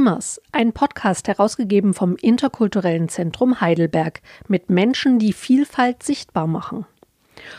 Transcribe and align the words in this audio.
Dreamers, 0.00 0.40
ein 0.52 0.72
Podcast 0.72 1.28
herausgegeben 1.28 1.92
vom 1.92 2.16
Interkulturellen 2.16 3.10
Zentrum 3.10 3.60
Heidelberg 3.60 4.22
mit 4.48 4.70
Menschen, 4.70 5.18
die 5.18 5.34
Vielfalt 5.34 6.02
sichtbar 6.02 6.46
machen. 6.46 6.86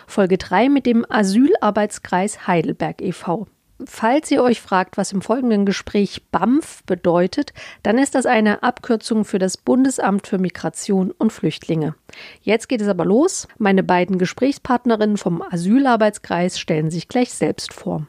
Folge 0.08 0.40
3 0.40 0.70
mit 0.70 0.88
dem 0.88 1.06
Asylarbeitskreis 1.08 2.48
Heidelberg 2.48 3.00
e.V. 3.04 3.46
Falls 3.86 4.32
ihr 4.32 4.42
euch 4.42 4.60
fragt, 4.60 4.98
was 4.98 5.12
im 5.12 5.22
folgenden 5.22 5.68
Gespräch 5.68 6.24
BAMF 6.32 6.82
bedeutet, 6.88 7.54
dann 7.84 8.00
ist 8.00 8.16
das 8.16 8.26
eine 8.26 8.64
Abkürzung 8.64 9.24
für 9.24 9.38
das 9.38 9.58
Bundesamt 9.58 10.26
für 10.26 10.40
Migration 10.40 11.12
und 11.12 11.32
Flüchtlinge. 11.32 11.94
Jetzt 12.42 12.70
geht 12.70 12.82
es 12.82 12.88
aber 12.88 13.06
los. 13.06 13.48
Meine 13.60 13.84
beiden 13.84 14.18
Gesprächspartnerinnen 14.18 15.18
vom 15.18 15.44
Asylarbeitskreis 15.44 16.60
stellen 16.60 16.90
sich 16.90 17.08
gleich 17.08 17.36
selbst 17.36 17.72
vor. 17.72 18.08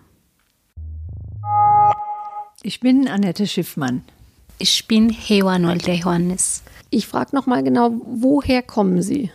Ich 2.63 2.81
bin 2.81 3.09
Annette 3.09 3.47
Schiffmann. 3.47 4.05
Ich 4.63 4.87
bin 4.87 5.11
Hewa 5.11 5.59
Nolde 5.59 5.91
Johannes. 5.91 6.63
Ich 6.89 7.09
frage 7.09 7.35
noch 7.35 7.47
mal 7.47 7.65
genau, 7.65 7.95
woher 8.05 8.63
kommen 8.63 9.03
Sie? 9.03 9.33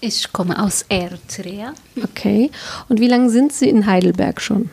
Ich 0.00 0.32
komme 0.32 0.60
aus 0.60 0.84
Eritrea. 0.88 1.74
Okay. 2.02 2.50
Und 2.88 2.98
wie 2.98 3.06
lange 3.06 3.30
sind 3.30 3.52
Sie 3.52 3.68
in 3.68 3.86
Heidelberg 3.86 4.40
schon? 4.40 4.70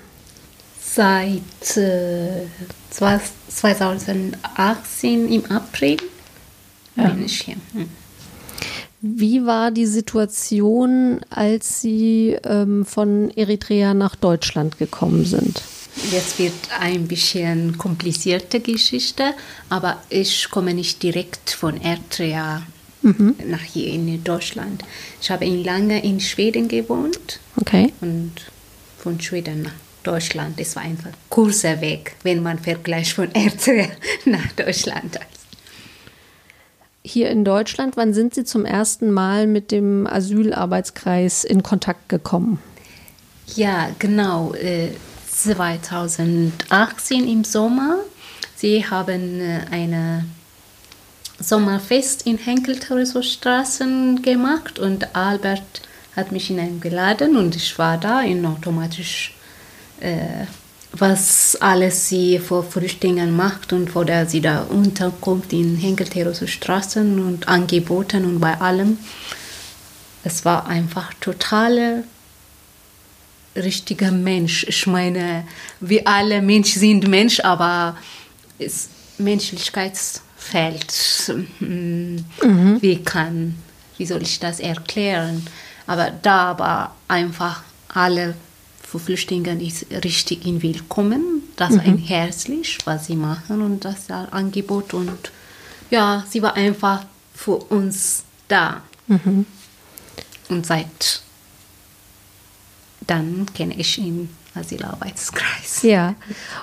Seit 0.81 1.77
äh, 1.77 2.47
2018 2.89 5.31
im 5.31 5.45
April 5.51 5.97
ja. 6.95 7.09
bin 7.09 7.25
ich 7.25 7.41
hier. 7.41 7.57
Hm. 7.73 7.89
Wie 9.01 9.45
war 9.45 9.69
die 9.69 9.85
Situation, 9.85 11.19
als 11.29 11.81
Sie 11.81 12.35
ähm, 12.43 12.87
von 12.87 13.29
Eritrea 13.29 13.93
nach 13.93 14.15
Deutschland 14.15 14.79
gekommen 14.79 15.25
sind? 15.25 15.61
Jetzt 16.11 16.39
wird 16.39 16.53
ein 16.79 17.07
bisschen 17.07 17.77
komplizierte 17.77 18.59
Geschichte, 18.59 19.33
aber 19.69 20.01
ich 20.09 20.49
komme 20.49 20.73
nicht 20.73 21.03
direkt 21.03 21.49
von 21.49 21.81
Eritrea 21.81 22.63
mhm. 23.01 23.35
nach 23.45 23.61
hier 23.61 23.87
in 23.87 24.23
Deutschland. 24.23 24.83
Ich 25.21 25.29
habe 25.29 25.45
lange 25.45 26.03
in 26.03 26.19
Schweden 26.19 26.67
gewohnt 26.67 27.39
okay. 27.57 27.91
und 28.01 28.33
von 28.97 29.19
Schweden 29.19 29.63
nach 29.63 29.73
Deutschland. 30.03 30.59
Es 30.59 30.75
war 30.75 30.83
einfach 30.83 31.07
ein 31.07 31.15
kurzer 31.29 31.81
Weg, 31.81 32.15
wenn 32.23 32.41
man 32.41 32.59
vergleicht 32.59 33.13
von 33.13 33.33
Eritrea 33.33 33.89
nach 34.25 34.51
Deutschland. 34.53 35.19
Hier 37.03 37.29
in 37.29 37.45
Deutschland, 37.45 37.97
wann 37.97 38.13
sind 38.13 38.33
Sie 38.33 38.43
zum 38.43 38.65
ersten 38.65 39.11
Mal 39.11 39.47
mit 39.47 39.71
dem 39.71 40.07
Asylarbeitskreis 40.07 41.43
in 41.43 41.63
Kontakt 41.63 42.09
gekommen? 42.09 42.59
Ja, 43.55 43.89
genau. 43.97 44.53
Äh, 45.45 45.81
2018 45.81 47.27
im 47.27 47.43
Sommer. 47.43 47.97
Sie 48.55 48.85
haben 48.85 49.39
äh, 49.39 49.61
ein 49.69 50.31
Sommerfest 51.39 52.25
in 52.25 52.37
Henkel-Straßen 52.37 54.21
gemacht 54.23 54.79
und 54.79 55.15
Albert 55.15 55.81
hat 56.15 56.31
mich 56.31 56.47
hineingeladen 56.47 57.37
und 57.37 57.55
ich 57.55 57.77
war 57.77 57.99
da 57.99 58.21
und 58.21 58.43
automatisch, 58.45 59.35
äh, 59.99 60.45
was 60.93 61.55
alles 61.61 62.09
sie 62.09 62.39
vor 62.39 62.63
Flüchtlingen 62.63 63.35
macht 63.35 63.71
und 63.73 63.91
vor 63.91 64.05
der 64.05 64.25
sie 64.25 64.41
da 64.41 64.61
unterkommt 64.61 65.53
in 65.53 65.77
Henkel-Straßen 65.77 67.19
und 67.19 67.47
Angeboten 67.47 68.25
und 68.25 68.39
bei 68.39 68.59
allem. 68.59 68.97
Es 70.23 70.43
war 70.43 70.65
einfach 70.65 71.13
totale 71.21 72.03
richtiger 73.57 74.11
Mensch. 74.11 74.65
Ich 74.67 74.87
meine, 74.87 75.45
wir 75.79 76.07
alle 76.07 76.41
Menschen 76.41 76.79
sind 76.79 77.07
Mensch, 77.07 77.39
aber 77.39 77.97
es, 78.59 78.89
Menschlichkeit 79.17 79.99
fehlt. 80.37 81.33
Mhm. 81.59 82.25
Wie 82.81 83.03
kann, 83.03 83.55
wie 83.97 84.05
soll 84.05 84.21
ich 84.21 84.39
das 84.39 84.59
erklären? 84.59 85.45
Aber 85.85 86.11
da 86.21 86.57
war 86.59 86.95
einfach 87.07 87.63
alle 87.89 88.35
für 88.87 88.99
Flüchtlinge 88.99 89.61
ist 89.61 89.85
richtig 89.91 90.45
in 90.45 90.61
Willkommen. 90.61 91.43
Das 91.57 91.75
war 91.75 91.85
mhm. 91.85 91.97
herzlich, 91.97 92.77
was 92.85 93.07
sie 93.07 93.17
machen 93.17 93.61
und 93.61 93.83
das 93.83 94.09
Angebot 94.09 94.93
und 94.93 95.31
ja, 95.89 96.23
sie 96.29 96.41
war 96.41 96.53
einfach 96.53 97.05
für 97.33 97.57
uns 97.57 98.23
da. 98.47 98.81
Mhm. 99.07 99.45
Und 100.47 100.65
seit 100.65 101.21
dann 103.07 103.47
kenne 103.53 103.75
ich 103.77 103.97
ihn 103.97 104.29
Asylarbeitskreis. 104.53 105.83
Ja, 105.83 106.15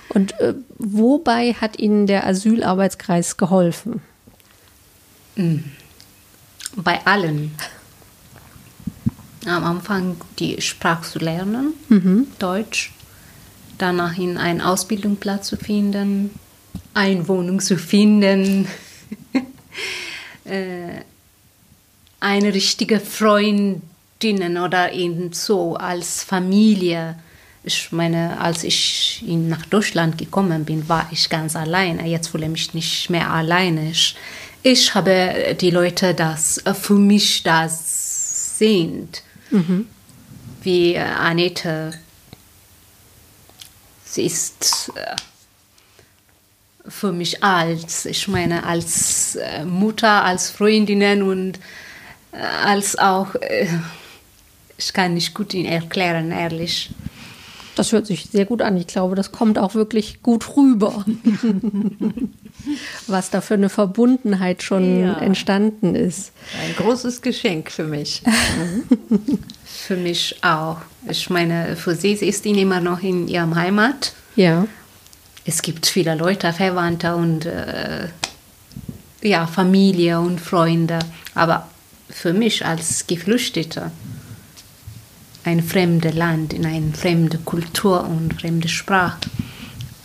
und 0.08 0.38
äh, 0.40 0.54
wobei 0.78 1.54
hat 1.54 1.78
Ihnen 1.78 2.06
der 2.06 2.26
Asylarbeitskreis 2.26 3.36
geholfen? 3.36 4.02
Hm. 5.36 5.64
Bei 6.76 7.04
allen. 7.06 7.54
Am 9.46 9.64
Anfang 9.64 10.16
die 10.38 10.60
Sprache 10.62 11.02
zu 11.02 11.18
lernen, 11.18 11.74
mhm. 11.90 12.28
Deutsch, 12.38 12.92
danach 13.76 14.16
in 14.16 14.38
einen 14.38 14.62
Ausbildungsplatz 14.62 15.48
zu 15.48 15.56
finden, 15.58 16.30
eine 16.94 17.28
Wohnung 17.28 17.60
zu 17.60 17.76
finden, 17.76 18.66
äh, 20.44 21.00
eine 22.20 22.54
richtige 22.54 23.00
Freundin 23.00 23.82
Freundinnen 24.20 24.58
oder 24.58 24.92
eben 24.92 25.32
so 25.32 25.76
als 25.76 26.22
Familie. 26.22 27.16
Ich 27.62 27.92
meine, 27.92 28.40
als 28.40 28.64
ich 28.64 29.22
nach 29.26 29.66
Deutschland 29.66 30.18
gekommen 30.18 30.64
bin, 30.64 30.88
war 30.88 31.08
ich 31.10 31.28
ganz 31.28 31.56
alleine. 31.56 32.06
Jetzt 32.06 32.28
fühle 32.28 32.46
ich 32.46 32.52
mich 32.52 32.74
nicht 32.74 33.10
mehr 33.10 33.30
alleine. 33.30 33.90
Ich, 33.90 34.16
ich 34.62 34.94
habe 34.94 35.56
die 35.60 35.70
Leute, 35.70 36.14
das 36.14 36.62
für 36.80 36.94
mich 36.94 37.42
das 37.42 38.58
sind, 38.58 39.22
mhm. 39.50 39.88
wie 40.62 40.96
Annette. 40.98 41.92
Sie 44.04 44.24
ist 44.24 44.92
äh, 44.94 45.16
für 46.88 47.12
mich 47.12 47.42
alt. 47.42 48.04
Ich 48.04 48.28
meine, 48.28 48.64
als 48.64 49.36
äh, 49.36 49.64
Mutter, 49.64 50.24
als 50.24 50.50
Freundinnen 50.50 51.22
und 51.22 51.58
äh, 52.32 52.38
als 52.38 52.96
auch 52.96 53.34
ich 54.76 54.92
kann 54.92 55.14
nicht 55.14 55.34
gut 55.34 55.54
ihn 55.54 55.66
erklären, 55.66 56.30
ehrlich. 56.30 56.90
Das 57.74 57.90
hört 57.90 58.06
sich 58.06 58.26
sehr 58.26 58.44
gut 58.44 58.62
an. 58.62 58.76
Ich 58.76 58.86
glaube, 58.86 59.16
das 59.16 59.32
kommt 59.32 59.58
auch 59.58 59.74
wirklich 59.74 60.22
gut 60.22 60.56
rüber, 60.56 61.04
was 63.08 63.30
da 63.30 63.40
für 63.40 63.54
eine 63.54 63.68
Verbundenheit 63.68 64.62
schon 64.62 65.00
ja. 65.00 65.18
entstanden 65.18 65.96
ist. 65.96 66.32
Ein 66.62 66.76
großes 66.76 67.20
Geschenk 67.20 67.72
für 67.72 67.84
mich. 67.84 68.22
für 69.64 69.96
mich 69.96 70.36
auch. 70.42 70.78
Ich 71.08 71.30
meine, 71.30 71.76
für 71.76 71.96
sie, 71.96 72.12
ist 72.12 72.46
immer 72.46 72.80
noch 72.80 73.02
in 73.02 73.26
ihrem 73.26 73.56
Heimat. 73.56 74.12
Ja. 74.36 74.66
Es 75.44 75.60
gibt 75.60 75.86
viele 75.86 76.14
Leute, 76.14 76.52
Verwandte 76.52 77.16
und 77.16 77.44
äh, 77.44 78.08
ja, 79.20 79.46
Familie 79.46 80.20
und 80.20 80.40
Freunde. 80.40 81.00
Aber 81.34 81.68
für 82.08 82.32
mich 82.32 82.64
als 82.64 83.06
Geflüchtete 83.08 83.90
ein 85.44 85.62
fremdes 85.62 86.14
Land, 86.14 86.52
in 86.52 86.66
eine 86.66 86.92
fremde 86.92 87.38
Kultur 87.38 88.04
und 88.04 88.40
fremde 88.40 88.68
Sprache. 88.68 89.18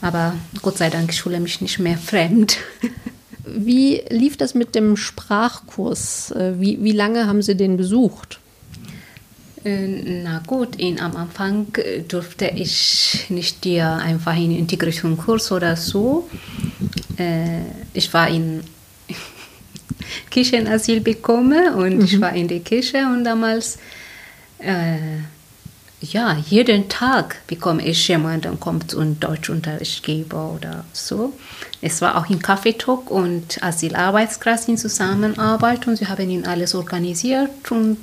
Aber 0.02 0.36
Gott 0.62 0.78
sei 0.78 0.90
Dank, 0.90 1.12
ich 1.12 1.22
fühle 1.22 1.40
mich 1.40 1.62
nicht 1.62 1.80
mehr 1.80 1.98
fremd. 1.98 2.58
Wie 3.46 4.02
lief 4.10 4.38
das 4.38 4.54
mit 4.54 4.76
dem 4.76 4.96
Sprachkurs? 4.96 6.32
Äh, 6.32 6.60
wie, 6.60 6.84
wie 6.84 6.92
lange 6.92 7.26
haben 7.26 7.42
Sie 7.42 7.56
den 7.56 7.78
besucht? 7.78 8.40
Äh, 9.64 9.88
na 10.24 10.44
gut, 10.46 10.76
in, 10.76 11.00
am 11.00 11.16
Anfang 11.16 11.68
äh, 11.76 12.02
durfte 12.02 12.52
ich 12.56 13.26
nicht 13.30 13.64
dir 13.64 13.88
einfach 13.94 14.34
einen 14.34 14.56
Integrationskurs 14.56 15.52
oder 15.52 15.76
so. 15.76 16.30
Ich 17.94 18.14
war 18.14 18.30
in 18.30 18.62
Kirchenasyl 20.30 21.02
bekommen 21.02 21.74
und 21.74 21.98
mhm. 21.98 22.06
ich 22.06 22.22
war 22.22 22.34
in 22.34 22.48
der 22.48 22.62
Kirche 22.62 23.00
und 23.00 23.26
damals 23.26 23.78
äh, 24.60 25.24
ja, 26.02 26.38
jeden 26.48 26.88
Tag 26.88 27.46
bekomme 27.48 27.86
ich 27.86 28.08
jemanden, 28.08 28.60
kommt 28.60 28.94
und 28.94 29.20
Deutschunterricht 29.20 30.04
gebe 30.04 30.38
oder 30.38 30.86
so. 30.94 31.34
Es 31.82 32.02
war 32.02 32.18
auch 32.18 32.30
in 32.30 32.42
Kaffeetalk 32.42 33.12
und 33.12 33.62
Asylarbeitskreis 33.62 34.68
in 34.70 34.78
Zusammenarbeit 34.78 35.88
und 35.88 35.98
sie 35.98 36.08
haben 36.08 36.30
ihn 36.30 36.46
alles 36.46 36.74
organisiert 36.74 37.70
und 37.72 37.98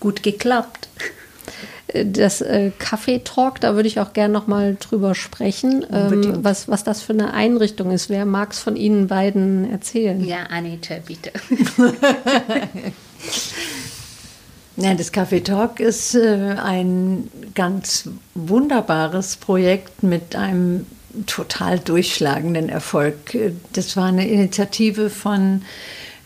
gut 0.00 0.22
geklappt. 0.22 0.88
Das 1.92 2.40
äh, 2.40 2.70
Kaffeetalk, 2.78 3.60
da 3.60 3.74
würde 3.74 3.88
ich 3.88 4.00
auch 4.00 4.12
gerne 4.12 4.32
noch 4.32 4.46
mal 4.46 4.76
drüber 4.78 5.14
sprechen, 5.14 5.86
ähm, 5.90 6.44
was, 6.44 6.68
was 6.68 6.84
das 6.84 7.02
für 7.02 7.14
eine 7.14 7.32
Einrichtung 7.32 7.90
ist. 7.90 8.10
Wer 8.10 8.26
mag 8.26 8.52
es 8.52 8.58
von 8.58 8.76
Ihnen 8.76 9.08
beiden 9.08 9.70
erzählen? 9.70 10.22
Ja, 10.22 10.44
Anita, 10.50 10.96
bitte. 11.06 11.32
Ja, 14.80 14.94
das 14.94 15.12
Café 15.12 15.42
Talk 15.42 15.80
ist 15.80 16.14
äh, 16.14 16.54
ein 16.56 17.28
ganz 17.56 18.08
wunderbares 18.36 19.34
Projekt 19.34 20.04
mit 20.04 20.36
einem 20.36 20.86
total 21.26 21.80
durchschlagenden 21.80 22.68
Erfolg. 22.68 23.36
Das 23.72 23.96
war 23.96 24.04
eine 24.04 24.28
Initiative 24.28 25.10
von 25.10 25.62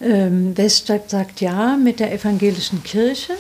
ähm, 0.03 0.55
Weststadt 0.55 1.09
sagt 1.09 1.41
ja 1.41 1.79
mit 1.79 1.99
der 1.99 2.13
evangelischen 2.13 2.83
Kirche. 2.83 3.33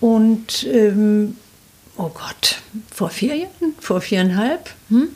Und 0.00 0.66
ähm, 0.70 1.38
oh 1.96 2.10
Gott, 2.10 2.60
vor 2.94 3.08
vier 3.08 3.36
Jahren, 3.36 3.74
vor 3.80 4.02
viereinhalb, 4.02 4.68
hm, 4.90 5.08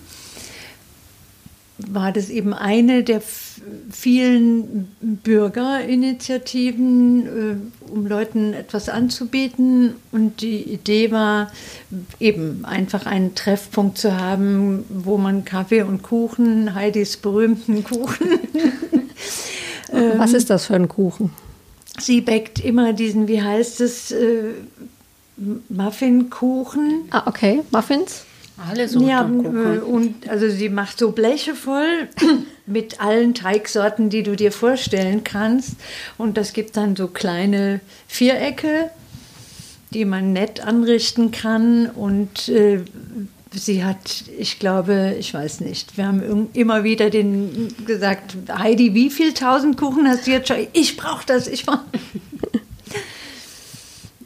war 1.77 2.11
das 2.11 2.31
eben 2.31 2.55
eine 2.55 3.05
der 3.05 3.21
vielen 3.91 4.89
Bürgerinitiativen, 5.01 7.27
äh, 7.27 7.57
um 7.91 8.07
Leuten 8.07 8.55
etwas 8.55 8.89
anzubieten. 8.89 9.95
Und 10.11 10.41
die 10.41 10.63
Idee 10.63 11.11
war 11.11 11.53
eben 12.21 12.65
einfach 12.65 13.07
einen 13.07 13.35
Treffpunkt 13.35 13.99
zu 13.99 14.19
haben, 14.19 14.85
wo 14.89 15.19
man 15.19 15.45
Kaffee 15.45 15.83
und 15.83 16.03
Kuchen, 16.03 16.75
Heidis 16.75 17.17
berühmten 17.17 17.85
Kuchen. 17.85 18.29
Was 20.17 20.33
ist 20.33 20.49
das 20.49 20.67
für 20.67 20.75
ein 20.75 20.89
Kuchen? 20.89 21.31
Sie 21.99 22.23
backt 22.23 22.65
immer 22.65 22.95
diesen, 22.95 23.29
wie 23.29 23.43
heißt 23.43 23.83
es, 23.83 24.11
äh, 24.11 24.53
Muffinkuchen. 25.69 27.03
Ah, 27.11 27.25
okay, 27.27 27.61
Muffins. 27.71 28.25
Alle 28.69 28.89
Sorten 28.89 29.09
Ja, 29.09 29.23
äh, 29.23 29.79
und 29.79 30.29
also 30.29 30.49
sie 30.49 30.69
macht 30.69 30.99
so 30.99 31.13
Bleche 31.13 31.55
voll 31.55 32.09
mit 32.67 33.01
allen 33.01 33.35
Teigsorten, 33.35 34.11
die 34.11 34.23
du 34.23 34.37
dir 34.37 34.53
vorstellen 34.53 35.25
kannst. 35.25 35.77
Und 36.19 36.37
das 36.37 36.53
gibt 36.53 36.77
dann 36.77 36.97
so 36.97 37.09
kleine 37.09 37.81
Vierecke, 38.07 38.91
die 39.93 40.05
man 40.05 40.33
nett 40.33 40.61
anrichten 40.61 41.31
kann. 41.31 41.87
Und 41.87 42.49
äh, 42.49 42.81
sie 43.53 43.85
hat, 43.85 44.25
ich 44.39 44.59
glaube, 44.59 45.17
ich 45.19 45.35
weiß 45.35 45.61
nicht, 45.61 45.97
wir 45.97 46.07
haben 46.07 46.49
immer 46.55 46.85
wieder 46.85 47.11
den 47.11 47.75
gesagt, 47.85 48.37
Heidi, 48.49 48.95
wie 48.95 49.11
viel 49.11 49.35
tausend 49.35 49.77
Kuchen 49.77 50.09
hast 50.09 50.27
du 50.27 50.31
jetzt 50.31 50.49
schon? 50.49 50.67
Ich 50.73 50.97
brauche 50.97 51.27
das, 51.27 51.47
ich 51.47 51.67
brauche 51.67 51.85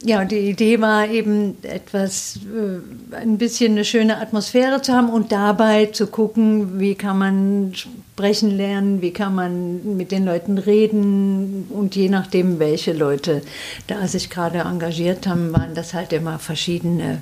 ja, 0.07 0.21
und 0.21 0.31
die 0.31 0.37
Idee 0.37 0.79
war 0.79 1.05
eben 1.09 1.57
etwas, 1.63 2.37
äh, 2.37 3.15
ein 3.15 3.37
bisschen 3.37 3.73
eine 3.73 3.83
schöne 3.83 4.21
Atmosphäre 4.21 4.81
zu 4.81 4.93
haben 4.93 5.09
und 5.09 5.33
dabei 5.33 5.87
zu 5.87 6.07
gucken, 6.07 6.79
wie 6.79 6.95
kann 6.95 7.17
man 7.17 7.73
sprechen 7.75 8.55
lernen, 8.55 9.01
wie 9.01 9.11
kann 9.11 9.35
man 9.35 9.97
mit 9.97 10.13
den 10.13 10.23
Leuten 10.23 10.59
reden 10.59 11.67
und 11.69 11.97
je 11.97 12.07
nachdem, 12.07 12.57
welche 12.57 12.93
Leute 12.93 13.41
da 13.87 14.07
sich 14.07 14.29
gerade 14.29 14.59
engagiert 14.59 15.27
haben, 15.27 15.51
waren 15.51 15.75
das 15.75 15.93
halt 15.93 16.13
immer 16.13 16.39
verschiedene 16.39 17.21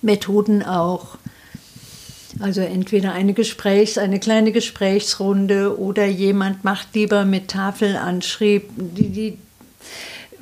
Methoden 0.00 0.62
auch. 0.62 1.18
Also 2.40 2.62
entweder 2.62 3.12
eine 3.12 3.34
Gesprächs-, 3.34 3.98
eine 3.98 4.20
kleine 4.20 4.52
Gesprächsrunde 4.52 5.78
oder 5.78 6.06
jemand 6.06 6.64
macht 6.64 6.94
lieber 6.94 7.26
mit 7.26 7.48
Tafelanschrieb. 7.48 8.70
Die, 8.74 9.10
die 9.10 9.38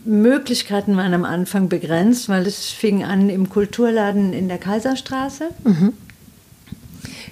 Möglichkeiten 0.05 0.97
waren 0.97 1.15
am 1.15 1.25
Anfang 1.25 1.69
begrenzt, 1.69 2.29
weil 2.29 2.47
es 2.47 2.67
fing 2.71 3.05
an 3.05 3.29
im 3.29 3.49
Kulturladen 3.49 4.33
in 4.33 4.49
der 4.49 4.59
Kaiserstraße. 4.59 5.51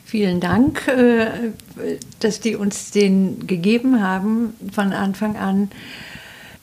Vielen 0.04 0.40
Dank, 0.40 0.88
äh, 0.88 1.26
dass 2.18 2.40
die 2.40 2.56
uns 2.56 2.90
den 2.90 3.46
gegeben 3.46 4.02
haben 4.02 4.54
von 4.72 4.92
Anfang 4.92 5.36
an. 5.36 5.70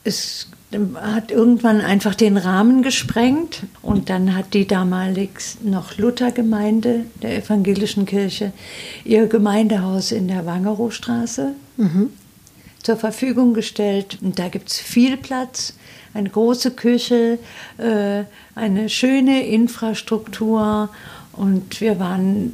Es 0.04 0.50
hat 0.95 1.31
irgendwann 1.31 1.80
einfach 1.80 2.13
den 2.13 2.36
Rahmen 2.36 2.83
gesprengt 2.83 3.63
und 3.81 4.10
dann 4.10 4.36
hat 4.36 4.53
die 4.53 4.68
damalig 4.68 5.30
noch 5.63 5.98
Luthergemeinde 5.98 7.06
der 7.21 7.38
evangelischen 7.38 8.06
Kirche 8.06 8.51
ihr 9.06 9.27
Gemeindehaus 9.27 10.12
in 10.12 10.27
der 10.27 10.45
Wangerowstraße 10.45 11.53
zur 12.83 12.98
Verfügung 12.98 13.53
gestellt. 13.53 14.18
Und 14.21 14.39
da 14.39 14.50
gibt 14.50 14.69
es 14.69 14.80
viel 14.80 15.15
Platz, 15.15 15.74
eine 16.18 16.30
große 16.30 16.72
Küche, 16.72 17.40
äh, 17.78 18.24
eine 18.56 18.90
schöne 18.90 19.46
Infrastruktur. 19.46 20.90
Und 21.34 21.80
wir 21.80 22.00
waren 22.00 22.54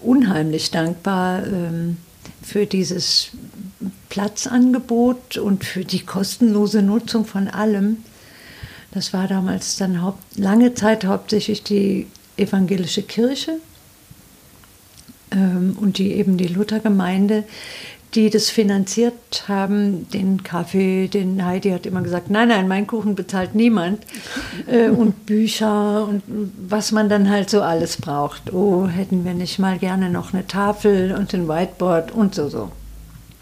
unheimlich 0.00 0.70
dankbar 0.70 1.46
ähm, 1.46 1.98
für 2.42 2.66
dieses 2.66 3.30
Platzangebot 4.08 5.36
und 5.36 5.64
für 5.64 5.84
die 5.84 6.00
kostenlose 6.00 6.82
Nutzung 6.82 7.24
von 7.24 7.48
allem. 7.48 7.98
Das 8.92 9.12
war 9.12 9.28
damals 9.28 9.76
dann 9.76 10.02
haupt, 10.02 10.38
lange 10.38 10.74
Zeit 10.74 11.04
hauptsächlich 11.04 11.62
die 11.62 12.06
evangelische 12.36 13.02
Kirche 13.02 13.58
ähm, 15.30 15.76
und 15.80 15.98
die 15.98 16.12
eben 16.12 16.36
die 16.36 16.48
Luthergemeinde, 16.48 17.44
die 18.14 18.28
das 18.28 18.50
finanziert 18.50 19.44
haben, 19.48 20.08
den 20.10 20.42
Kaffee, 20.42 21.08
den 21.08 21.44
Heidi 21.44 21.70
hat 21.70 21.86
immer 21.86 22.02
gesagt, 22.02 22.28
nein, 22.28 22.48
nein, 22.48 22.68
mein 22.68 22.86
Kuchen 22.86 23.14
bezahlt 23.14 23.54
niemand. 23.54 24.04
Äh, 24.66 24.88
und 24.90 25.26
Bücher 25.26 26.06
und 26.06 26.22
was 26.68 26.92
man 26.92 27.08
dann 27.08 27.30
halt 27.30 27.48
so 27.48 27.62
alles 27.62 27.96
braucht. 27.96 28.52
Oh, 28.52 28.86
hätten 28.86 29.24
wir 29.24 29.34
nicht 29.34 29.58
mal 29.58 29.78
gerne 29.78 30.10
noch 30.10 30.34
eine 30.34 30.46
Tafel 30.46 31.12
und 31.12 31.32
ein 31.32 31.48
Whiteboard 31.48 32.12
und 32.12 32.34
so 32.34 32.48
so. 32.48 32.70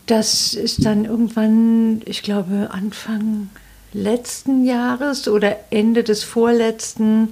Das 0.07 0.55
ist 0.55 0.85
dann 0.85 1.05
irgendwann, 1.05 2.03
ich 2.05 2.23
glaube, 2.23 2.71
Anfang 2.73 3.51
letzten 3.93 4.65
Jahres 4.65 5.29
oder 5.29 5.57
Ende 5.71 6.05
des 6.05 6.23
vorletzten 6.25 7.29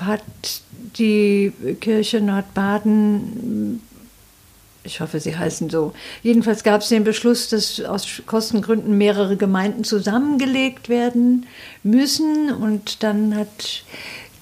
hat 0.00 0.22
die 0.96 1.52
Kirche 1.80 2.20
Nordbaden 2.20 3.80
ich 4.82 5.00
hoffe, 5.00 5.20
sie 5.20 5.36
heißen 5.36 5.68
so. 5.68 5.92
Jedenfalls 6.22 6.64
gab 6.64 6.80
es 6.80 6.88
den 6.88 7.04
Beschluss, 7.04 7.48
dass 7.48 7.80
aus 7.80 8.06
Kostengründen 8.26 8.96
mehrere 8.96 9.36
Gemeinden 9.36 9.84
zusammengelegt 9.84 10.88
werden 10.88 11.46
müssen. 11.82 12.50
Und 12.50 13.02
dann 13.02 13.36
hat 13.36 13.84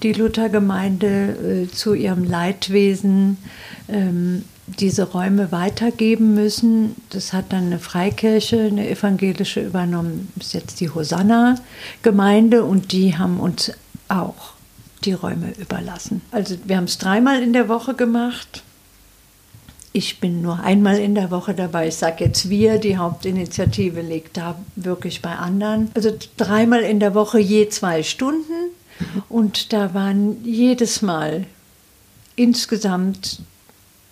die 0.01 0.13
Luthergemeinde 0.13 1.65
äh, 1.67 1.71
zu 1.71 1.93
ihrem 1.93 2.23
Leidwesen 2.23 3.37
ähm, 3.89 4.45
diese 4.79 5.03
Räume 5.03 5.51
weitergeben 5.51 6.35
müssen. 6.35 6.95
Das 7.09 7.33
hat 7.33 7.51
dann 7.51 7.65
eine 7.65 7.79
Freikirche, 7.79 8.61
eine 8.61 8.89
evangelische 8.89 9.61
übernommen. 9.61 10.31
Ist 10.39 10.53
jetzt 10.53 10.79
die 10.79 10.89
Hosanna-Gemeinde 10.89 12.63
und 12.63 12.91
die 12.91 13.17
haben 13.17 13.39
uns 13.39 13.71
auch 14.07 14.53
die 15.03 15.13
Räume 15.13 15.53
überlassen. 15.57 16.21
Also 16.31 16.55
wir 16.65 16.77
haben 16.77 16.85
es 16.85 16.97
dreimal 16.97 17.41
in 17.41 17.53
der 17.53 17.67
Woche 17.67 17.93
gemacht. 17.93 18.63
Ich 19.91 20.19
bin 20.19 20.41
nur 20.41 20.59
einmal 20.59 20.99
in 20.99 21.15
der 21.15 21.31
Woche 21.31 21.53
dabei. 21.53 21.87
Ich 21.87 21.95
sage 21.95 22.25
jetzt 22.25 22.49
wir, 22.49 22.77
die 22.77 22.97
Hauptinitiative 22.97 24.01
liegt 24.01 24.37
da 24.37 24.59
wirklich 24.75 25.21
bei 25.21 25.35
anderen. 25.35 25.89
Also 25.95 26.11
dreimal 26.37 26.81
in 26.81 26.99
der 26.99 27.15
Woche 27.15 27.39
je 27.39 27.69
zwei 27.69 28.03
Stunden. 28.03 28.53
Und 29.29 29.73
da 29.73 29.93
waren 29.93 30.43
jedes 30.43 31.01
Mal 31.01 31.45
insgesamt 32.35 33.41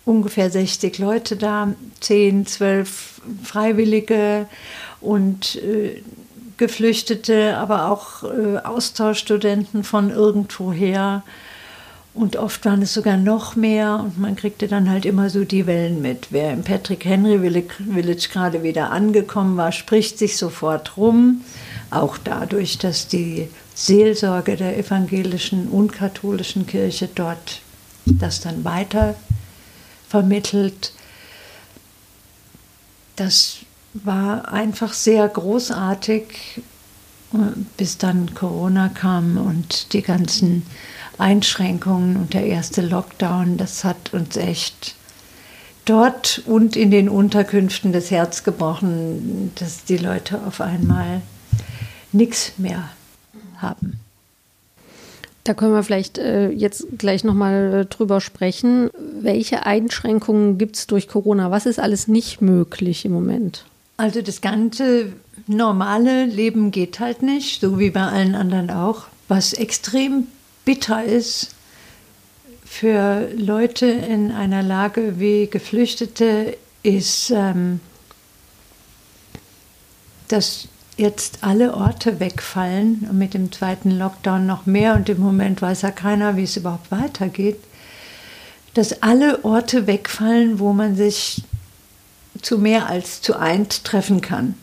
ungefähr 0.04 0.50
60 0.50 0.98
Leute 0.98 1.36
da, 1.36 1.74
10, 2.00 2.46
12 2.46 3.20
Freiwillige 3.44 4.46
und 5.00 5.56
äh, 5.56 6.02
Geflüchtete, 6.56 7.56
aber 7.56 7.90
auch 7.90 8.24
äh, 8.24 8.58
Austauschstudenten 8.58 9.84
von 9.84 10.10
irgendwoher. 10.10 11.22
Und 12.18 12.34
oft 12.34 12.64
waren 12.64 12.82
es 12.82 12.94
sogar 12.94 13.16
noch 13.16 13.54
mehr 13.54 14.00
und 14.02 14.18
man 14.18 14.34
kriegte 14.34 14.66
dann 14.66 14.90
halt 14.90 15.06
immer 15.06 15.30
so 15.30 15.44
die 15.44 15.68
Wellen 15.68 16.02
mit. 16.02 16.26
Wer 16.30 16.52
im 16.52 16.64
Patrick 16.64 17.04
Henry 17.04 17.38
Village, 17.38 18.28
gerade 18.32 18.64
wieder 18.64 18.90
angekommen 18.90 19.56
war, 19.56 19.70
spricht 19.70 20.18
sich 20.18 20.36
sofort 20.36 20.96
rum. 20.96 21.42
Auch 21.90 22.18
dadurch, 22.18 22.76
dass 22.78 23.06
die 23.06 23.48
Seelsorge 23.72 24.56
der 24.56 24.76
evangelischen 24.76 25.68
und 25.68 25.92
katholischen 25.92 26.66
Kirche 26.66 27.08
dort 27.14 27.60
das 28.04 28.40
dann 28.40 28.64
weiter 28.64 29.14
vermittelt. 30.08 30.92
Das 33.14 33.58
war 33.94 34.52
einfach 34.52 34.92
sehr 34.92 35.28
großartig, 35.28 36.62
bis 37.76 37.96
dann 37.96 38.34
Corona 38.34 38.88
kam 38.88 39.36
und 39.36 39.92
die 39.92 40.02
ganzen 40.02 40.64
Einschränkungen 41.18 42.16
und 42.16 42.34
der 42.34 42.46
erste 42.46 42.80
Lockdown, 42.82 43.56
das 43.56 43.84
hat 43.84 44.12
uns 44.12 44.36
echt 44.36 44.94
dort 45.84 46.42
und 46.46 46.76
in 46.76 46.90
den 46.90 47.08
Unterkünften 47.08 47.92
das 47.92 48.10
Herz 48.10 48.44
gebrochen, 48.44 49.52
dass 49.56 49.84
die 49.84 49.96
Leute 49.96 50.40
auf 50.46 50.60
einmal 50.60 51.22
nichts 52.12 52.52
mehr 52.58 52.90
haben. 53.56 54.00
Da 55.44 55.54
können 55.54 55.72
wir 55.72 55.82
vielleicht 55.82 56.18
äh, 56.18 56.50
jetzt 56.50 56.86
gleich 56.98 57.24
nochmal 57.24 57.72
äh, 57.72 57.84
drüber 57.86 58.20
sprechen. 58.20 58.90
Welche 59.18 59.64
Einschränkungen 59.64 60.58
gibt 60.58 60.76
es 60.76 60.86
durch 60.86 61.08
Corona? 61.08 61.50
Was 61.50 61.64
ist 61.64 61.80
alles 61.80 62.06
nicht 62.06 62.42
möglich 62.42 63.06
im 63.06 63.12
Moment? 63.12 63.64
Also 63.96 64.20
das 64.20 64.42
ganze 64.42 65.12
normale 65.46 66.26
Leben 66.26 66.70
geht 66.70 67.00
halt 67.00 67.22
nicht, 67.22 67.62
so 67.62 67.78
wie 67.78 67.88
bei 67.88 68.02
allen 68.02 68.34
anderen 68.34 68.70
auch. 68.70 69.06
Was 69.26 69.54
extrem 69.54 70.26
bitter 70.68 71.02
ist 71.02 71.54
für 72.62 73.30
Leute 73.34 73.86
in 73.86 74.30
einer 74.30 74.62
Lage 74.62 75.18
wie 75.18 75.46
Geflüchtete 75.46 76.58
ist, 76.82 77.30
ähm, 77.30 77.80
dass 80.28 80.68
jetzt 80.98 81.38
alle 81.40 81.72
Orte 81.72 82.20
wegfallen 82.20 83.06
und 83.08 83.16
mit 83.16 83.32
dem 83.32 83.50
zweiten 83.50 83.92
Lockdown 83.92 84.44
noch 84.44 84.66
mehr 84.66 84.94
und 84.94 85.08
im 85.08 85.20
Moment 85.20 85.62
weiß 85.62 85.80
ja 85.80 85.90
keiner, 85.90 86.36
wie 86.36 86.42
es 86.42 86.58
überhaupt 86.58 86.90
weitergeht, 86.90 87.60
dass 88.74 89.02
alle 89.02 89.46
Orte 89.46 89.86
wegfallen, 89.86 90.58
wo 90.58 90.74
man 90.74 90.96
sich 90.96 91.44
zu 92.42 92.58
mehr 92.58 92.90
als 92.90 93.22
zu 93.22 93.38
eint 93.38 93.84
treffen 93.84 94.20
kann. 94.20 94.54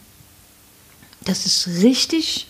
Das 1.23 1.47
ist 1.47 1.67
richtig 1.81 2.45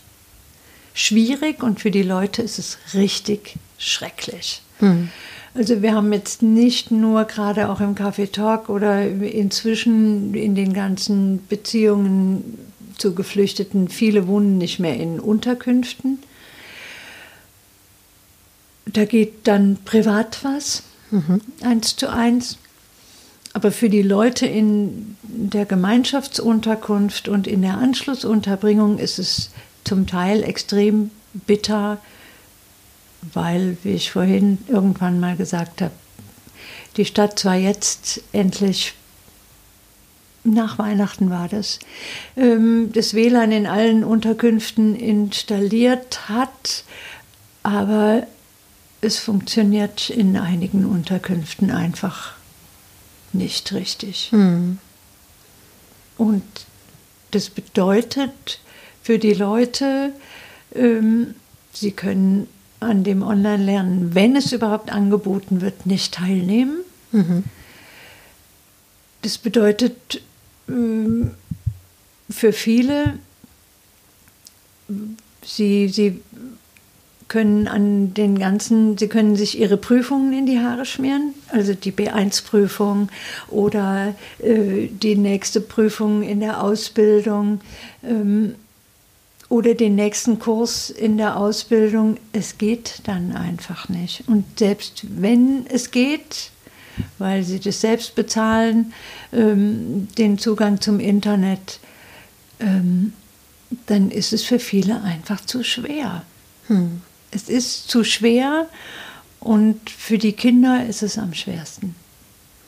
schwierig 0.95 1.61
und 1.61 1.79
für 1.79 1.91
die 1.91 2.01
Leute 2.01 2.41
ist 2.41 2.57
es 2.57 2.79
richtig 2.95 3.55
schrecklich. 3.77 4.63
Mhm. 4.79 5.09
Also 5.53 5.81
wir 5.81 5.93
haben 5.93 6.11
jetzt 6.11 6.41
nicht 6.41 6.91
nur 6.91 7.25
gerade 7.25 7.69
auch 7.69 7.79
im 7.79 7.95
Café 7.95 8.31
Talk 8.31 8.69
oder 8.69 9.07
inzwischen 9.07 10.33
in 10.33 10.55
den 10.55 10.73
ganzen 10.73 11.45
Beziehungen 11.47 12.57
zu 12.97 13.13
Geflüchteten, 13.13 13.89
viele 13.89 14.27
wohnen 14.27 14.57
nicht 14.57 14.79
mehr 14.79 14.97
in 14.97 15.19
Unterkünften. 15.19 16.19
Da 18.85 19.05
geht 19.05 19.47
dann 19.47 19.77
privat 19.83 20.43
was, 20.43 20.83
mhm. 21.11 21.41
eins 21.61 21.95
zu 21.95 22.09
eins. 22.09 22.57
Aber 23.53 23.71
für 23.71 23.89
die 23.89 24.01
Leute 24.01 24.45
in 24.45 25.15
der 25.23 25.65
Gemeinschaftsunterkunft 25.65 27.29
und 27.29 27.47
in 27.47 27.61
der 27.61 27.77
Anschlussunterbringung 27.77 28.97
ist 28.97 29.19
es 29.19 29.51
zum 29.85 30.07
Teil 30.07 30.43
extrem 30.43 31.11
bitter, 31.33 31.99
weil, 33.33 33.77
wie 33.83 33.93
ich 33.93 34.11
vorhin 34.11 34.57
irgendwann 34.67 35.19
mal 35.19 35.35
gesagt 35.35 35.81
habe, 35.81 35.93
die 36.97 37.05
Stadt 37.05 37.39
zwar 37.39 37.55
jetzt 37.55 38.21
endlich 38.31 38.93
nach 40.43 40.77
Weihnachten 40.77 41.29
war 41.29 41.47
das, 41.47 41.79
ähm, 42.37 42.91
das 42.93 43.13
WLAN 43.13 43.51
in 43.51 43.67
allen 43.67 44.03
Unterkünften 44.03 44.95
installiert 44.95 46.29
hat, 46.29 46.83
aber 47.63 48.27
es 49.01 49.17
funktioniert 49.17 50.09
in 50.09 50.37
einigen 50.37 50.85
Unterkünften 50.85 51.71
einfach 51.71 52.33
nicht 53.33 53.73
richtig. 53.73 54.29
Mhm. 54.31 54.77
Und 56.17 56.43
das 57.31 57.49
bedeutet 57.49 58.59
für 59.05 59.19
die 59.19 59.35
Leute, 59.35 60.13
ähm, 60.73 61.35
sie 61.71 61.91
können 61.91 62.47
an 62.79 63.03
dem 63.03 63.21
Online-Lernen, 63.21 64.15
wenn 64.15 64.35
es 64.35 64.51
überhaupt 64.51 64.91
angeboten 64.91 65.61
wird, 65.61 65.85
nicht 65.85 66.15
teilnehmen. 66.15 66.79
Mhm. 67.11 67.43
Das 69.21 69.37
bedeutet 69.37 70.23
ähm, 70.67 71.35
für 72.31 72.51
viele, 72.51 73.19
sie, 75.43 75.87
sie 75.87 76.19
können 77.27 77.67
an 77.67 78.15
den 78.15 78.39
ganzen, 78.39 78.97
sie 78.97 79.07
können 79.07 79.35
sich 79.35 79.59
ihre 79.59 79.77
Prüfungen 79.77 80.33
in 80.33 80.47
die 80.47 80.61
Haare 80.61 80.87
schmieren, 80.87 81.35
also 81.49 81.75
die 81.75 81.91
B1-Prüfung 81.91 83.09
oder 83.49 84.15
äh, 84.39 84.87
die 84.87 85.15
nächste 85.15 85.61
Prüfung 85.61 86.23
in 86.23 86.39
der 86.39 86.63
Ausbildung. 86.63 87.61
Ähm, 88.03 88.55
oder 89.49 89.75
den 89.75 89.95
nächsten 89.95 90.39
Kurs 90.39 90.89
in 90.89 91.17
der 91.17 91.37
Ausbildung. 91.37 92.17
Es 92.33 92.57
geht 92.57 93.01
dann 93.05 93.33
einfach 93.33 93.89
nicht. 93.89 94.23
Und 94.27 94.59
selbst 94.59 95.05
wenn 95.09 95.65
es 95.67 95.91
geht, 95.91 96.51
weil 97.17 97.43
sie 97.43 97.59
das 97.59 97.81
selbst 97.81 98.15
bezahlen, 98.15 98.93
ähm, 99.33 100.07
den 100.17 100.37
Zugang 100.37 100.81
zum 100.81 100.99
Internet, 100.99 101.79
ähm, 102.59 103.13
dann 103.87 104.11
ist 104.11 104.33
es 104.33 104.43
für 104.43 104.59
viele 104.59 105.01
einfach 105.01 105.41
zu 105.41 105.63
schwer. 105.63 106.23
Hm. 106.67 107.01
Es 107.31 107.49
ist 107.49 107.89
zu 107.89 108.03
schwer 108.03 108.67
und 109.39 109.89
für 109.89 110.17
die 110.17 110.33
Kinder 110.33 110.85
ist 110.85 111.03
es 111.03 111.17
am 111.17 111.33
schwersten. 111.33 111.95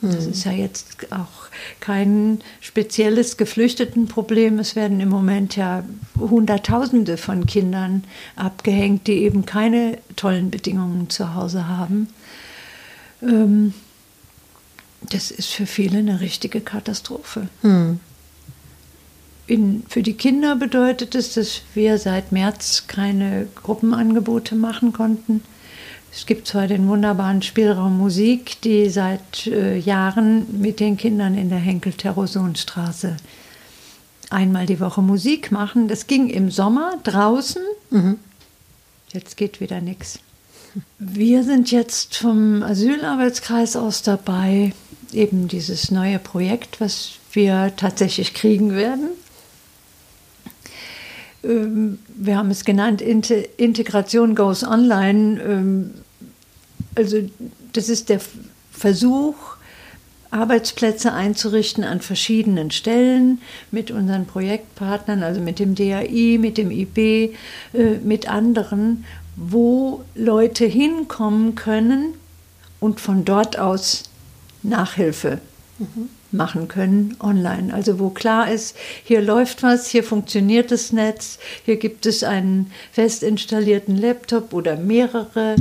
Das 0.00 0.26
ist 0.26 0.44
ja 0.44 0.52
jetzt 0.52 1.10
auch 1.10 1.48
kein 1.80 2.40
spezielles 2.60 3.36
Geflüchtetenproblem. 3.36 4.60
Es 4.60 4.76
werden 4.76 5.00
im 5.00 5.08
Moment 5.08 5.56
ja 5.56 5.82
Hunderttausende 6.18 7.16
von 7.16 7.46
Kindern 7.46 8.04
abgehängt, 8.36 9.08
die 9.08 9.24
eben 9.24 9.44
keine 9.44 9.98
tollen 10.14 10.50
Bedingungen 10.50 11.10
zu 11.10 11.34
Hause 11.34 11.66
haben. 11.66 12.08
Ähm, 13.22 13.74
das 15.10 15.32
ist 15.32 15.48
für 15.48 15.66
viele 15.66 15.98
eine 15.98 16.20
richtige 16.20 16.60
Katastrophe. 16.60 17.48
Hm. 17.62 17.98
In, 19.48 19.82
für 19.88 20.02
die 20.02 20.14
Kinder 20.14 20.56
bedeutet 20.56 21.14
es, 21.14 21.34
dass 21.34 21.62
wir 21.74 21.98
seit 21.98 22.32
März 22.32 22.84
keine 22.86 23.48
Gruppenangebote 23.54 24.54
machen 24.54 24.92
konnten. 24.92 25.42
Es 26.12 26.26
gibt 26.26 26.48
zwar 26.48 26.66
den 26.66 26.88
wunderbaren 26.88 27.42
Spielraum 27.42 27.98
Musik, 27.98 28.60
die 28.62 28.88
seit 28.88 29.46
äh, 29.46 29.76
Jahren 29.78 30.60
mit 30.60 30.80
den 30.80 30.96
Kindern 30.96 31.36
in 31.36 31.48
der 31.50 31.58
Henkel-Terroson-Straße 31.58 33.16
einmal 34.30 34.66
die 34.66 34.80
Woche 34.80 35.02
Musik 35.02 35.52
machen. 35.52 35.88
Das 35.88 36.06
ging 36.06 36.28
im 36.28 36.50
Sommer 36.50 36.98
draußen. 37.04 37.62
Mhm. 37.90 38.18
Jetzt 39.12 39.36
geht 39.36 39.60
wieder 39.60 39.80
nichts. 39.80 40.18
Wir 40.98 41.44
sind 41.44 41.70
jetzt 41.70 42.16
vom 42.16 42.62
Asylarbeitskreis 42.62 43.76
aus 43.76 44.02
dabei, 44.02 44.72
eben 45.12 45.48
dieses 45.48 45.90
neue 45.90 46.18
Projekt, 46.18 46.80
was 46.80 47.12
wir 47.32 47.72
tatsächlich 47.76 48.34
kriegen 48.34 48.74
werden. 48.74 49.08
Ähm, 51.48 51.98
wir 52.14 52.36
haben 52.36 52.50
es 52.50 52.64
genannt, 52.64 53.00
Integration 53.00 54.34
goes 54.34 54.62
online. 54.62 55.42
Ähm, 55.42 55.90
also 56.94 57.18
das 57.72 57.88
ist 57.88 58.08
der 58.08 58.20
Versuch, 58.70 59.34
Arbeitsplätze 60.30 61.12
einzurichten 61.12 61.84
an 61.84 62.00
verschiedenen 62.00 62.70
Stellen 62.70 63.40
mit 63.70 63.90
unseren 63.90 64.26
Projektpartnern, 64.26 65.22
also 65.22 65.40
mit 65.40 65.58
dem 65.58 65.74
DAI, 65.74 66.36
mit 66.38 66.58
dem 66.58 66.70
IB, 66.70 67.32
äh, 67.72 67.94
mit 68.04 68.28
anderen, 68.28 69.04
wo 69.36 70.04
Leute 70.14 70.66
hinkommen 70.66 71.54
können 71.54 72.14
und 72.78 73.00
von 73.00 73.24
dort 73.24 73.58
aus 73.58 74.04
Nachhilfe 74.62 75.40
mhm 75.78 76.10
machen 76.30 76.68
können 76.68 77.16
online. 77.20 77.72
Also 77.72 77.98
wo 77.98 78.10
klar 78.10 78.50
ist, 78.50 78.76
hier 79.04 79.20
läuft 79.20 79.62
was, 79.62 79.88
hier 79.88 80.04
funktioniert 80.04 80.70
das 80.70 80.92
Netz, 80.92 81.38
hier 81.64 81.76
gibt 81.76 82.06
es 82.06 82.22
einen 82.22 82.70
fest 82.92 83.22
installierten 83.22 83.96
Laptop 83.96 84.52
oder 84.52 84.76
mehrere, 84.76 85.56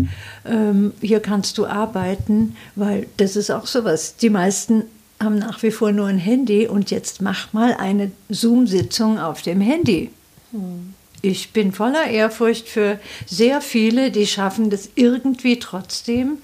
ähm, 0.46 0.94
hier 1.02 1.20
kannst 1.20 1.58
du 1.58 1.66
arbeiten, 1.66 2.56
weil 2.76 3.08
das 3.18 3.36
ist 3.36 3.52
auch 3.52 3.66
sowas. 3.66 4.18
Die 4.18 4.30
meisten 4.30 4.84
haben 5.22 5.40
nach 5.40 5.64
wie 5.64 5.72
vor 5.72 5.92
nur 5.92 6.08
ein 6.08 6.20
Handy 6.20 6.68
und 6.68 6.92
jetzt 6.92 7.22
mach 7.22 7.54
mal 7.54 7.74
eine 7.74 8.12
Zoom-Sitzung 8.30 9.20
auf 9.20 9.42
dem 9.42 9.62
Handy. 9.62 10.12
Hm. 10.52 10.94
Ich 11.24 11.52
bin 11.52 11.72
voller 11.72 12.08
Ehrfurcht 12.08 12.70
für 12.70 13.00
sehr 13.26 13.62
viele, 13.62 14.12
die 14.12 14.28
schaffen 14.28 14.70
das 14.70 14.90
irgendwie 14.96 15.58
trotzdem 15.58 16.38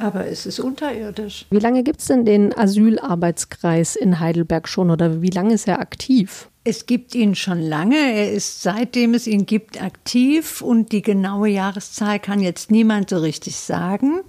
aber 0.00 0.26
es 0.26 0.46
ist 0.46 0.58
unterirdisch. 0.60 1.46
Wie 1.50 1.58
lange 1.58 1.82
gibt 1.82 2.00
es 2.00 2.06
denn 2.06 2.24
den 2.24 2.56
Asylarbeitskreis 2.56 3.96
in 3.96 4.20
Heidelberg 4.20 4.68
schon 4.68 4.90
oder 4.90 5.22
wie 5.22 5.30
lange 5.30 5.54
ist 5.54 5.68
er 5.68 5.80
aktiv? 5.80 6.48
Es 6.62 6.86
gibt 6.86 7.14
ihn 7.14 7.34
schon 7.34 7.60
lange. 7.60 7.96
Er 7.96 8.32
ist 8.32 8.62
seitdem 8.62 9.14
es 9.14 9.26
ihn 9.26 9.46
gibt 9.46 9.82
aktiv 9.82 10.60
und 10.60 10.92
die 10.92 11.02
genaue 11.02 11.48
Jahreszahl 11.48 12.18
kann 12.18 12.40
jetzt 12.40 12.70
niemand 12.70 13.10
so 13.10 13.18
richtig 13.18 13.56
sagen. 13.56 14.20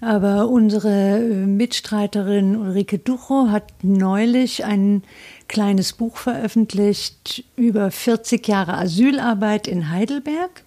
Aber 0.00 0.48
unsere 0.48 1.18
Mitstreiterin 1.18 2.56
Ulrike 2.56 2.98
Ducho 2.98 3.48
hat 3.50 3.72
neulich 3.82 4.64
ein 4.64 5.02
kleines 5.48 5.92
Buch 5.92 6.16
veröffentlicht 6.16 7.44
über 7.56 7.90
40 7.90 8.46
Jahre 8.46 8.74
Asylarbeit 8.74 9.66
in 9.66 9.90
Heidelberg. 9.90 10.62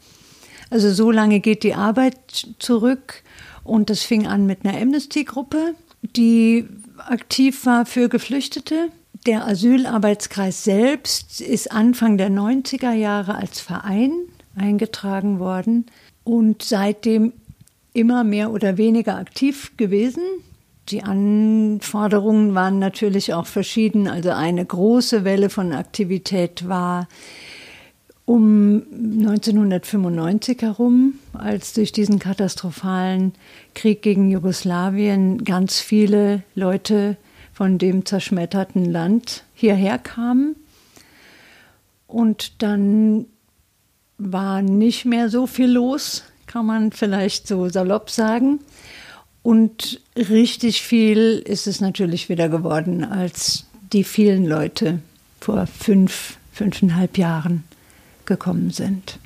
Also 0.70 0.92
so 0.92 1.12
lange 1.12 1.40
geht 1.40 1.64
die 1.64 1.74
Arbeit 1.74 2.16
zurück. 2.60 3.24
Und 3.64 3.90
das 3.90 4.04
fing 4.04 4.28
an 4.28 4.46
mit 4.46 4.66
einer 4.66 4.80
Amnesty-Gruppe, 4.80 5.76
die 6.16 6.66
aktiv 6.98 7.66
war 7.66 7.86
für 7.86 8.10
Geflüchtete. 8.10 8.90
Der 9.26 9.48
Asylarbeitskreis 9.48 10.64
selbst 10.64 11.42
ist 11.42 11.72
Anfang 11.72 12.18
der 12.18 12.30
90er 12.30 12.94
Jahre 12.94 13.36
als 13.36 13.60
Verein 13.60 14.12
eingetragen 14.56 15.40
worden 15.40 15.86
und 16.24 16.64
seitdem 16.64 17.34
immer 17.94 18.24
mehr 18.24 18.52
oder 18.52 18.78
weniger 18.78 19.18
aktiv 19.18 19.74
gewesen. 19.78 20.24
Die 20.90 21.04
Anforderungen 21.04 22.56
waren 22.56 22.80
natürlich 22.80 23.34
auch 23.34 23.46
verschieden. 23.46 24.08
Also 24.08 24.32
eine 24.32 24.66
große 24.66 25.24
Welle 25.24 25.50
von 25.50 25.72
Aktivität 25.72 26.68
war 26.68 27.08
um 28.26 28.84
1995 28.92 30.62
herum, 30.62 31.16
als 31.34 31.74
durch 31.74 31.92
diesen 31.92 32.20
katastrophalen 32.20 33.34
Krieg 33.74 34.02
gegen 34.02 34.30
Jugoslawien 34.30 35.44
ganz 35.44 35.80
viele 35.80 36.44
Leute 36.56 37.18
von 37.54 37.78
dem 37.78 38.06
zerschmetterten 38.06 38.86
Land 38.86 39.44
hierher 39.54 39.98
kamen. 39.98 40.56
Und 42.08 42.62
dann 42.62 43.26
war 44.18 44.62
nicht 44.62 45.06
mehr 45.06 45.30
so 45.30 45.48
viel 45.48 45.72
los, 45.72 46.24
kann 46.46 46.66
man 46.66 46.92
vielleicht 46.92 47.48
so 47.48 47.70
salopp 47.70 48.10
sagen. 48.10 48.60
Und 49.44 50.00
richtig 50.16 50.82
viel 50.82 51.42
ist 51.46 51.66
es 51.66 51.82
natürlich 51.82 52.30
wieder 52.30 52.50
geworden, 52.50 53.04
als 53.04 53.66
die 53.92 54.04
vielen 54.04 54.46
Leute 54.46 55.00
vor 55.40 55.66
fünf, 55.66 56.38
fünfeinhalb 56.52 57.18
Jahren 57.18 57.64
gekommen 58.32 58.70
sind. 58.72 59.20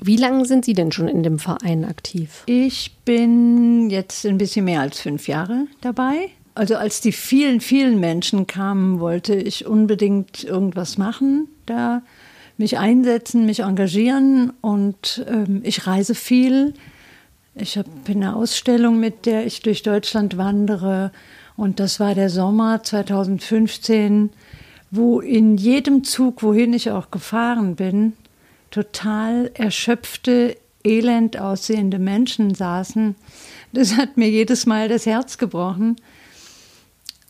Wie 0.00 0.16
lange 0.16 0.44
sind 0.44 0.64
Sie 0.64 0.74
denn 0.74 0.92
schon 0.92 1.08
in 1.08 1.24
dem 1.24 1.40
Verein 1.40 1.84
aktiv? 1.84 2.44
Ich 2.46 2.94
bin 3.04 3.90
jetzt 3.90 4.24
ein 4.24 4.38
bisschen 4.38 4.64
mehr 4.64 4.80
als 4.80 5.00
fünf 5.00 5.26
Jahre 5.26 5.66
dabei. 5.80 6.30
Also 6.54 6.76
als 6.76 7.00
die 7.00 7.10
vielen, 7.10 7.60
vielen 7.60 7.98
Menschen 7.98 8.46
kamen, 8.46 9.00
wollte 9.00 9.34
ich 9.34 9.66
unbedingt 9.66 10.44
irgendwas 10.44 10.98
machen, 10.98 11.48
da 11.66 12.02
mich 12.56 12.78
einsetzen, 12.78 13.44
mich 13.44 13.60
engagieren 13.60 14.52
und 14.60 15.24
ähm, 15.28 15.62
ich 15.64 15.88
reise 15.88 16.14
viel. 16.14 16.74
Ich 17.56 17.76
habe 17.76 17.90
eine 18.08 18.36
Ausstellung, 18.36 19.00
mit 19.00 19.26
der 19.26 19.46
ich 19.46 19.62
durch 19.62 19.82
Deutschland 19.82 20.36
wandere 20.36 21.10
und 21.56 21.80
das 21.80 21.98
war 21.98 22.14
der 22.14 22.30
Sommer 22.30 22.84
2015, 22.84 24.30
wo 24.92 25.18
in 25.18 25.56
jedem 25.56 26.04
Zug, 26.04 26.44
wohin 26.44 26.72
ich 26.72 26.92
auch 26.92 27.10
gefahren 27.10 27.74
bin, 27.74 28.12
total 28.70 29.50
erschöpfte, 29.54 30.56
elend 30.84 31.38
aussehende 31.38 31.98
Menschen 31.98 32.54
saßen. 32.54 33.14
Das 33.72 33.96
hat 33.96 34.16
mir 34.16 34.30
jedes 34.30 34.66
Mal 34.66 34.88
das 34.88 35.06
Herz 35.06 35.38
gebrochen. 35.38 35.96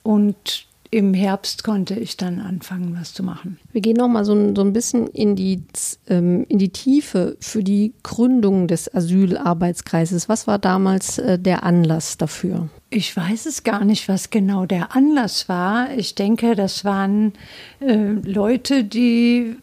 Und 0.03 0.67
im 0.91 1.13
Herbst 1.13 1.65
konnte 1.65 1.95
ich 1.95 2.17
dann 2.17 2.41
anfangen, 2.41 2.97
was 2.99 3.13
zu 3.13 3.23
machen. 3.23 3.59
Wir 3.73 3.83
gehen 3.83 3.97
noch 3.97 4.09
mal 4.09 4.25
so, 4.25 4.55
so 4.55 4.63
ein 4.63 4.73
bisschen 4.73 5.07
in 5.09 5.37
die, 5.37 5.63
ähm, 6.09 6.47
in 6.49 6.59
die 6.59 6.71
Tiefe 6.71 7.37
für 7.41 7.63
die 7.63 7.93
Gründung 8.03 8.69
des 8.69 8.95
Asylarbeitskreises. 8.95 10.31
Was 10.31 10.47
war 10.47 10.59
damals 10.59 11.19
äh, 11.19 11.39
der 11.39 11.63
Anlass 11.63 12.17
dafür? 12.17 12.71
Ich 12.89 13.15
weiß 13.15 13.45
es 13.45 13.65
gar 13.65 13.85
nicht, 13.85 14.09
was 14.09 14.31
genau 14.31 14.65
der 14.65 14.97
Anlass 14.97 15.49
war. 15.51 15.95
Ich 15.95 16.15
denke, 16.15 16.55
das 16.55 16.87
waren 16.87 17.35
äh, 17.81 18.13
Leute, 18.23 18.85
die 18.85 19.57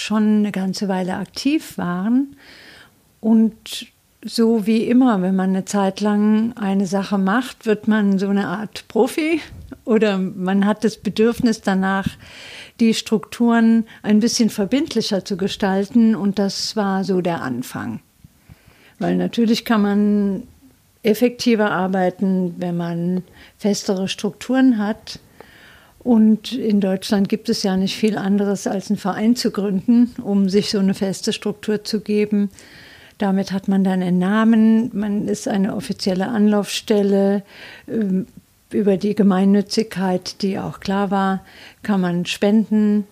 schon 0.00 0.38
eine 0.38 0.52
ganze 0.52 0.88
Weile 0.88 1.16
aktiv 1.16 1.78
waren. 1.78 2.36
Und 3.20 3.86
so 4.22 4.66
wie 4.66 4.84
immer, 4.84 5.22
wenn 5.22 5.36
man 5.36 5.50
eine 5.50 5.64
Zeit 5.64 6.00
lang 6.00 6.52
eine 6.56 6.86
Sache 6.86 7.18
macht, 7.18 7.66
wird 7.66 7.88
man 7.88 8.18
so 8.18 8.28
eine 8.28 8.48
Art 8.48 8.86
Profi 8.88 9.40
oder 9.84 10.18
man 10.18 10.66
hat 10.66 10.84
das 10.84 10.98
Bedürfnis 10.98 11.62
danach, 11.62 12.06
die 12.80 12.94
Strukturen 12.94 13.86
ein 14.02 14.20
bisschen 14.20 14.50
verbindlicher 14.50 15.24
zu 15.24 15.36
gestalten. 15.36 16.14
Und 16.14 16.38
das 16.38 16.76
war 16.76 17.04
so 17.04 17.20
der 17.20 17.42
Anfang. 17.42 18.00
Weil 18.98 19.16
natürlich 19.16 19.64
kann 19.64 19.82
man 19.82 20.42
effektiver 21.02 21.70
arbeiten, 21.70 22.54
wenn 22.58 22.76
man 22.76 23.22
festere 23.56 24.08
Strukturen 24.08 24.78
hat. 24.78 25.18
Und 26.02 26.52
in 26.52 26.80
Deutschland 26.80 27.28
gibt 27.28 27.48
es 27.48 27.62
ja 27.62 27.76
nicht 27.76 27.96
viel 27.96 28.16
anderes 28.16 28.66
als 28.66 28.90
einen 28.90 28.98
Verein 28.98 29.36
zu 29.36 29.50
gründen, 29.50 30.14
um 30.22 30.48
sich 30.48 30.70
so 30.70 30.78
eine 30.78 30.94
feste 30.94 31.32
Struktur 31.32 31.84
zu 31.84 32.00
geben. 32.00 32.50
Damit 33.18 33.52
hat 33.52 33.68
man 33.68 33.84
dann 33.84 34.02
einen 34.02 34.18
Namen, 34.18 34.90
man 34.94 35.28
ist 35.28 35.46
eine 35.46 35.76
offizielle 35.76 36.28
Anlaufstelle. 36.28 37.42
Ähm, 37.86 38.26
über 38.72 38.96
die 38.96 39.14
Gemeinnützigkeit, 39.14 40.42
die 40.42 40.58
auch 40.58 40.80
klar 40.80 41.10
war, 41.10 41.44
kann 41.82 42.00
man 42.00 42.24
Spenden 42.24 43.04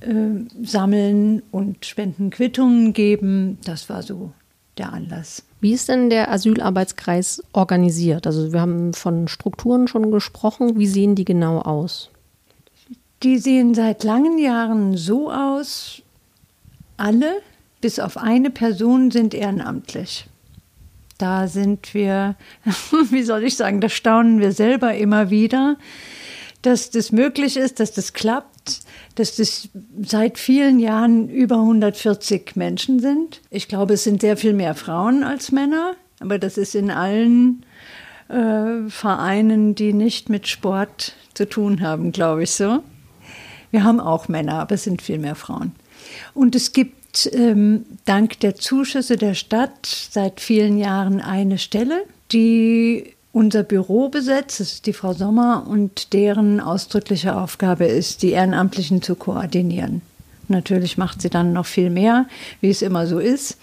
äh, 0.00 0.64
sammeln 0.64 1.42
und 1.50 1.86
Spendenquittungen 1.86 2.92
geben. 2.92 3.58
Das 3.64 3.88
war 3.88 4.02
so 4.02 4.32
der 4.76 4.92
Anlass. 4.92 5.44
Wie 5.64 5.72
ist 5.72 5.88
denn 5.88 6.10
der 6.10 6.30
Asylarbeitskreis 6.30 7.42
organisiert? 7.54 8.26
Also 8.26 8.52
wir 8.52 8.60
haben 8.60 8.92
von 8.92 9.28
Strukturen 9.28 9.88
schon 9.88 10.10
gesprochen. 10.10 10.78
Wie 10.78 10.86
sehen 10.86 11.14
die 11.14 11.24
genau 11.24 11.58
aus? 11.58 12.10
Die 13.22 13.38
sehen 13.38 13.74
seit 13.74 14.04
langen 14.04 14.36
Jahren 14.36 14.98
so 14.98 15.32
aus, 15.32 16.02
alle 16.98 17.40
bis 17.80 17.98
auf 17.98 18.18
eine 18.18 18.50
Person 18.50 19.10
sind 19.10 19.32
ehrenamtlich. 19.32 20.26
Da 21.16 21.48
sind 21.48 21.94
wir, 21.94 22.36
wie 23.10 23.22
soll 23.22 23.42
ich 23.44 23.56
sagen, 23.56 23.80
da 23.80 23.88
staunen 23.88 24.40
wir 24.40 24.52
selber 24.52 24.94
immer 24.94 25.30
wieder, 25.30 25.78
dass 26.60 26.90
das 26.90 27.10
möglich 27.10 27.56
ist, 27.56 27.80
dass 27.80 27.90
das 27.90 28.12
klappt, 28.12 28.53
dass 29.14 29.36
das 29.36 29.68
seit 30.02 30.38
vielen 30.38 30.78
Jahren 30.78 31.28
über 31.28 31.56
140 31.56 32.56
Menschen 32.56 33.00
sind. 33.00 33.40
Ich 33.50 33.68
glaube, 33.68 33.94
es 33.94 34.04
sind 34.04 34.20
sehr 34.20 34.36
viel 34.36 34.52
mehr 34.52 34.74
Frauen 34.74 35.22
als 35.22 35.52
Männer, 35.52 35.94
aber 36.20 36.38
das 36.38 36.58
ist 36.58 36.74
in 36.74 36.90
allen 36.90 37.64
äh, 38.28 38.88
Vereinen, 38.88 39.74
die 39.74 39.92
nicht 39.92 40.28
mit 40.28 40.48
Sport 40.48 41.14
zu 41.34 41.48
tun 41.48 41.80
haben, 41.80 42.12
glaube 42.12 42.44
ich 42.44 42.50
so. 42.52 42.82
Wir 43.70 43.84
haben 43.84 44.00
auch 44.00 44.28
Männer, 44.28 44.60
aber 44.60 44.76
es 44.76 44.84
sind 44.84 45.02
viel 45.02 45.18
mehr 45.18 45.34
Frauen. 45.34 45.72
Und 46.32 46.54
es 46.54 46.72
gibt 46.72 47.28
ähm, 47.32 47.86
dank 48.04 48.40
der 48.40 48.54
Zuschüsse 48.54 49.16
der 49.16 49.34
Stadt 49.34 49.86
seit 50.10 50.40
vielen 50.40 50.78
Jahren 50.78 51.20
eine 51.20 51.58
Stelle, 51.58 52.04
die 52.32 53.13
unser 53.34 53.64
Büro 53.64 54.08
besetzt. 54.08 54.60
Das 54.60 54.72
ist 54.72 54.86
die 54.86 54.92
Frau 54.92 55.12
Sommer 55.12 55.66
und 55.68 56.12
deren 56.12 56.60
ausdrückliche 56.60 57.36
Aufgabe 57.36 57.84
ist, 57.84 58.22
die 58.22 58.30
Ehrenamtlichen 58.30 59.02
zu 59.02 59.16
koordinieren. 59.16 60.00
Natürlich 60.48 60.96
macht 60.98 61.20
sie 61.20 61.30
dann 61.30 61.52
noch 61.52 61.66
viel 61.66 61.90
mehr, 61.90 62.26
wie 62.60 62.70
es 62.70 62.80
immer 62.80 63.06
so 63.06 63.18
ist. 63.18 63.58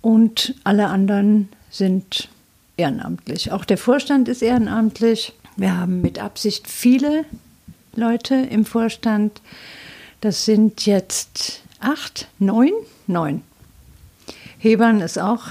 Und 0.00 0.54
alle 0.64 0.88
anderen 0.88 1.48
sind 1.70 2.28
ehrenamtlich. 2.76 3.52
Auch 3.52 3.64
der 3.64 3.78
Vorstand 3.78 4.28
ist 4.28 4.42
ehrenamtlich. 4.42 5.32
Wir 5.56 5.78
haben 5.78 6.00
mit 6.00 6.18
Absicht 6.18 6.68
viele 6.68 7.24
Leute 7.94 8.34
im 8.34 8.64
Vorstand. 8.64 9.40
Das 10.20 10.44
sind 10.44 10.84
jetzt 10.84 11.62
acht, 11.78 12.26
neun, 12.40 12.72
neun. 13.06 13.42
Hebern 14.58 15.00
ist 15.00 15.18
auch 15.18 15.44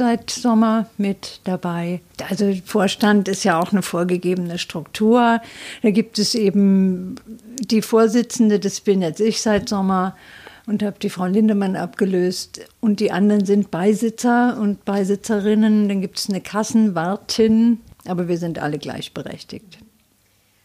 seit 0.00 0.30
Sommer 0.30 0.86
mit 0.96 1.42
dabei. 1.44 2.00
Also 2.30 2.54
Vorstand 2.64 3.28
ist 3.28 3.44
ja 3.44 3.60
auch 3.60 3.70
eine 3.70 3.82
vorgegebene 3.82 4.56
Struktur. 4.56 5.42
Da 5.82 5.90
gibt 5.90 6.18
es 6.18 6.34
eben 6.34 7.16
die 7.58 7.82
Vorsitzende, 7.82 8.58
das 8.58 8.80
bin 8.80 9.02
jetzt 9.02 9.20
ich 9.20 9.42
seit 9.42 9.68
Sommer 9.68 10.16
und 10.64 10.82
habe 10.82 10.96
die 11.02 11.10
Frau 11.10 11.26
Lindemann 11.26 11.76
abgelöst. 11.76 12.62
Und 12.80 13.00
die 13.00 13.12
anderen 13.12 13.44
sind 13.44 13.70
Beisitzer 13.70 14.56
und 14.58 14.86
Beisitzerinnen. 14.86 15.90
Dann 15.90 16.00
gibt 16.00 16.18
es 16.18 16.30
eine 16.30 16.40
Kassenwartin, 16.40 17.80
aber 18.06 18.26
wir 18.26 18.38
sind 18.38 18.58
alle 18.58 18.78
gleichberechtigt. 18.78 19.80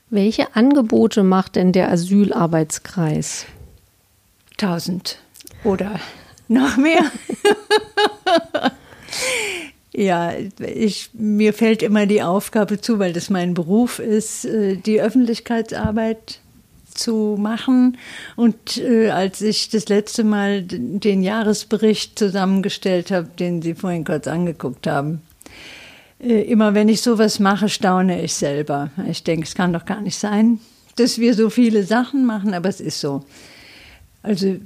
Welche 0.10 0.56
Angebote 0.56 1.24
macht 1.24 1.58
denn 1.58 1.74
der 1.74 1.92
Asylarbeitskreis? 1.92 3.48
Tausend 4.56 5.20
oder 5.66 6.00
noch 6.48 6.78
mehr. 6.78 7.12
Ja, 9.98 10.34
ich, 10.60 11.12
mir 11.14 11.54
fällt 11.54 11.82
immer 11.82 12.06
die 12.06 12.22
Aufgabe 12.22 12.82
zu, 12.82 13.00
weil 13.00 13.14
das 13.14 13.30
mein 13.30 13.54
Beruf 13.54 14.00
ist, 14.00 14.44
äh, 14.44 14.76
die 14.76 15.02
Öffentlichkeitsarbeit 15.02 16.40
zu 16.94 17.38
machen. 17.40 17.98
Und 18.36 18.78
äh, 18.78 19.10
als 19.10 19.42
ich 19.42 19.70
das 19.70 19.88
letzte 19.88 20.24
Mal 20.24 20.64
den 20.64 21.24
Jahresbericht 21.24 22.20
zusammengestellt 22.20 23.12
habe, 23.12 23.30
den 23.40 23.62
Sie 23.62 23.74
vorhin 23.74 24.04
kurz 24.04 24.28
angeguckt 24.28 24.86
haben, 24.86 25.22
äh, 26.20 26.42
immer 26.42 26.74
wenn 26.74 26.90
ich 26.90 27.02
sowas 27.02 27.40
mache, 27.40 27.70
staune 27.70 28.22
ich 28.22 28.34
selber. 28.34 28.90
Ich 29.10 29.24
denke, 29.24 29.46
es 29.46 29.56
kann 29.56 29.74
doch 29.74 29.86
gar 29.86 30.02
nicht 30.02 30.18
sein, 30.18 30.60
dass 30.98 31.20
wir 31.20 31.34
so 31.34 31.50
viele 31.50 31.84
Sachen 31.84 32.26
machen, 32.26 32.54
aber 32.54 32.70
es 32.70 32.82
ist 32.82 33.00
so. 33.00 33.24
Also 34.24 34.58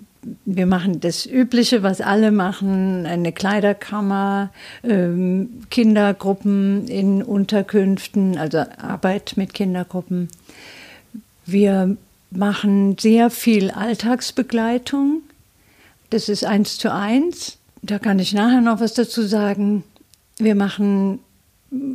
wir 0.46 0.66
machen 0.66 1.00
das 1.00 1.26
Übliche, 1.26 1.84
was 1.84 2.02
alle 2.02 2.32
machen, 2.32 3.06
eine 3.06 3.32
Kleiderkammer, 3.32 4.52
ähm, 4.84 5.64
Kindergruppen 5.70 6.88
in 6.88 7.24
Unterkünften, 7.24 8.38
also 8.38 8.60
Arbeit 8.78 9.34
mit 9.38 9.54
Kindergruppen. 9.54 10.28
Wir 11.46 11.96
machen 12.32 12.98
sehr 13.00 13.30
viel 13.30 13.72
Alltagsbegleitung. 13.72 15.22
Das 16.10 16.30
ist 16.30 16.46
eins 16.46 16.78
zu 16.78 16.94
eins. 16.94 17.58
Da 17.82 17.98
kann 17.98 18.20
ich 18.20 18.34
nachher 18.34 18.62
noch 18.62 18.82
was 18.82 18.94
dazu 18.94 19.22
sagen. 19.22 19.84
Wir 20.38 20.56
machen, 20.56 21.20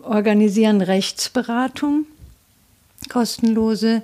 organisieren 0.03 0.81
Rechtsberatung, 0.81 2.07
kostenlose. 3.11 4.03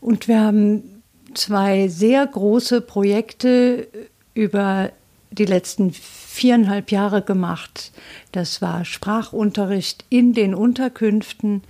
Und 0.00 0.28
wir 0.28 0.40
haben 0.40 0.97
zwei 1.38 1.88
sehr 1.88 2.26
große 2.26 2.80
Projekte 2.80 3.88
über 4.34 4.90
die 5.30 5.44
letzten 5.44 5.92
viereinhalb 5.92 6.90
Jahre 6.90 7.22
gemacht. 7.22 7.92
Das 8.32 8.60
war 8.60 8.84
Sprachunterricht 8.84 10.04
in 10.08 10.32
den 10.34 10.54
Unterkünften 10.54 11.62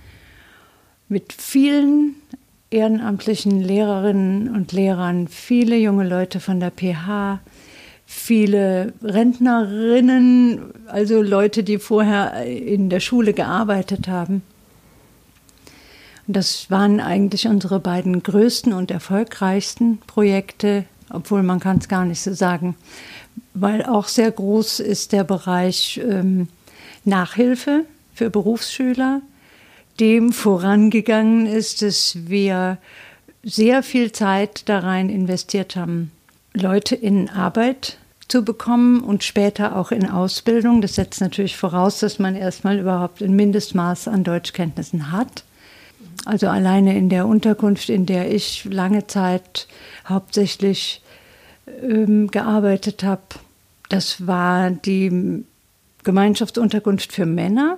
mit 1.07 1.33
vielen 1.33 2.15
ehrenamtlichen 2.71 3.61
Lehrerinnen 3.61 4.53
und 4.55 4.71
Lehrern, 4.71 5.27
viele 5.27 5.77
junge 5.77 6.07
Leute 6.07 6.39
von 6.39 6.59
der 6.59 6.71
PH, 6.71 7.39
viele 8.05 8.93
Rentnerinnen, 9.03 10.61
also 10.87 11.21
Leute, 11.21 11.63
die 11.63 11.79
vorher 11.79 12.43
in 12.45 12.89
der 12.89 12.99
Schule 12.99 13.33
gearbeitet 13.33 14.07
haben. 14.07 14.43
Das 16.31 16.69
waren 16.69 16.99
eigentlich 16.99 17.47
unsere 17.47 17.79
beiden 17.79 18.21
größten 18.21 18.71
und 18.71 18.91
erfolgreichsten 18.91 19.97
Projekte, 20.05 20.85
obwohl 21.09 21.41
man 21.41 21.59
kann 21.59 21.79
es 21.79 21.87
gar 21.87 22.05
nicht 22.05 22.21
so 22.21 22.35
sagen, 22.35 22.75
weil 23.55 23.83
auch 23.83 24.07
sehr 24.07 24.29
groß 24.29 24.79
ist 24.79 25.11
der 25.11 25.23
Bereich 25.23 25.99
ähm, 26.07 26.47
Nachhilfe 27.03 27.83
für 28.13 28.29
Berufsschüler, 28.29 29.23
dem 29.99 30.31
vorangegangen 30.31 31.47
ist, 31.47 31.81
dass 31.81 32.15
wir 32.27 32.77
sehr 33.41 33.81
viel 33.81 34.11
Zeit 34.11 34.69
da 34.69 34.81
rein 34.81 35.09
investiert 35.09 35.75
haben, 35.75 36.11
Leute 36.53 36.93
in 36.93 37.27
Arbeit 37.31 37.97
zu 38.27 38.45
bekommen 38.45 39.01
und 39.01 39.23
später 39.23 39.75
auch 39.75 39.91
in 39.91 40.07
Ausbildung. 40.07 40.81
Das 40.81 40.93
setzt 40.93 41.21
natürlich 41.21 41.57
voraus, 41.57 41.97
dass 41.97 42.19
man 42.19 42.35
erstmal 42.35 42.77
überhaupt 42.77 43.23
ein 43.23 43.35
Mindestmaß 43.35 44.07
an 44.07 44.23
Deutschkenntnissen 44.23 45.11
hat. 45.11 45.43
Also 46.25 46.47
alleine 46.47 46.97
in 46.97 47.09
der 47.09 47.25
Unterkunft, 47.27 47.89
in 47.89 48.05
der 48.05 48.33
ich 48.33 48.65
lange 48.65 49.07
Zeit 49.07 49.67
hauptsächlich 50.07 51.01
ähm, 51.81 52.29
gearbeitet 52.29 53.03
habe, 53.03 53.21
das 53.89 54.27
war 54.27 54.69
die 54.69 55.43
Gemeinschaftsunterkunft 56.03 57.11
für 57.11 57.25
Männer. 57.25 57.77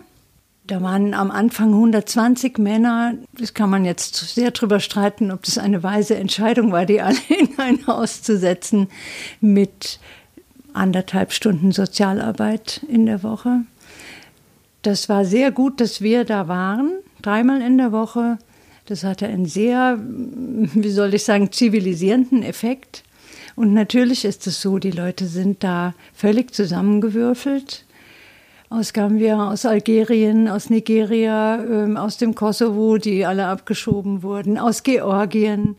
Da 0.68 0.82
waren 0.82 1.14
am 1.14 1.32
Anfang 1.32 1.70
120 1.70 2.58
Männer. 2.58 3.14
Das 3.38 3.54
kann 3.54 3.70
man 3.70 3.84
jetzt 3.84 4.16
sehr 4.16 4.52
drüber 4.52 4.80
streiten, 4.80 5.32
ob 5.32 5.44
das 5.44 5.58
eine 5.58 5.84
weise 5.84 6.16
Entscheidung 6.16 6.72
war, 6.72 6.86
die 6.86 7.02
alle 7.02 7.18
in 7.30 7.58
ein 7.58 7.88
Haus 7.88 8.22
zu 8.22 8.38
setzen 8.38 8.88
mit 9.40 10.00
anderthalb 10.74 11.34
Stunden 11.34 11.72
Sozialarbeit 11.72 12.82
in 12.88 13.06
der 13.06 13.24
Woche. 13.24 13.62
Das 14.82 15.10
war 15.10 15.26
sehr 15.26 15.52
gut, 15.52 15.82
dass 15.82 16.02
wir 16.02 16.24
da 16.26 16.48
waren 16.48 16.92
dreimal 17.22 17.62
in 17.62 17.78
der 17.78 17.92
Woche. 17.92 18.38
Das 18.86 19.04
hatte 19.04 19.28
einen 19.28 19.46
sehr, 19.46 20.00
wie 20.02 20.90
soll 20.90 21.14
ich 21.14 21.24
sagen, 21.24 21.52
zivilisierenden 21.52 22.44
Effekt. 22.44 23.04
Und 23.56 23.74
natürlich 23.74 24.26
ist 24.26 24.48
es 24.48 24.62
so, 24.62 24.80
die 24.80 24.92
Leute 24.92 25.28
sind 25.28 25.64
da 25.64 25.94
völlig 26.14 26.54
zusammengewürfelt. 26.54 27.86
Aus 28.70 28.94
Gambia, 28.94 29.52
aus 29.52 29.66
Algerien, 29.66 30.48
aus 30.48 30.70
Nigeria, 30.70 31.62
ähm, 31.64 31.98
aus 31.98 32.18
dem 32.18 32.36
Kosovo, 32.36 32.98
die 32.98 33.26
alle 33.26 33.48
abgeschoben 33.48 34.24
wurden, 34.24 34.58
aus 34.58 34.84
Georgien. 34.84 35.76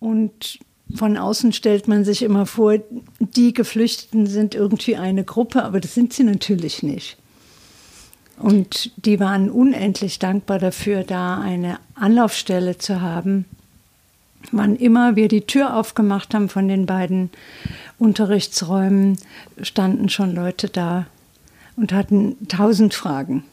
Und 0.00 0.58
von 0.94 1.16
außen 1.16 1.52
stellt 1.52 1.86
man 1.86 2.04
sich 2.04 2.22
immer 2.22 2.46
vor, 2.46 2.74
die 3.20 3.52
Geflüchteten 3.52 4.26
sind 4.26 4.54
irgendwie 4.54 4.96
eine 4.96 5.22
Gruppe, 5.22 5.62
aber 5.62 5.80
das 5.80 5.94
sind 5.94 6.12
sie 6.12 6.24
natürlich 6.24 6.82
nicht. 6.82 7.16
Und 8.38 8.92
die 9.04 9.18
waren 9.18 9.50
unendlich 9.50 10.18
dankbar 10.18 10.58
dafür, 10.58 11.02
da 11.02 11.40
eine 11.40 11.78
Anlaufstelle 11.94 12.78
zu 12.78 13.00
haben. 13.00 13.44
Wann 14.52 14.76
immer 14.76 15.16
wir 15.16 15.28
die 15.28 15.40
Tür 15.40 15.74
aufgemacht 15.76 16.32
haben 16.32 16.48
von 16.48 16.68
den 16.68 16.86
beiden 16.86 17.30
Unterrichtsräumen, 17.98 19.18
standen 19.60 20.08
schon 20.08 20.34
Leute 20.34 20.68
da 20.68 21.06
und 21.76 21.92
hatten 21.92 22.36
tausend 22.46 22.94
Fragen. 22.94 23.44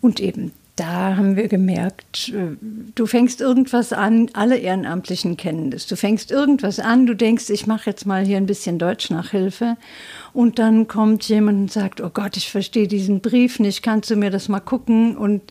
Und 0.00 0.20
eben 0.20 0.52
da 0.78 1.16
haben 1.16 1.36
wir 1.36 1.48
gemerkt, 1.48 2.28
äh, 2.28 2.56
du 2.94 3.06
fängst 3.06 3.40
irgendwas 3.40 3.92
an, 3.92 4.30
alle 4.32 4.58
Ehrenamtlichen 4.58 5.36
kennen 5.36 5.70
das. 5.70 5.86
Du 5.86 5.96
fängst 5.96 6.30
irgendwas 6.30 6.78
an, 6.78 7.06
du 7.06 7.14
denkst, 7.14 7.50
ich 7.50 7.66
mache 7.66 7.90
jetzt 7.90 8.06
mal 8.06 8.24
hier 8.24 8.36
ein 8.36 8.46
bisschen 8.46 8.78
Deutschnachhilfe. 8.78 9.76
Und 10.32 10.58
dann 10.58 10.86
kommt 10.86 11.28
jemand 11.28 11.58
und 11.58 11.72
sagt, 11.72 12.00
oh 12.00 12.10
Gott, 12.10 12.36
ich 12.36 12.50
verstehe 12.50 12.86
diesen 12.86 13.20
Brief 13.20 13.58
nicht, 13.58 13.82
kannst 13.82 14.10
du 14.10 14.16
mir 14.16 14.30
das 14.30 14.48
mal 14.48 14.60
gucken? 14.60 15.16
Und 15.16 15.42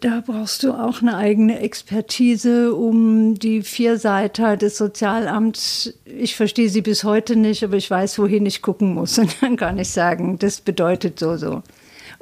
da 0.00 0.22
brauchst 0.24 0.62
du 0.62 0.72
auch 0.72 1.02
eine 1.02 1.16
eigene 1.16 1.60
Expertise, 1.60 2.74
um 2.74 3.34
die 3.34 3.62
vier 3.62 3.98
Seiten 3.98 4.58
des 4.58 4.78
Sozialamts. 4.78 5.92
Ich 6.04 6.36
verstehe 6.36 6.68
sie 6.68 6.82
bis 6.82 7.04
heute 7.04 7.36
nicht, 7.36 7.64
aber 7.64 7.76
ich 7.76 7.90
weiß, 7.90 8.18
wohin 8.18 8.46
ich 8.46 8.62
gucken 8.62 8.94
muss. 8.94 9.18
Und 9.18 9.36
dann 9.42 9.56
kann 9.56 9.78
ich 9.78 9.90
sagen, 9.90 10.38
das 10.38 10.60
bedeutet 10.60 11.18
so, 11.18 11.36
so 11.36 11.62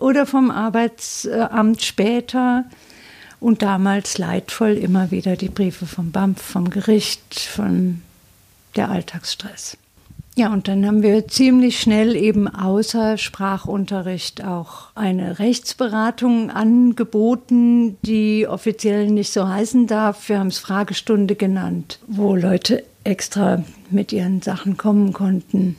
oder 0.02 0.26
vom 0.26 0.50
Arbeitsamt 0.50 1.82
später. 1.82 2.64
Und 3.40 3.62
damals 3.62 4.18
leidvoll 4.18 4.72
immer 4.72 5.10
wieder 5.10 5.36
die 5.36 5.48
Briefe 5.48 5.86
vom 5.86 6.12
BAMF, 6.12 6.40
vom 6.40 6.70
Gericht, 6.70 7.40
von 7.40 8.02
der 8.76 8.90
Alltagsstress. 8.90 9.76
Ja, 10.34 10.50
und 10.50 10.66
dann 10.66 10.86
haben 10.86 11.02
wir 11.02 11.28
ziemlich 11.28 11.80
schnell 11.80 12.16
eben 12.16 12.48
außer 12.48 13.18
Sprachunterricht 13.18 14.44
auch 14.44 14.86
eine 14.94 15.38
Rechtsberatung 15.38 16.50
angeboten, 16.50 17.98
die 18.02 18.46
offiziell 18.46 19.10
nicht 19.10 19.32
so 19.32 19.46
heißen 19.46 19.88
darf. 19.88 20.28
Wir 20.28 20.38
haben 20.38 20.46
es 20.46 20.58
Fragestunde 20.58 21.34
genannt, 21.34 21.98
wo 22.06 22.34
Leute 22.34 22.84
extra 23.04 23.62
mit 23.90 24.12
ihren 24.12 24.40
Sachen 24.40 24.78
kommen 24.78 25.12
konnten 25.12 25.76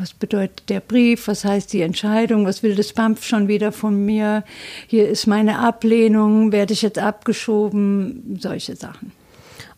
was 0.00 0.14
bedeutet 0.14 0.68
der 0.68 0.80
Brief, 0.80 1.28
was 1.28 1.44
heißt 1.44 1.72
die 1.72 1.82
Entscheidung, 1.82 2.46
was 2.46 2.62
will 2.62 2.74
das 2.74 2.92
BAMF 2.92 3.24
schon 3.24 3.48
wieder 3.48 3.70
von 3.70 4.04
mir, 4.04 4.44
hier 4.86 5.08
ist 5.08 5.26
meine 5.26 5.58
Ablehnung, 5.58 6.52
werde 6.52 6.72
ich 6.72 6.82
jetzt 6.82 6.98
abgeschoben, 6.98 8.38
solche 8.40 8.76
Sachen. 8.76 9.12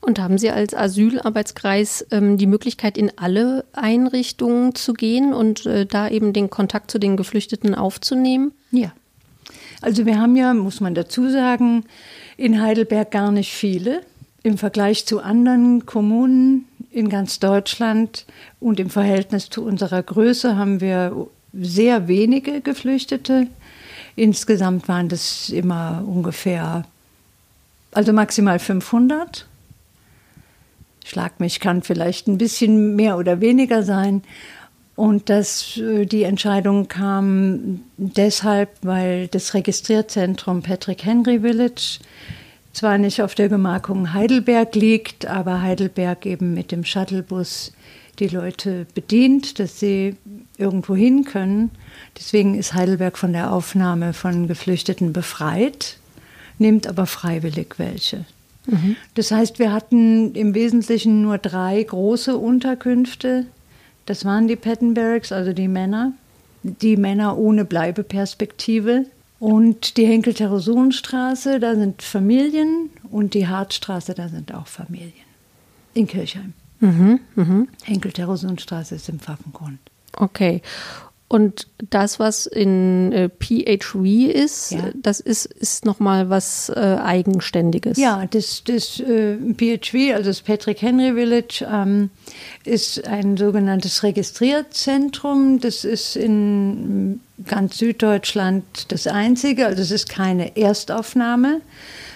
Und 0.00 0.18
haben 0.18 0.38
Sie 0.38 0.50
als 0.50 0.74
Asylarbeitskreis 0.74 2.06
ähm, 2.10 2.36
die 2.36 2.48
Möglichkeit, 2.48 2.98
in 2.98 3.12
alle 3.16 3.64
Einrichtungen 3.72 4.74
zu 4.74 4.94
gehen 4.94 5.32
und 5.32 5.64
äh, 5.64 5.86
da 5.86 6.08
eben 6.08 6.32
den 6.32 6.50
Kontakt 6.50 6.90
zu 6.90 6.98
den 6.98 7.16
Geflüchteten 7.16 7.74
aufzunehmen? 7.74 8.52
Ja. 8.72 8.92
Also 9.80 10.04
wir 10.06 10.20
haben 10.20 10.36
ja, 10.36 10.54
muss 10.54 10.80
man 10.80 10.94
dazu 10.94 11.28
sagen, 11.30 11.84
in 12.36 12.60
Heidelberg 12.60 13.10
gar 13.10 13.30
nicht 13.30 13.52
viele 13.52 14.02
im 14.42 14.58
Vergleich 14.58 15.06
zu 15.06 15.20
anderen 15.20 15.86
Kommunen 15.86 16.66
in 16.92 17.08
ganz 17.08 17.38
Deutschland 17.38 18.26
und 18.60 18.78
im 18.78 18.90
Verhältnis 18.90 19.48
zu 19.48 19.64
unserer 19.64 20.02
Größe 20.02 20.56
haben 20.56 20.80
wir 20.80 21.26
sehr 21.52 22.08
wenige 22.08 22.60
Geflüchtete. 22.60 23.46
Insgesamt 24.16 24.88
waren 24.88 25.08
das 25.08 25.48
immer 25.48 26.04
ungefähr, 26.06 26.84
also 27.92 28.12
maximal 28.12 28.58
500. 28.58 29.46
Schlag 31.04 31.40
mich 31.40 31.60
kann 31.60 31.82
vielleicht 31.82 32.28
ein 32.28 32.38
bisschen 32.38 32.94
mehr 32.94 33.18
oder 33.18 33.40
weniger 33.40 33.82
sein. 33.82 34.22
Und 34.94 35.30
das, 35.30 35.78
äh, 35.78 36.04
die 36.04 36.22
Entscheidung 36.22 36.88
kam 36.88 37.80
deshalb, 37.96 38.70
weil 38.82 39.28
das 39.28 39.54
Registrierzentrum 39.54 40.62
Patrick 40.62 41.04
Henry 41.04 41.40
Village 41.40 41.98
zwar 42.72 42.98
nicht 42.98 43.22
auf 43.22 43.34
der 43.34 43.48
Gemarkung 43.48 44.12
Heidelberg 44.12 44.74
liegt, 44.74 45.26
aber 45.26 45.62
Heidelberg 45.62 46.26
eben 46.26 46.54
mit 46.54 46.72
dem 46.72 46.84
Shuttlebus 46.84 47.72
die 48.18 48.28
Leute 48.28 48.86
bedient, 48.94 49.58
dass 49.58 49.80
sie 49.80 50.16
irgendwo 50.58 50.94
hin 50.94 51.24
können. 51.24 51.70
Deswegen 52.16 52.54
ist 52.54 52.74
Heidelberg 52.74 53.18
von 53.18 53.32
der 53.32 53.52
Aufnahme 53.52 54.12
von 54.12 54.48
Geflüchteten 54.48 55.12
befreit, 55.12 55.96
nimmt 56.58 56.86
aber 56.86 57.06
freiwillig 57.06 57.78
welche. 57.78 58.24
Mhm. 58.66 58.96
Das 59.14 59.30
heißt, 59.30 59.58
wir 59.58 59.72
hatten 59.72 60.34
im 60.34 60.54
Wesentlichen 60.54 61.22
nur 61.22 61.38
drei 61.38 61.82
große 61.82 62.36
Unterkünfte. 62.36 63.46
Das 64.06 64.24
waren 64.24 64.46
die 64.46 64.56
Patton 64.56 64.94
Barracks, 64.94 65.32
also 65.32 65.52
die 65.52 65.68
Männer. 65.68 66.12
Die 66.62 66.96
Männer 66.96 67.38
ohne 67.38 67.64
Bleibeperspektive. 67.64 69.06
Und 69.42 69.96
die 69.96 70.06
Henkel-Terrosun-Straße, 70.06 71.58
da 71.58 71.74
sind 71.74 72.00
Familien 72.00 72.90
und 73.10 73.34
die 73.34 73.48
Hartstraße, 73.48 74.14
da 74.14 74.28
sind 74.28 74.54
auch 74.54 74.68
Familien. 74.68 75.26
In 75.94 76.06
Kirchheim. 76.06 76.52
Mhm, 76.78 77.18
mh. 77.34 77.66
Henkel-Terrosun-Straße 77.82 78.94
ist 78.94 79.08
im 79.08 79.18
Pfaffengrund. 79.18 79.80
Okay. 80.12 80.62
Und 81.32 81.66
das, 81.88 82.20
was 82.20 82.44
in 82.44 83.10
äh, 83.10 83.30
PHV 83.30 84.04
ist, 84.34 84.72
ja. 84.72 84.90
das 84.94 85.18
ist, 85.18 85.46
ist 85.46 85.86
nochmal 85.86 86.28
was 86.28 86.68
äh, 86.68 86.98
Eigenständiges. 87.02 87.96
Ja, 87.96 88.26
das, 88.30 88.62
das 88.64 89.00
äh, 89.00 89.38
PHV, 89.38 90.14
also 90.14 90.28
das 90.28 90.42
Patrick 90.42 90.82
Henry 90.82 91.14
Village, 91.14 91.66
ähm, 91.66 92.10
ist 92.66 93.08
ein 93.08 93.38
sogenanntes 93.38 94.02
Registrierzentrum. 94.02 95.58
Das 95.58 95.86
ist 95.86 96.16
in 96.16 97.20
ganz 97.46 97.78
Süddeutschland 97.78 98.92
das 98.92 99.06
einzige. 99.06 99.64
Also 99.64 99.80
es 99.80 99.90
ist 99.90 100.10
keine 100.10 100.54
Erstaufnahme, 100.58 101.62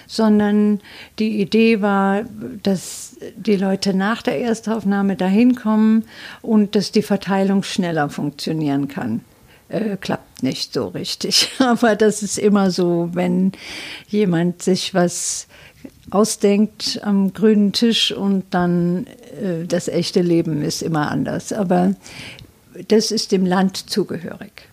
sondern 0.07 0.79
die 1.19 1.41
Idee 1.41 1.81
war, 1.81 2.23
dass 2.63 3.17
die 3.35 3.57
Leute 3.57 3.93
nach 3.93 4.21
der 4.21 4.39
Erstaufnahme 4.39 5.15
dahin 5.15 5.55
kommen 5.55 6.05
und 6.41 6.75
dass 6.75 6.91
die 6.91 7.01
Verteilung 7.01 7.63
schneller 7.63 8.09
funktionieren 8.09 8.87
kann. 8.87 9.21
Äh, 9.69 9.97
klappt 9.97 10.43
nicht 10.43 10.73
so 10.73 10.87
richtig. 10.87 11.51
Aber 11.59 11.95
das 11.95 12.23
ist 12.23 12.39
immer 12.39 12.71
so, 12.71 13.09
wenn 13.13 13.51
jemand 14.07 14.63
sich 14.63 14.93
was 14.93 15.47
ausdenkt 16.09 17.01
am 17.03 17.33
grünen 17.33 17.73
Tisch 17.73 18.13
und 18.13 18.45
dann 18.51 19.07
äh, 19.41 19.65
das 19.67 19.89
echte 19.89 20.21
Leben 20.21 20.61
ist 20.61 20.81
immer 20.81 21.11
anders. 21.11 21.51
Aber 21.51 21.95
das 22.87 23.11
ist 23.11 23.31
dem 23.31 23.45
Land 23.45 23.89
zugehörig. 23.89 24.69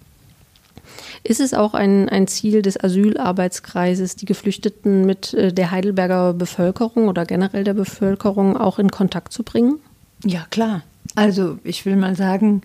Ist 1.27 1.41
es 1.41 1.55
auch 1.55 1.73
ein, 1.73 2.11
ein 2.11 2.27
Ziel 2.27 2.61
des 2.61 2.79
Asylarbeitskreises, 2.79 4.15
die 4.15 4.27
Geflüchteten 4.27 5.07
mit 5.07 5.33
äh, 5.33 5.53
der 5.53 5.71
Heidelberger 5.71 6.35
Bevölkerung 6.35 7.09
oder 7.09 7.25
generell 7.25 7.65
der 7.65 7.73
Bevölkerung 7.73 8.59
auch 8.59 8.79
in 8.79 8.91
Kontakt 8.91 9.33
zu 9.33 9.43
bringen? 9.43 9.81
Ja, 10.23 10.47
klar. 10.51 10.83
Also 11.15 11.59
ich 11.65 11.87
will 11.87 11.97
mal 11.97 12.15
sagen, 12.15 12.61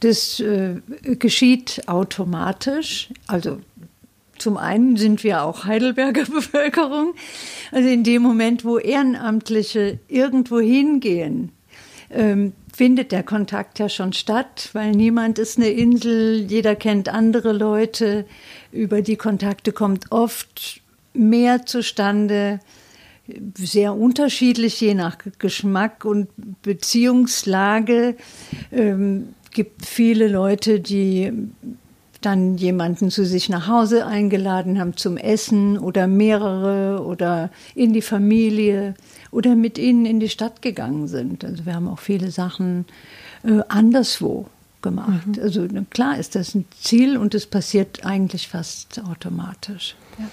das 0.00 0.40
äh, 0.40 0.76
geschieht 1.02 1.82
automatisch. 1.86 3.10
Also 3.26 3.58
zum 4.38 4.56
einen 4.56 4.96
sind 4.96 5.22
wir 5.22 5.42
auch 5.42 5.64
Heidelberger 5.64 6.24
Bevölkerung. 6.32 7.14
Also 7.72 7.90
in 7.90 8.04
dem 8.04 8.22
Moment, 8.22 8.64
wo 8.64 8.78
Ehrenamtliche 8.78 9.98
irgendwo 10.08 10.60
hingehen, 10.60 11.52
ähm, 12.10 12.54
findet 12.78 13.10
der 13.10 13.24
Kontakt 13.24 13.80
ja 13.80 13.88
schon 13.88 14.12
statt, 14.12 14.70
weil 14.72 14.92
niemand 14.92 15.40
ist 15.40 15.58
eine 15.58 15.68
Insel, 15.68 16.46
jeder 16.48 16.76
kennt 16.76 17.08
andere 17.08 17.52
Leute. 17.52 18.24
Über 18.70 19.02
die 19.02 19.16
Kontakte 19.16 19.72
kommt 19.72 20.12
oft 20.12 20.80
mehr 21.12 21.66
zustande, 21.66 22.60
sehr 23.56 23.94
unterschiedlich 23.94 24.80
je 24.80 24.94
nach 24.94 25.18
Geschmack 25.40 26.04
und 26.04 26.28
Beziehungslage. 26.62 28.14
Ähm, 28.70 29.34
gibt 29.50 29.84
viele 29.84 30.28
Leute, 30.28 30.78
die 30.78 31.32
dann 32.20 32.58
jemanden 32.58 33.10
zu 33.10 33.24
sich 33.24 33.48
nach 33.48 33.66
Hause 33.66 34.06
eingeladen 34.06 34.78
haben 34.78 34.96
zum 34.96 35.16
Essen 35.16 35.78
oder 35.78 36.06
mehrere 36.06 37.04
oder 37.04 37.50
in 37.74 37.92
die 37.92 38.02
Familie 38.02 38.94
oder 39.30 39.54
mit 39.54 39.78
ihnen 39.78 40.06
in 40.06 40.20
die 40.20 40.28
Stadt 40.28 40.62
gegangen 40.62 41.08
sind. 41.08 41.44
Also 41.44 41.66
wir 41.66 41.74
haben 41.74 41.88
auch 41.88 41.98
viele 41.98 42.30
Sachen 42.30 42.86
äh, 43.44 43.60
anderswo 43.68 44.46
gemacht. 44.82 45.26
Mhm. 45.26 45.42
Also 45.42 45.66
klar 45.90 46.18
ist 46.18 46.34
das 46.34 46.54
ein 46.54 46.64
Ziel 46.80 47.16
und 47.16 47.34
es 47.34 47.46
passiert 47.46 48.04
eigentlich 48.04 48.48
fast 48.48 49.00
automatisch. 49.00 49.96
Ja 50.18 50.26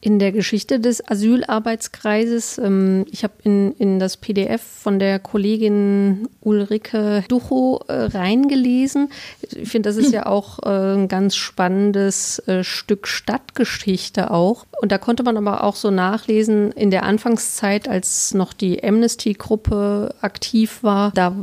in 0.00 0.18
der 0.20 0.30
Geschichte 0.30 0.78
des 0.78 1.04
Asylarbeitskreises. 1.08 2.58
Ähm, 2.58 3.06
ich 3.10 3.24
habe 3.24 3.34
in, 3.42 3.72
in 3.72 3.98
das 3.98 4.16
PDF 4.16 4.62
von 4.62 4.98
der 4.98 5.18
Kollegin 5.18 6.28
Ulrike 6.42 7.24
Ducho 7.28 7.82
äh, 7.88 8.04
reingelesen. 8.04 9.08
Ich 9.40 9.68
finde, 9.68 9.88
das 9.88 9.96
ist 9.96 10.12
ja 10.12 10.26
auch 10.26 10.60
äh, 10.64 10.94
ein 10.94 11.08
ganz 11.08 11.34
spannendes 11.34 12.38
äh, 12.46 12.62
Stück 12.62 13.08
Stadtgeschichte 13.08 14.30
auch. 14.30 14.66
Und 14.80 14.92
da 14.92 14.98
konnte 14.98 15.24
man 15.24 15.36
aber 15.36 15.64
auch 15.64 15.74
so 15.74 15.90
nachlesen, 15.90 16.70
in 16.72 16.92
der 16.92 17.02
Anfangszeit, 17.02 17.88
als 17.88 18.34
noch 18.34 18.52
die 18.52 18.84
Amnesty-Gruppe 18.84 20.14
aktiv 20.20 20.82
war, 20.82 21.10
da 21.12 21.34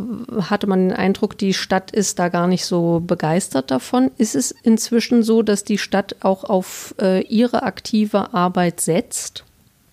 hatte 0.41 0.67
man 0.67 0.89
den 0.89 0.97
Eindruck, 0.97 1.37
die 1.37 1.53
Stadt 1.53 1.91
ist 1.91 2.19
da 2.19 2.29
gar 2.29 2.47
nicht 2.47 2.65
so 2.65 3.01
begeistert 3.05 3.71
davon. 3.71 4.11
Ist 4.17 4.35
es 4.35 4.55
inzwischen 4.63 5.23
so, 5.23 5.41
dass 5.41 5.63
die 5.63 5.77
Stadt 5.77 6.17
auch 6.21 6.43
auf 6.43 6.95
ihre 7.27 7.63
aktive 7.63 8.33
Arbeit 8.33 8.52
Arbeit 8.53 8.81
setzt? 8.81 9.43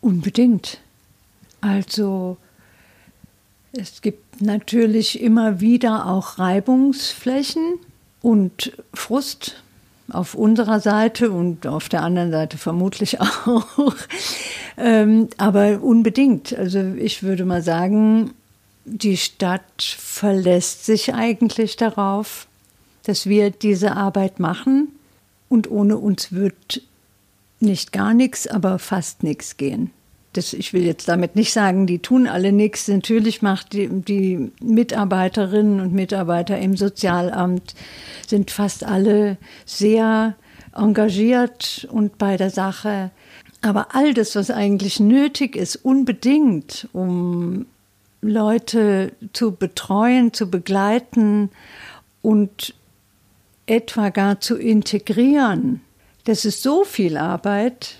Unbedingt. 0.02 0.80
Also 1.62 2.36
es 3.72 4.02
gibt 4.02 4.42
natürlich 4.42 5.22
immer 5.22 5.60
wieder 5.60 6.04
auch 6.06 6.38
Reibungsflächen 6.38 7.78
und 8.20 8.72
Frust 8.92 9.62
auf 10.12 10.34
unserer 10.34 10.78
Seite 10.80 11.30
und 11.30 11.66
auf 11.66 11.88
der 11.88 12.02
anderen 12.02 12.30
Seite 12.30 12.58
vermutlich 12.58 13.18
auch. 13.22 13.94
ähm, 14.76 15.28
aber 15.38 15.82
unbedingt. 15.82 16.54
Also 16.54 16.80
ich 16.98 17.22
würde 17.22 17.46
mal 17.46 17.62
sagen, 17.62 18.34
die 18.84 19.16
Stadt 19.16 19.80
verlässt 19.80 20.84
sich 20.84 21.14
eigentlich 21.14 21.76
darauf, 21.76 22.46
dass 23.04 23.24
wir 23.24 23.50
diese 23.50 23.96
Arbeit 23.96 24.38
machen 24.38 24.88
und 25.48 25.70
ohne 25.70 25.96
uns 25.96 26.32
wird 26.32 26.82
nicht 27.60 27.92
gar 27.92 28.14
nichts, 28.14 28.46
aber 28.46 28.78
fast 28.78 29.22
nichts 29.22 29.56
gehen. 29.56 29.90
Das, 30.32 30.52
ich 30.52 30.72
will 30.72 30.84
jetzt 30.84 31.08
damit 31.08 31.34
nicht 31.34 31.52
sagen, 31.52 31.86
die 31.86 31.98
tun 31.98 32.28
alle 32.28 32.52
nichts. 32.52 32.86
Natürlich 32.86 33.42
macht 33.42 33.72
die, 33.72 33.88
die 33.88 34.52
Mitarbeiterinnen 34.62 35.80
und 35.80 35.92
Mitarbeiter 35.92 36.56
im 36.58 36.76
Sozialamt 36.76 37.74
sind 38.28 38.52
fast 38.52 38.84
alle 38.84 39.38
sehr 39.66 40.36
engagiert 40.72 41.88
und 41.90 42.16
bei 42.16 42.36
der 42.36 42.50
Sache. 42.50 43.10
Aber 43.60 43.88
all 43.94 44.14
das, 44.14 44.36
was 44.36 44.50
eigentlich 44.50 45.00
nötig 45.00 45.56
ist, 45.56 45.76
unbedingt, 45.76 46.88
um 46.92 47.66
Leute 48.22 49.12
zu 49.32 49.52
betreuen, 49.52 50.32
zu 50.32 50.48
begleiten 50.48 51.50
und 52.22 52.74
etwa 53.66 54.10
gar 54.10 54.40
zu 54.40 54.56
integrieren, 54.56 55.80
das 56.24 56.44
ist 56.44 56.62
so 56.62 56.84
viel 56.84 57.16
Arbeit, 57.16 57.96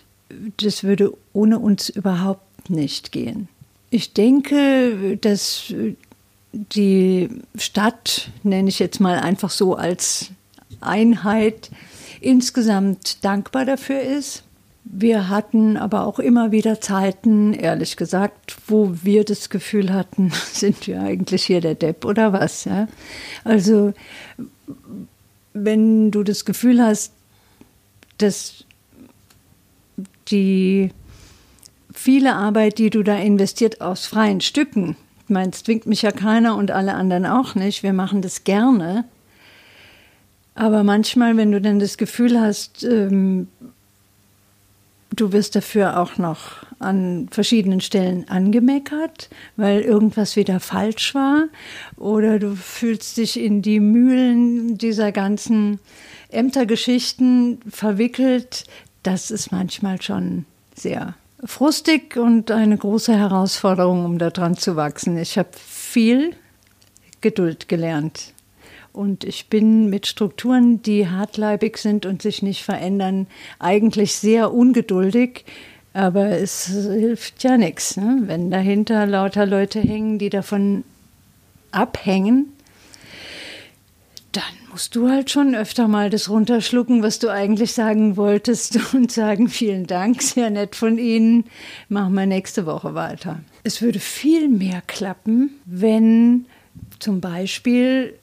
das 0.58 0.84
würde 0.84 1.12
ohne 1.32 1.58
uns 1.58 1.88
überhaupt 1.88 2.70
nicht 2.70 3.12
gehen. 3.12 3.48
Ich 3.90 4.12
denke, 4.12 5.18
dass 5.20 5.74
die 6.52 7.28
Stadt, 7.56 8.30
nenne 8.42 8.68
ich 8.68 8.78
jetzt 8.78 9.00
mal 9.00 9.18
einfach 9.18 9.50
so 9.50 9.74
als 9.74 10.30
Einheit, 10.80 11.70
insgesamt 12.20 13.24
dankbar 13.24 13.64
dafür 13.64 14.00
ist. 14.00 14.44
Wir 14.84 15.28
hatten 15.28 15.76
aber 15.76 16.06
auch 16.06 16.18
immer 16.18 16.52
wieder 16.52 16.80
Zeiten, 16.80 17.52
ehrlich 17.52 17.96
gesagt, 17.96 18.56
wo 18.66 18.92
wir 19.02 19.24
das 19.24 19.50
Gefühl 19.50 19.92
hatten, 19.92 20.32
sind 20.52 20.86
wir 20.86 21.00
eigentlich 21.00 21.44
hier 21.44 21.60
der 21.60 21.74
Depp 21.74 22.04
oder 22.04 22.32
was? 22.32 22.64
Ja? 22.64 22.88
Also 23.44 23.92
wenn 25.52 26.10
du 26.10 26.22
das 26.22 26.44
Gefühl 26.44 26.82
hast, 26.82 27.12
dass 28.22 28.64
die 30.28 30.90
viele 31.92 32.34
Arbeit, 32.34 32.78
die 32.78 32.90
du 32.90 33.02
da 33.02 33.16
investiert 33.16 33.80
aus 33.80 34.06
freien 34.06 34.40
Stücken, 34.40 34.96
ich 35.24 35.30
meine, 35.30 35.52
es 35.52 35.62
zwingt 35.62 35.86
mich 35.86 36.02
ja 36.02 36.10
keiner 36.10 36.56
und 36.56 36.72
alle 36.72 36.94
anderen 36.94 37.24
auch 37.24 37.54
nicht, 37.54 37.82
wir 37.82 37.92
machen 37.92 38.20
das 38.20 38.42
gerne. 38.42 39.04
Aber 40.56 40.82
manchmal, 40.82 41.36
wenn 41.36 41.52
du 41.52 41.60
dann 41.60 41.78
das 41.78 41.96
Gefühl 41.96 42.40
hast, 42.40 42.82
ähm, 42.82 43.46
du 45.14 45.32
wirst 45.32 45.56
dafür 45.56 46.00
auch 46.00 46.18
noch 46.18 46.64
an 46.78 47.28
verschiedenen 47.30 47.80
Stellen 47.80 48.28
angemeckert, 48.28 49.28
weil 49.56 49.80
irgendwas 49.82 50.36
wieder 50.36 50.60
falsch 50.60 51.14
war, 51.14 51.48
oder 51.96 52.38
du 52.38 52.56
fühlst 52.56 53.16
dich 53.16 53.38
in 53.38 53.62
die 53.62 53.80
Mühlen 53.80 54.78
dieser 54.78 55.12
ganzen 55.12 55.78
Ämtergeschichten 56.30 57.60
verwickelt, 57.68 58.64
das 59.02 59.30
ist 59.30 59.52
manchmal 59.52 60.00
schon 60.00 60.46
sehr 60.74 61.14
frustig 61.44 62.16
und 62.16 62.50
eine 62.50 62.76
große 62.76 63.14
Herausforderung, 63.16 64.04
um 64.04 64.18
daran 64.18 64.56
zu 64.56 64.76
wachsen. 64.76 65.16
Ich 65.16 65.38
habe 65.38 65.50
viel 65.54 66.34
Geduld 67.20 67.68
gelernt. 67.68 68.34
Und 68.92 69.24
ich 69.24 69.48
bin 69.48 69.88
mit 69.88 70.06
Strukturen, 70.06 70.82
die 70.82 71.08
hartleibig 71.08 71.78
sind 71.78 72.06
und 72.06 72.22
sich 72.22 72.42
nicht 72.42 72.64
verändern, 72.64 73.26
eigentlich 73.58 74.14
sehr 74.14 74.52
ungeduldig. 74.52 75.44
Aber 75.92 76.26
es 76.26 76.66
hilft 76.66 77.42
ja 77.42 77.56
nichts, 77.56 77.96
ne? 77.96 78.22
wenn 78.26 78.50
dahinter 78.50 79.06
lauter 79.06 79.46
Leute 79.46 79.80
hängen, 79.80 80.18
die 80.18 80.30
davon 80.30 80.84
abhängen, 81.72 82.52
dann 84.32 84.44
musst 84.70 84.94
du 84.94 85.08
halt 85.08 85.30
schon 85.30 85.56
öfter 85.56 85.88
mal 85.88 86.10
das 86.10 86.28
runterschlucken, 86.28 87.02
was 87.02 87.18
du 87.18 87.28
eigentlich 87.28 87.72
sagen 87.72 88.16
wolltest 88.16 88.78
und 88.94 89.10
sagen, 89.10 89.48
vielen 89.48 89.86
Dank, 89.86 90.22
sehr 90.22 90.50
nett 90.50 90.76
von 90.76 90.98
Ihnen, 90.98 91.44
machen 91.88 92.14
wir 92.14 92.26
nächste 92.26 92.66
Woche 92.66 92.94
weiter. 92.94 93.40
Es 93.64 93.82
würde 93.82 93.98
viel 93.98 94.48
mehr 94.48 94.82
klappen, 94.86 95.50
wenn 95.64 96.46
zum 97.00 97.20
Beispiel 97.20 98.14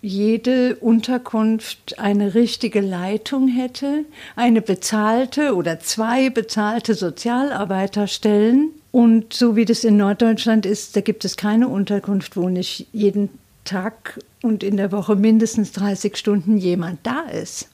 jede 0.00 0.76
Unterkunft 0.76 1.98
eine 1.98 2.34
richtige 2.34 2.80
Leitung 2.80 3.48
hätte, 3.48 4.04
eine 4.36 4.62
bezahlte 4.62 5.54
oder 5.54 5.80
zwei 5.80 6.30
bezahlte 6.30 6.94
Sozialarbeiterstellen 6.94 8.70
Und 8.90 9.34
so 9.34 9.54
wie 9.56 9.64
das 9.64 9.84
in 9.84 9.96
Norddeutschland 9.96 10.64
ist, 10.66 10.96
da 10.96 11.00
gibt 11.00 11.24
es 11.24 11.36
keine 11.36 11.68
Unterkunft, 11.68 12.36
wo 12.36 12.48
nicht 12.48 12.86
jeden 12.92 13.28
Tag 13.64 14.18
und 14.42 14.62
in 14.62 14.76
der 14.76 14.92
Woche 14.92 15.14
mindestens 15.14 15.72
30 15.72 16.16
Stunden 16.16 16.56
jemand 16.56 17.00
da 17.02 17.22
ist. 17.22 17.68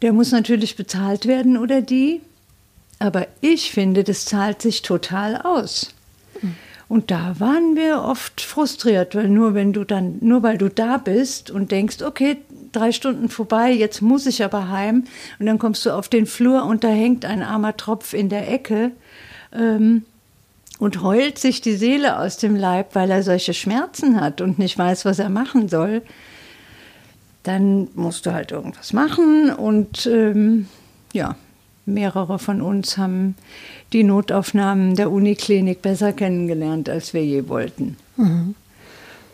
Der 0.00 0.12
muss 0.12 0.32
natürlich 0.32 0.76
bezahlt 0.76 1.26
werden 1.26 1.56
oder 1.56 1.82
die, 1.82 2.20
aber 2.98 3.26
ich 3.40 3.70
finde, 3.70 4.02
das 4.02 4.24
zahlt 4.24 4.62
sich 4.62 4.82
total 4.82 5.36
aus. 5.36 5.94
Und 6.92 7.10
da 7.10 7.40
waren 7.40 7.74
wir 7.74 8.02
oft 8.02 8.42
frustriert, 8.42 9.14
weil 9.14 9.30
nur 9.30 9.54
wenn 9.54 9.72
du 9.72 9.82
dann, 9.82 10.18
nur 10.20 10.42
weil 10.42 10.58
du 10.58 10.68
da 10.68 10.98
bist 10.98 11.50
und 11.50 11.70
denkst, 11.70 12.02
okay, 12.02 12.36
drei 12.70 12.92
Stunden 12.92 13.30
vorbei, 13.30 13.72
jetzt 13.72 14.02
muss 14.02 14.26
ich 14.26 14.44
aber 14.44 14.68
heim, 14.68 15.04
und 15.38 15.46
dann 15.46 15.58
kommst 15.58 15.86
du 15.86 15.90
auf 15.90 16.10
den 16.10 16.26
Flur 16.26 16.66
und 16.66 16.84
da 16.84 16.88
hängt 16.88 17.24
ein 17.24 17.42
armer 17.42 17.78
Tropf 17.78 18.12
in 18.12 18.28
der 18.28 18.52
Ecke 18.52 18.90
ähm, 19.54 20.04
und 20.80 21.02
heult 21.02 21.38
sich 21.38 21.62
die 21.62 21.76
Seele 21.76 22.18
aus 22.18 22.36
dem 22.36 22.56
Leib, 22.56 22.94
weil 22.94 23.10
er 23.10 23.22
solche 23.22 23.54
Schmerzen 23.54 24.20
hat 24.20 24.42
und 24.42 24.58
nicht 24.58 24.76
weiß, 24.76 25.06
was 25.06 25.18
er 25.18 25.30
machen 25.30 25.70
soll, 25.70 26.02
dann 27.42 27.88
musst 27.94 28.26
du 28.26 28.34
halt 28.34 28.52
irgendwas 28.52 28.92
machen 28.92 29.48
und 29.48 30.04
ähm, 30.04 30.68
ja, 31.14 31.36
mehrere 31.84 32.38
von 32.38 32.62
uns 32.62 32.96
haben 32.96 33.34
die 33.92 34.04
Notaufnahmen 34.04 34.94
der 34.94 35.10
Uniklinik 35.10 35.82
besser 35.82 36.12
kennengelernt, 36.12 36.88
als 36.88 37.14
wir 37.14 37.24
je 37.24 37.48
wollten. 37.48 37.96
Mhm. 38.16 38.54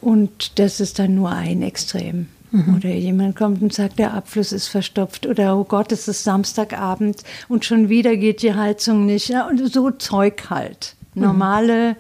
Und 0.01 0.59
das 0.59 0.81
ist 0.81 0.99
dann 0.99 1.15
nur 1.15 1.31
ein 1.31 1.63
Extrem. 1.63 2.29
Mhm. 2.51 2.77
Oder 2.77 2.91
jemand 2.91 3.37
kommt 3.37 3.61
und 3.61 3.73
sagt, 3.73 3.99
der 3.99 4.15
Abfluss 4.15 4.53
ist 4.53 4.69
verstopft. 4.69 5.27
Oder, 5.27 5.57
oh 5.57 5.65
Gott, 5.65 5.93
es 5.93 6.09
ist 6.09 6.25
Samstagabend 6.25 7.23
und 7.49 7.65
schon 7.65 7.89
wieder 7.89 8.17
geht 8.17 8.43
die 8.43 8.55
Heizung 8.55 9.07
nicht. 9.07 9.29
Ja, 9.29 9.47
und 9.47 9.73
so 9.73 9.91
Zeug 9.91 10.49
halt. 10.49 10.97
Mhm. 11.15 11.23
Normale 11.23 11.91
mhm. 11.91 11.97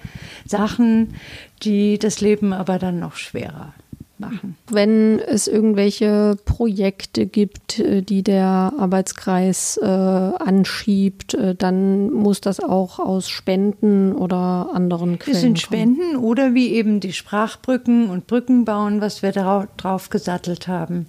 Sachen, 0.48 1.14
die 1.62 1.98
das 1.98 2.20
Leben 2.20 2.52
aber 2.52 2.78
dann 2.78 2.98
noch 2.98 3.16
schwerer 3.16 3.74
machen. 4.20 4.56
Wenn 4.70 5.18
es 5.18 5.46
irgendwelche 5.46 6.36
Projekte 6.44 7.26
gibt, 7.26 7.78
äh, 7.78 8.02
die 8.02 8.22
der 8.22 8.72
Arbeitskreis 8.78 9.78
äh, 9.82 9.86
anschiebt, 9.86 11.34
äh, 11.34 11.54
dann 11.54 12.10
muss 12.10 12.40
das 12.40 12.60
auch 12.60 12.98
aus 12.98 13.28
Spenden 13.28 14.12
oder 14.12 14.70
anderen 14.72 15.18
Quellen. 15.18 15.36
Es 15.36 15.42
sind 15.42 15.60
Spenden 15.60 16.16
oder 16.16 16.54
wie 16.54 16.72
eben 16.72 17.00
die 17.00 17.12
Sprachbrücken 17.12 18.10
und 18.10 18.26
Brücken 18.26 18.64
bauen, 18.64 19.00
was 19.00 19.22
wir 19.22 19.32
darauf, 19.32 19.66
drauf 19.76 20.10
gesattelt 20.10 20.68
haben. 20.68 21.06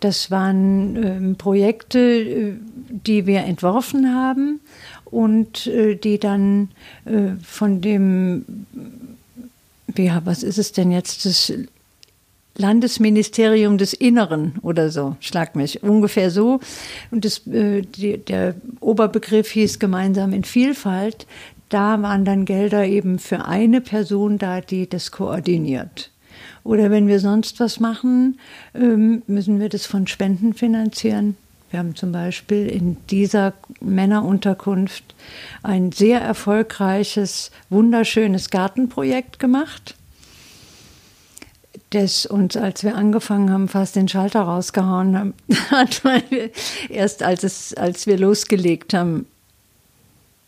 Das 0.00 0.30
waren 0.30 0.96
äh, 0.96 1.34
Projekte, 1.34 1.98
äh, 1.98 2.54
die 2.88 3.26
wir 3.26 3.40
entworfen 3.40 4.14
haben 4.14 4.60
und 5.04 5.66
äh, 5.66 5.94
die 5.94 6.18
dann 6.18 6.68
von 7.42 7.80
dem 7.80 8.44
ja, 9.96 10.20
was 10.24 10.42
ist 10.42 10.58
es 10.58 10.72
denn 10.72 10.90
jetzt, 10.90 11.24
das 11.24 11.52
Landesministerium 12.56 13.78
des 13.78 13.92
Inneren 13.92 14.54
oder 14.62 14.90
so, 14.90 15.16
schlag 15.20 15.56
mich, 15.56 15.82
ungefähr 15.82 16.30
so. 16.30 16.60
Und 17.10 17.24
das, 17.24 17.46
äh, 17.46 17.82
die, 17.82 18.18
der 18.18 18.54
Oberbegriff 18.80 19.50
hieß 19.50 19.78
gemeinsam 19.78 20.32
in 20.32 20.44
Vielfalt. 20.44 21.26
Da 21.68 22.00
waren 22.02 22.24
dann 22.24 22.44
Gelder 22.44 22.84
eben 22.86 23.18
für 23.18 23.44
eine 23.44 23.80
Person 23.80 24.38
da, 24.38 24.60
die 24.60 24.88
das 24.88 25.10
koordiniert. 25.10 26.10
Oder 26.64 26.90
wenn 26.90 27.08
wir 27.08 27.20
sonst 27.20 27.60
was 27.60 27.80
machen, 27.80 28.38
ähm, 28.74 29.22
müssen 29.26 29.60
wir 29.60 29.68
das 29.68 29.86
von 29.86 30.06
Spenden 30.06 30.54
finanzieren. 30.54 31.36
Wir 31.70 31.80
haben 31.80 31.96
zum 31.96 32.12
Beispiel 32.12 32.68
in 32.68 32.96
dieser 33.10 33.52
Männerunterkunft 33.80 35.14
ein 35.62 35.90
sehr 35.92 36.20
erfolgreiches, 36.20 37.50
wunderschönes 37.70 38.50
Gartenprojekt 38.50 39.38
gemacht 39.38 39.96
das 41.96 42.26
uns, 42.26 42.56
als 42.56 42.84
wir 42.84 42.94
angefangen 42.94 43.50
haben, 43.50 43.68
fast 43.68 43.96
den 43.96 44.08
Schalter 44.08 44.42
rausgehauen 44.42 45.16
haben. 45.18 45.34
Erst 46.90 47.22
als, 47.22 47.42
es, 47.42 47.74
als 47.74 48.06
wir 48.06 48.18
losgelegt 48.18 48.92
haben, 48.92 49.26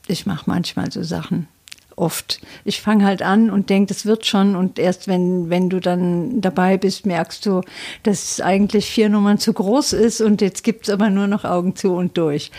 ich 0.06 0.26
mache 0.26 0.44
manchmal 0.46 0.90
so 0.90 1.02
Sachen. 1.02 1.48
Oft. 1.96 2.40
Ich 2.64 2.80
fange 2.80 3.04
halt 3.04 3.22
an 3.22 3.50
und 3.50 3.70
denke, 3.70 3.92
das 3.92 4.06
wird 4.06 4.24
schon. 4.24 4.54
Und 4.54 4.78
erst 4.78 5.08
wenn, 5.08 5.50
wenn 5.50 5.68
du 5.68 5.80
dann 5.80 6.40
dabei 6.40 6.76
bist, 6.76 7.06
merkst 7.06 7.44
du, 7.44 7.62
dass 8.04 8.40
eigentlich 8.40 8.88
vier 8.88 9.08
Nummern 9.08 9.38
zu 9.38 9.52
groß 9.52 9.94
ist 9.94 10.20
und 10.20 10.40
jetzt 10.40 10.62
gibt 10.62 10.86
es 10.86 10.94
aber 10.94 11.10
nur 11.10 11.26
noch 11.26 11.44
Augen 11.44 11.74
zu 11.74 11.94
und 11.94 12.16
durch. 12.16 12.52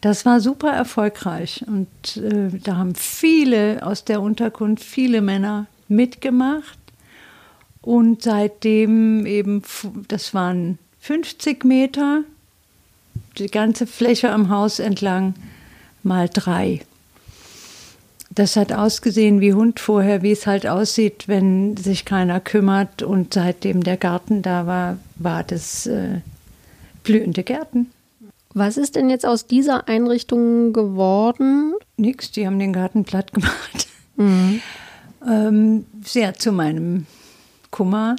Das 0.00 0.24
war 0.24 0.40
super 0.40 0.70
erfolgreich. 0.70 1.62
Und 1.66 2.16
äh, 2.16 2.58
da 2.62 2.76
haben 2.76 2.94
viele 2.94 3.84
aus 3.86 4.04
der 4.04 4.22
Unterkunft, 4.22 4.82
viele 4.82 5.20
Männer 5.20 5.66
mitgemacht 5.88 6.78
und 7.86 8.20
seitdem 8.20 9.26
eben, 9.26 9.62
das 10.08 10.34
waren 10.34 10.78
50 10.98 11.64
Meter, 11.64 12.24
die 13.38 13.46
ganze 13.46 13.86
Fläche 13.86 14.32
am 14.32 14.48
Haus 14.48 14.80
entlang, 14.80 15.34
mal 16.02 16.28
drei. 16.28 16.80
Das 18.34 18.56
hat 18.56 18.72
ausgesehen 18.72 19.40
wie 19.40 19.54
Hund 19.54 19.78
vorher, 19.78 20.22
wie 20.22 20.32
es 20.32 20.48
halt 20.48 20.66
aussieht, 20.66 21.28
wenn 21.28 21.76
sich 21.76 22.04
keiner 22.04 22.40
kümmert. 22.40 23.04
Und 23.04 23.34
seitdem 23.34 23.84
der 23.84 23.96
Garten 23.96 24.42
da 24.42 24.66
war, 24.66 24.98
war 25.14 25.44
das 25.44 25.86
äh, 25.86 26.22
blühende 27.04 27.44
Gärten. 27.44 27.92
Was 28.52 28.78
ist 28.78 28.96
denn 28.96 29.10
jetzt 29.10 29.24
aus 29.24 29.46
dieser 29.46 29.86
Einrichtung 29.86 30.72
geworden? 30.72 31.74
Nix, 31.96 32.32
die 32.32 32.48
haben 32.48 32.58
den 32.58 32.72
Garten 32.72 33.04
platt 33.04 33.32
gemacht. 33.32 33.86
Mhm. 34.16 34.60
Ähm, 35.24 35.86
sehr 36.04 36.34
zu 36.34 36.50
meinem 36.50 37.06
Kummer. 37.76 38.16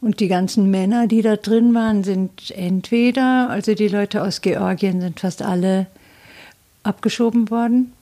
Und 0.00 0.20
die 0.20 0.28
ganzen 0.28 0.70
Männer, 0.70 1.08
die 1.08 1.20
da 1.22 1.34
drin 1.34 1.74
waren, 1.74 2.04
sind 2.04 2.52
entweder, 2.52 3.50
also 3.50 3.74
die 3.74 3.88
Leute 3.88 4.22
aus 4.22 4.42
Georgien 4.42 5.00
sind 5.00 5.18
fast 5.18 5.42
alle 5.42 5.86
abgeschoben 6.84 7.50
worden. 7.50 7.92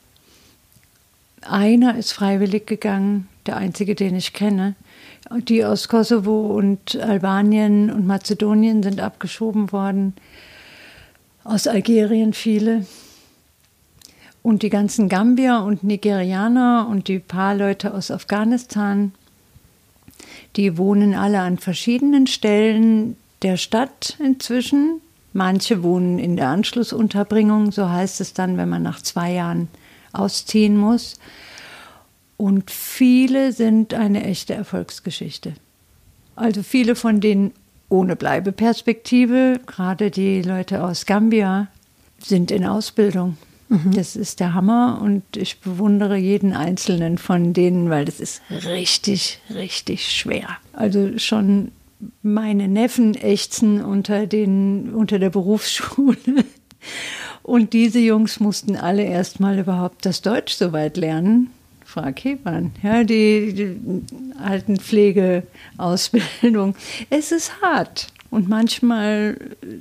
Einer 1.40 1.96
ist 1.96 2.12
freiwillig 2.12 2.66
gegangen, 2.66 3.28
der 3.46 3.56
einzige, 3.56 3.94
den 3.94 4.14
ich 4.14 4.34
kenne. 4.34 4.74
Die 5.48 5.64
aus 5.64 5.88
Kosovo 5.88 6.48
und 6.54 7.00
Albanien 7.00 7.90
und 7.90 8.06
Mazedonien 8.06 8.82
sind 8.82 9.00
abgeschoben 9.00 9.72
worden. 9.72 10.14
Aus 11.44 11.66
Algerien 11.66 12.34
viele. 12.34 12.84
Und 14.42 14.62
die 14.62 14.68
ganzen 14.68 15.08
Gambier 15.08 15.60
und 15.60 15.82
Nigerianer 15.82 16.86
und 16.90 17.08
die 17.08 17.20
paar 17.20 17.54
Leute 17.54 17.94
aus 17.94 18.10
Afghanistan 18.10 19.12
die 20.56 20.78
wohnen 20.78 21.14
alle 21.14 21.40
an 21.40 21.58
verschiedenen 21.58 22.26
Stellen 22.26 23.16
der 23.42 23.56
Stadt 23.56 24.16
inzwischen. 24.18 25.00
Manche 25.32 25.82
wohnen 25.82 26.18
in 26.18 26.36
der 26.36 26.48
Anschlussunterbringung, 26.48 27.72
so 27.72 27.88
heißt 27.88 28.20
es 28.20 28.34
dann, 28.34 28.56
wenn 28.56 28.68
man 28.68 28.82
nach 28.82 29.02
zwei 29.02 29.32
Jahren 29.32 29.68
ausziehen 30.12 30.76
muss. 30.76 31.14
Und 32.36 32.70
viele 32.70 33.52
sind 33.52 33.94
eine 33.94 34.24
echte 34.24 34.54
Erfolgsgeschichte. 34.54 35.54
Also 36.36 36.62
viele 36.62 36.94
von 36.94 37.20
denen 37.20 37.52
ohne 37.88 38.16
Bleibeperspektive, 38.16 39.60
gerade 39.66 40.10
die 40.10 40.42
Leute 40.42 40.82
aus 40.82 41.06
Gambia, 41.06 41.68
sind 42.18 42.50
in 42.50 42.64
Ausbildung. 42.64 43.36
Mhm. 43.74 43.92
Das 43.92 44.16
ist 44.16 44.40
der 44.40 44.54
Hammer 44.54 45.00
und 45.02 45.22
ich 45.36 45.60
bewundere 45.60 46.16
jeden 46.16 46.52
einzelnen 46.52 47.18
von 47.18 47.52
denen, 47.52 47.90
weil 47.90 48.04
das 48.04 48.20
ist 48.20 48.42
richtig, 48.50 49.40
richtig 49.54 50.10
schwer. 50.10 50.48
Also 50.72 51.18
schon 51.18 51.72
meine 52.22 52.68
Neffen 52.68 53.14
ächzen 53.14 53.84
unter, 53.84 54.26
den, 54.26 54.94
unter 54.94 55.18
der 55.18 55.30
Berufsschule. 55.30 56.16
Und 57.42 57.72
diese 57.74 57.98
Jungs 57.98 58.40
mussten 58.40 58.74
alle 58.76 59.04
erstmal 59.04 59.58
überhaupt 59.58 60.06
das 60.06 60.22
Deutsch 60.22 60.54
soweit 60.54 60.96
lernen. 60.96 61.50
Frag 61.84 62.24
Hebmann, 62.24 62.72
ja, 62.82 63.04
die, 63.04 63.52
die 63.52 63.76
Altenpflegeausbildung. 64.42 66.74
Es 67.10 67.32
ist 67.32 67.60
hart. 67.60 68.06
Und 68.34 68.48
manchmal, 68.48 69.36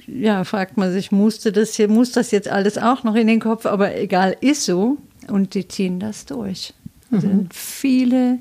ja, 0.05 0.43
fragt 0.43 0.77
man 0.77 0.91
sich, 0.91 1.11
musste 1.11 1.51
das 1.51 1.73
hier, 1.73 1.87
muss 1.87 2.11
das 2.11 2.29
jetzt 2.29 2.47
alles 2.47 2.77
auch 2.77 3.03
noch 3.03 3.15
in 3.15 3.25
den 3.25 3.39
Kopf? 3.39 3.65
Aber 3.65 3.97
egal, 3.97 4.37
ist 4.41 4.65
so. 4.65 4.97
Und 5.27 5.55
die 5.55 5.67
ziehen 5.67 5.99
das 5.99 6.27
durch. 6.27 6.71
Es 7.11 7.23
mhm. 7.23 7.27
sind 7.27 7.53
viele 7.55 8.37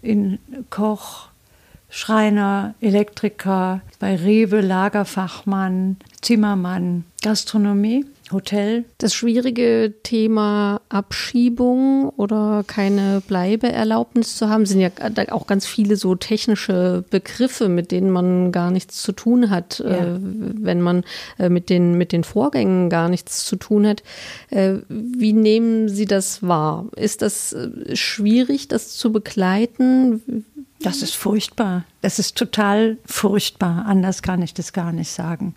in 0.00 0.38
Koch, 0.70 1.28
Schreiner, 1.90 2.74
Elektriker, 2.80 3.82
bei 3.98 4.16
Rewe 4.16 4.62
Lagerfachmann, 4.62 5.98
Zimmermann, 6.22 7.04
Gastronomie. 7.20 8.06
Hotel. 8.32 8.84
Das 8.98 9.14
schwierige 9.14 9.94
Thema 10.02 10.80
Abschiebung 10.88 12.10
oder 12.10 12.64
keine 12.66 13.22
Bleibeerlaubnis 13.26 14.36
zu 14.36 14.48
haben, 14.48 14.66
sind 14.66 14.80
ja 14.80 14.90
auch 15.30 15.46
ganz 15.46 15.66
viele 15.66 15.96
so 15.96 16.14
technische 16.14 17.04
Begriffe, 17.10 17.68
mit 17.68 17.90
denen 17.90 18.10
man 18.10 18.52
gar 18.52 18.70
nichts 18.70 19.02
zu 19.02 19.12
tun 19.12 19.50
hat, 19.50 19.78
ja. 19.78 20.14
äh, 20.14 20.18
wenn 20.18 20.80
man 20.80 21.04
äh, 21.38 21.48
mit, 21.48 21.70
den, 21.70 21.96
mit 21.98 22.12
den 22.12 22.24
Vorgängen 22.24 22.90
gar 22.90 23.08
nichts 23.08 23.44
zu 23.44 23.56
tun 23.56 23.86
hat. 23.86 24.02
Äh, 24.50 24.74
wie 24.88 25.32
nehmen 25.32 25.88
Sie 25.88 26.06
das 26.06 26.42
wahr? 26.46 26.86
Ist 26.96 27.22
das 27.22 27.52
äh, 27.52 27.96
schwierig, 27.96 28.68
das 28.68 28.96
zu 28.96 29.12
begleiten? 29.12 30.44
Das 30.82 31.02
ist 31.02 31.14
furchtbar. 31.14 31.84
Das 32.00 32.18
ist 32.18 32.36
total 32.36 32.98
furchtbar. 33.04 33.84
Anders 33.86 34.22
kann 34.22 34.42
ich 34.42 34.54
das 34.54 34.72
gar 34.72 34.92
nicht 34.92 35.10
sagen. 35.10 35.54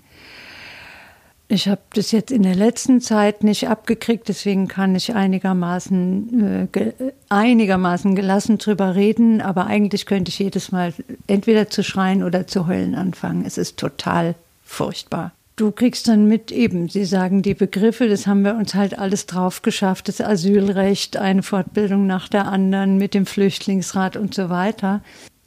Ich 1.47 1.67
habe 1.67 1.81
das 1.93 2.11
jetzt 2.11 2.31
in 2.31 2.41
der 2.41 2.55
letzten 2.55 3.01
Zeit 3.01 3.43
nicht 3.43 3.69
abgekriegt, 3.69 4.27
deswegen 4.27 4.67
kann 4.67 4.95
ich 4.95 5.13
einigermaßen, 5.13 6.63
äh, 6.63 6.67
ge 6.71 6.93
einigermaßen 7.29 8.15
gelassen 8.15 8.57
drüber 8.57 8.95
reden, 8.95 9.41
aber 9.41 9.67
eigentlich 9.67 10.07
könnte 10.07 10.29
ich 10.29 10.39
jedes 10.39 10.71
Mal 10.71 10.93
entweder 11.27 11.69
zu 11.69 11.83
schreien 11.83 12.23
oder 12.23 12.47
zu 12.47 12.65
heulen 12.65 12.95
anfangen. 12.95 13.45
Es 13.45 13.59
ist 13.59 13.77
total 13.77 14.33
furchtbar. 14.63 15.33
Du 15.55 15.71
kriegst 15.71 16.07
dann 16.07 16.27
mit 16.27 16.51
eben, 16.51 16.89
Sie 16.89 17.05
sagen 17.05 17.41
die 17.41 17.53
Begriffe, 17.53 18.09
das 18.09 18.27
haben 18.27 18.43
wir 18.43 18.55
uns 18.55 18.73
halt 18.73 18.97
alles 18.97 19.25
drauf 19.25 19.61
geschafft, 19.61 20.07
das 20.07 20.19
Asylrecht, 20.19 21.15
eine 21.15 21.43
Fortbildung 21.43 22.07
nach 22.07 22.27
der 22.27 22.47
anderen 22.47 22.97
mit 22.97 23.13
dem 23.13 23.25
Flüchtlingsrat 23.25 24.17
und 24.17 24.33
so 24.33 24.49
weiter. 24.49 25.01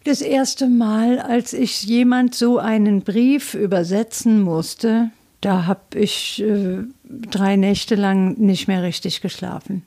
Das 0.05 0.23
erste 0.23 0.69
Mal, 0.69 1.19
als 1.19 1.53
ich 1.53 1.83
jemand 1.83 2.35
so 2.35 2.59
einen 2.59 3.03
Brief 3.03 3.53
übersetzen 3.53 4.41
musste, 4.41 5.11
da 5.41 5.67
habe 5.67 5.99
ich 5.99 6.43
äh, 6.43 6.79
drei 7.05 7.57
Nächte 7.57 7.95
lang 7.95 8.39
nicht 8.39 8.69
mehr 8.69 8.83
richtig 8.83 9.21
geschlafen. 9.21 9.83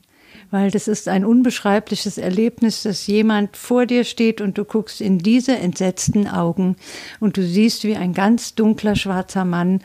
Weil 0.49 0.69
das 0.69 0.87
ist 0.89 1.07
ein 1.07 1.23
unbeschreibliches 1.23 2.17
Erlebnis, 2.17 2.83
dass 2.83 3.07
jemand 3.07 3.55
vor 3.55 3.85
dir 3.85 4.03
steht 4.03 4.41
und 4.41 4.57
du 4.57 4.65
guckst 4.65 4.99
in 4.99 5.19
diese 5.19 5.57
entsetzten 5.57 6.27
Augen 6.27 6.75
und 7.21 7.37
du 7.37 7.43
siehst, 7.43 7.85
wie 7.85 7.95
ein 7.95 8.13
ganz 8.13 8.53
dunkler 8.55 8.95
schwarzer 8.97 9.45
Mann 9.45 9.79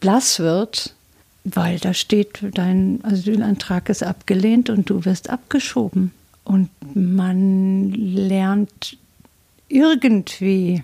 blass 0.00 0.38
wird, 0.38 0.94
weil 1.44 1.78
da 1.78 1.92
steht, 1.92 2.40
dein 2.54 3.00
Asylantrag 3.02 3.88
ist 3.90 4.02
abgelehnt 4.02 4.70
und 4.70 4.88
du 4.88 5.04
wirst 5.04 5.28
abgeschoben. 5.28 6.12
Und 6.44 6.70
man 6.94 7.90
lernt 7.92 8.96
irgendwie 9.68 10.82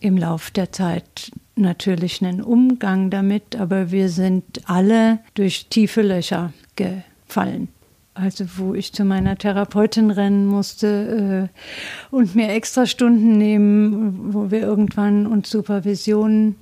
im 0.00 0.18
Lauf 0.18 0.50
der 0.50 0.72
Zeit 0.72 1.30
natürlich 1.56 2.24
einen 2.24 2.42
Umgang 2.42 3.10
damit, 3.10 3.56
aber 3.56 3.90
wir 3.90 4.08
sind 4.08 4.44
alle 4.66 5.20
durch 5.34 5.66
tiefe 5.68 6.02
Löcher 6.02 6.52
gefallen. 6.76 7.68
Also 8.14 8.44
wo 8.56 8.74
ich 8.74 8.92
zu 8.92 9.04
meiner 9.04 9.36
Therapeutin 9.36 10.10
rennen 10.10 10.46
musste 10.46 11.50
äh, 11.50 12.14
und 12.14 12.36
mir 12.36 12.50
extra 12.50 12.86
Stunden 12.86 13.38
nehmen, 13.38 14.32
wo 14.32 14.52
wir 14.52 14.60
irgendwann 14.60 15.26
uns 15.26 15.50
Supervision 15.50 16.54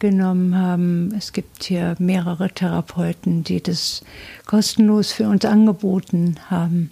genommen 0.00 0.58
haben. 0.58 1.14
Es 1.16 1.32
gibt 1.32 1.62
hier 1.62 1.94
mehrere 2.00 2.50
Therapeuten, 2.50 3.44
die 3.44 3.62
das 3.62 4.02
kostenlos 4.46 5.12
für 5.12 5.28
uns 5.28 5.44
angeboten 5.44 6.34
haben 6.50 6.90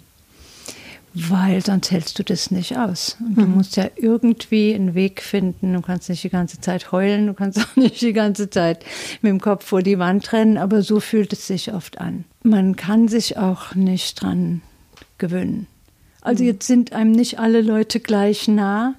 weil 1.13 1.63
sonst 1.63 1.91
hältst 1.91 2.17
du 2.19 2.23
das 2.23 2.51
nicht 2.51 2.77
aus. 2.77 3.17
Und 3.19 3.37
du 3.37 3.41
mhm. 3.41 3.55
musst 3.55 3.75
ja 3.75 3.89
irgendwie 3.95 4.73
einen 4.73 4.93
Weg 4.93 5.21
finden. 5.21 5.73
Du 5.73 5.81
kannst 5.81 6.09
nicht 6.09 6.23
die 6.23 6.29
ganze 6.29 6.61
Zeit 6.61 6.91
heulen, 6.91 7.27
du 7.27 7.33
kannst 7.33 7.59
auch 7.63 7.75
nicht 7.75 8.01
die 8.01 8.13
ganze 8.13 8.49
Zeit 8.49 8.85
mit 9.21 9.29
dem 9.29 9.41
Kopf 9.41 9.65
vor 9.65 9.81
die 9.81 9.99
Wand 9.99 10.31
rennen, 10.33 10.57
aber 10.57 10.81
so 10.81 10.99
fühlt 10.99 11.33
es 11.33 11.47
sich 11.47 11.73
oft 11.73 11.99
an. 11.99 12.25
Man 12.43 12.75
kann 12.75 13.07
sich 13.07 13.37
auch 13.37 13.75
nicht 13.75 14.21
dran 14.21 14.61
gewöhnen. 15.17 15.67
Also 16.21 16.43
mhm. 16.43 16.49
jetzt 16.49 16.67
sind 16.67 16.93
einem 16.93 17.11
nicht 17.11 17.39
alle 17.39 17.61
Leute 17.61 17.99
gleich 17.99 18.47
nah, 18.47 18.95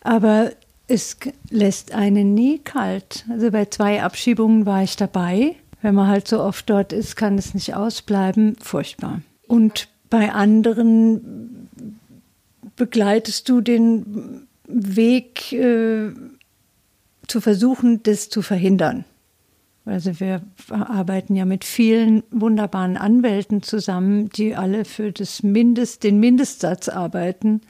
aber 0.00 0.52
es 0.88 1.18
lässt 1.50 1.92
einen 1.92 2.34
nie 2.34 2.58
kalt. 2.58 3.24
Also 3.28 3.50
bei 3.50 3.64
zwei 3.66 4.02
Abschiebungen 4.02 4.66
war 4.66 4.82
ich 4.82 4.96
dabei. 4.96 5.56
Wenn 5.82 5.94
man 5.94 6.08
halt 6.08 6.28
so 6.28 6.40
oft 6.40 6.70
dort 6.70 6.92
ist, 6.92 7.16
kann 7.16 7.36
es 7.38 7.54
nicht 7.54 7.74
ausbleiben. 7.74 8.56
Furchtbar. 8.62 9.20
Und 9.48 9.88
bei 10.10 10.32
anderen 10.32 11.68
begleitest 12.76 13.48
du 13.48 13.60
den 13.60 14.46
Weg 14.68 15.52
äh, 15.52 16.10
zu 17.26 17.40
versuchen, 17.40 18.02
das 18.02 18.28
zu 18.28 18.42
verhindern. 18.42 19.04
Also 19.84 20.18
wir 20.18 20.42
arbeiten 20.68 21.36
ja 21.36 21.44
mit 21.44 21.64
vielen 21.64 22.24
wunderbaren 22.32 22.96
Anwälten 22.96 23.62
zusammen, 23.62 24.30
die 24.30 24.56
alle 24.56 24.84
für 24.84 25.12
das 25.12 25.44
Mindest, 25.44 26.02
den 26.02 26.18
Mindestsatz 26.18 26.88
arbeiten, 26.88 27.60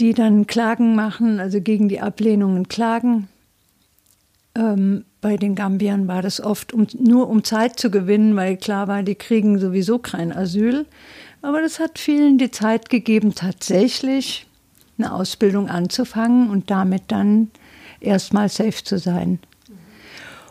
die 0.00 0.14
dann 0.14 0.48
Klagen 0.48 0.96
machen, 0.96 1.38
also 1.38 1.60
gegen 1.60 1.88
die 1.88 2.00
Ablehnungen 2.00 2.66
klagen. 2.68 3.28
Ähm, 4.54 5.04
bei 5.20 5.36
den 5.36 5.54
Gambiern 5.54 6.08
war 6.08 6.22
das 6.22 6.40
oft 6.40 6.72
um, 6.72 6.86
nur 6.98 7.28
um 7.28 7.44
Zeit 7.44 7.78
zu 7.78 7.90
gewinnen, 7.90 8.36
weil 8.36 8.56
klar 8.56 8.88
war, 8.88 9.02
die 9.02 9.14
kriegen 9.14 9.58
sowieso 9.58 9.98
kein 9.98 10.32
Asyl. 10.32 10.86
Aber 11.42 11.60
das 11.60 11.78
hat 11.80 11.98
vielen 11.98 12.38
die 12.38 12.50
Zeit 12.50 12.88
gegeben, 12.90 13.34
tatsächlich 13.34 14.46
eine 14.98 15.12
Ausbildung 15.12 15.68
anzufangen 15.68 16.50
und 16.50 16.70
damit 16.70 17.04
dann 17.08 17.50
erstmal 18.00 18.48
safe 18.48 18.82
zu 18.84 18.98
sein. 18.98 19.38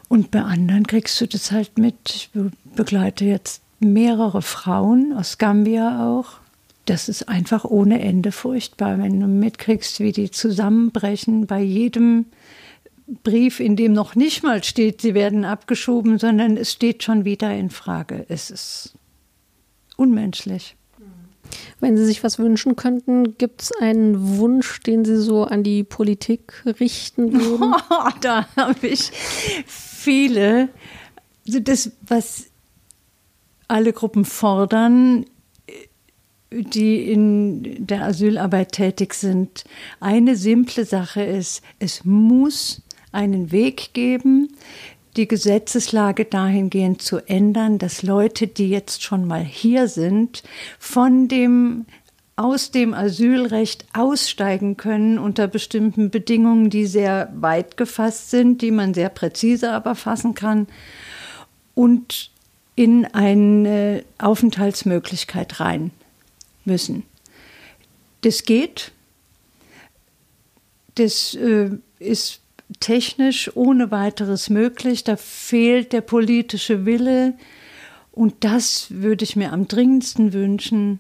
Und 0.10 0.32
bei 0.32 0.42
anderen 0.42 0.88
kriegst 0.88 1.20
du 1.20 1.28
das 1.28 1.52
halt 1.52 1.78
mit. 1.78 1.96
Ich 2.06 2.30
begleite 2.76 3.26
jetzt 3.26 3.62
mehrere 3.80 4.42
Frauen 4.42 5.14
aus 5.14 5.38
Gambia 5.38 6.08
auch. 6.08 6.38
Das 6.86 7.10
ist 7.10 7.28
einfach 7.28 7.66
ohne 7.66 8.00
Ende 8.00 8.32
furchtbar, 8.32 8.98
wenn 9.00 9.20
du 9.20 9.28
mitkriegst, 9.28 10.00
wie 10.00 10.14
die 10.14 10.32
zusammenbrechen 10.32 11.46
bei 11.46 11.62
jedem 11.62 12.26
Brief, 13.24 13.60
in 13.60 13.76
dem 13.76 13.94
noch 13.94 14.16
nicht 14.16 14.44
mal 14.44 14.64
steht, 14.64 15.02
sie 15.02 15.14
werden 15.14 15.46
abgeschoben, 15.46 16.20
sondern 16.20 16.58
es 16.58 16.74
steht 16.74 17.04
schon 17.04 17.24
wieder 17.24 17.54
in 17.56 17.70
Frage. 17.70 18.26
Es 18.28 18.52
ist 18.52 18.96
unmenschlich. 19.96 20.76
Wenn 21.80 21.96
Sie 21.96 22.06
sich 22.06 22.24
was 22.24 22.40
wünschen 22.40 22.76
könnten, 22.76 23.38
gibt 23.38 23.62
es 23.62 23.72
einen 23.72 24.38
Wunsch, 24.38 24.82
den 24.82 25.06
Sie 25.06 25.18
so 25.18 25.44
an 25.46 25.64
die 25.64 25.84
Politik 25.84 26.64
richten 26.80 27.34
würden? 27.40 27.76
Oh, 27.90 28.10
da 28.20 28.48
habe 28.58 28.88
ich 28.88 29.12
viele. 29.66 30.70
Also 31.46 31.60
das, 31.60 31.92
was 32.02 32.48
alle 33.68 33.94
Gruppen 33.94 34.26
fordern, 34.26 35.26
die 36.52 37.12
in 37.12 37.86
der 37.86 38.04
Asylarbeit 38.04 38.72
tätig 38.72 39.14
sind. 39.14 39.66
Eine 40.00 40.36
simple 40.36 40.86
Sache 40.86 41.22
ist, 41.22 41.62
es 41.80 42.06
muss 42.06 42.82
einen 43.18 43.52
Weg 43.52 43.94
geben, 43.94 44.50
die 45.18 45.28
Gesetzeslage 45.28 46.26
dahingehend 46.26 47.02
zu 47.02 47.18
ändern, 47.28 47.80
dass 47.80 48.04
Leute, 48.04 48.48
die 48.48 48.70
jetzt 48.70 49.04
schon 49.04 49.26
mal 49.26 49.44
hier 49.44 49.88
sind, 49.88 50.44
von 50.78 51.28
dem 51.28 51.88
aus 52.36 52.70
dem 52.70 52.94
Asylrecht 52.94 53.86
aussteigen 53.94 54.78
können 54.78 55.18
unter 55.18 55.48
bestimmten 55.48 56.12
Bedingungen, 56.12 56.70
die 56.70 56.86
sehr 56.86 57.34
weit 57.36 57.78
gefasst 57.78 58.30
sind, 58.30 58.62
die 58.62 58.70
man 58.70 58.94
sehr 58.94 59.10
präzise 59.10 59.72
aber 59.72 59.96
fassen 59.96 60.36
kann 60.36 60.68
und 61.74 62.30
in 62.76 63.06
eine 63.06 64.04
Aufenthaltsmöglichkeit 64.20 65.60
rein 65.60 65.90
müssen. 66.64 67.02
Das 68.22 68.44
geht. 68.44 68.92
Das 70.94 71.34
äh, 71.34 71.72
ist 71.98 72.42
technisch 72.80 73.56
ohne 73.56 73.92
weiteres 73.92 74.50
möglich. 74.50 75.04
Da 75.04 75.16
fehlt 75.16 75.94
der 75.94 76.02
politische 76.02 76.86
Wille. 76.86 77.34
Und 78.12 78.44
das 78.44 78.88
würde 78.90 79.24
ich 79.24 79.36
mir 79.36 79.54
am 79.54 79.68
dringendsten 79.68 80.34
wünschen, 80.34 81.00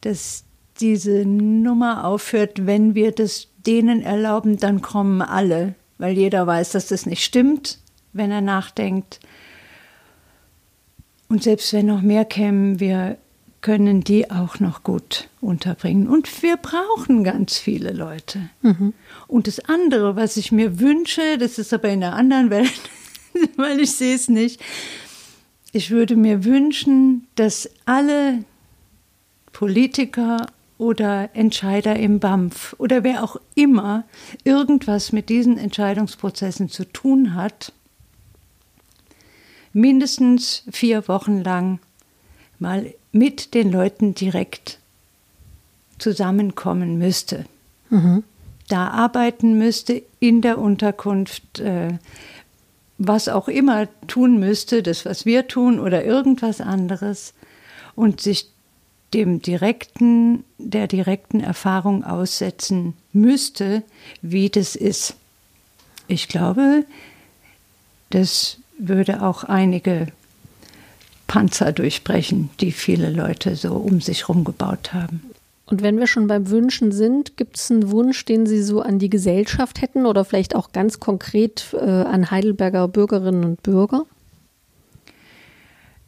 dass 0.00 0.44
diese 0.80 1.26
Nummer 1.26 2.04
aufhört, 2.04 2.66
wenn 2.66 2.94
wir 2.94 3.12
das 3.12 3.48
denen 3.66 4.00
erlauben, 4.00 4.56
dann 4.56 4.80
kommen 4.80 5.20
alle, 5.20 5.74
weil 5.98 6.16
jeder 6.16 6.46
weiß, 6.46 6.70
dass 6.70 6.88
das 6.88 7.04
nicht 7.04 7.22
stimmt, 7.22 7.78
wenn 8.12 8.30
er 8.30 8.40
nachdenkt. 8.40 9.20
Und 11.28 11.42
selbst 11.42 11.72
wenn 11.72 11.86
noch 11.86 12.00
mehr 12.02 12.24
kämen, 12.24 12.80
wir 12.80 13.18
können 13.60 14.02
die 14.02 14.30
auch 14.30 14.58
noch 14.58 14.82
gut 14.82 15.28
unterbringen. 15.40 16.08
Und 16.08 16.42
wir 16.42 16.56
brauchen 16.56 17.24
ganz 17.24 17.58
viele 17.58 17.92
Leute. 17.92 18.48
Mhm. 18.62 18.94
Und 19.26 19.46
das 19.46 19.60
andere, 19.60 20.16
was 20.16 20.36
ich 20.36 20.50
mir 20.50 20.80
wünsche, 20.80 21.36
das 21.38 21.58
ist 21.58 21.72
aber 21.72 21.90
in 21.90 22.00
der 22.00 22.14
anderen 22.14 22.50
Welt, 22.50 22.80
weil 23.56 23.80
ich 23.80 23.92
sehe 23.92 24.14
es 24.14 24.28
nicht, 24.28 24.60
ich 25.72 25.90
würde 25.90 26.16
mir 26.16 26.44
wünschen, 26.44 27.26
dass 27.36 27.70
alle 27.84 28.44
Politiker 29.52 30.46
oder 30.78 31.28
Entscheider 31.34 31.96
im 31.96 32.18
BAMF 32.18 32.74
oder 32.78 33.04
wer 33.04 33.22
auch 33.22 33.36
immer 33.54 34.04
irgendwas 34.44 35.12
mit 35.12 35.28
diesen 35.28 35.58
Entscheidungsprozessen 35.58 36.70
zu 36.70 36.90
tun 36.90 37.34
hat, 37.34 37.72
mindestens 39.72 40.64
vier 40.70 41.06
Wochen 41.06 41.44
lang 41.44 41.78
mal 42.58 42.94
mit 43.12 43.54
den 43.54 43.70
Leuten 43.70 44.14
direkt 44.14 44.78
zusammenkommen 45.98 46.98
müsste. 46.98 47.44
Mhm. 47.90 48.24
Da 48.68 48.88
arbeiten 48.88 49.58
müsste 49.58 50.02
in 50.20 50.42
der 50.42 50.58
Unterkunft, 50.58 51.58
äh, 51.58 51.98
was 52.98 53.28
auch 53.28 53.48
immer 53.48 53.88
tun 54.06 54.38
müsste, 54.38 54.82
das, 54.82 55.04
was 55.04 55.26
wir 55.26 55.48
tun 55.48 55.80
oder 55.80 56.04
irgendwas 56.04 56.60
anderes 56.60 57.34
und 57.96 58.20
sich 58.20 58.48
dem 59.12 59.42
direkten, 59.42 60.44
der 60.58 60.86
direkten 60.86 61.40
Erfahrung 61.40 62.04
aussetzen 62.04 62.94
müsste, 63.12 63.82
wie 64.22 64.50
das 64.50 64.76
ist. 64.76 65.16
Ich 66.06 66.28
glaube, 66.28 66.84
das 68.10 68.58
würde 68.78 69.22
auch 69.22 69.44
einige 69.44 70.08
Panzer 71.30 71.70
durchbrechen, 71.70 72.50
die 72.58 72.72
viele 72.72 73.08
Leute 73.08 73.54
so 73.54 73.74
um 73.74 74.00
sich 74.00 74.26
herum 74.26 74.42
gebaut 74.42 74.92
haben. 74.92 75.22
Und 75.64 75.80
wenn 75.80 75.96
wir 75.96 76.08
schon 76.08 76.26
beim 76.26 76.50
Wünschen 76.50 76.90
sind, 76.90 77.36
gibt 77.36 77.56
es 77.56 77.70
einen 77.70 77.92
Wunsch, 77.92 78.24
den 78.24 78.46
Sie 78.46 78.60
so 78.60 78.80
an 78.80 78.98
die 78.98 79.10
Gesellschaft 79.10 79.80
hätten 79.80 80.06
oder 80.06 80.24
vielleicht 80.24 80.56
auch 80.56 80.72
ganz 80.72 80.98
konkret 80.98 81.72
äh, 81.72 81.88
an 81.88 82.32
Heidelberger 82.32 82.88
Bürgerinnen 82.88 83.44
und 83.44 83.62
Bürger? 83.62 84.06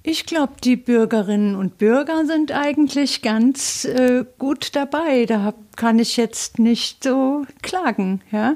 Ich 0.03 0.27
glaube, 0.27 0.55
die 0.65 0.75
Bürgerinnen 0.75 1.55
und 1.55 1.79
Bürger 1.79 2.27
sind 2.27 2.51
eigentlich 2.51 3.23
ganz 3.23 3.85
äh, 3.85 4.25
gut 4.41 4.75
dabei. 4.75 5.27
Da 5.27 5.55
kann 5.77 6.01
ich 6.01 6.17
jetzt 6.17 6.59
nicht 6.59 7.05
so 7.05 7.47
klagen. 7.63 8.23
Ja? 8.33 8.55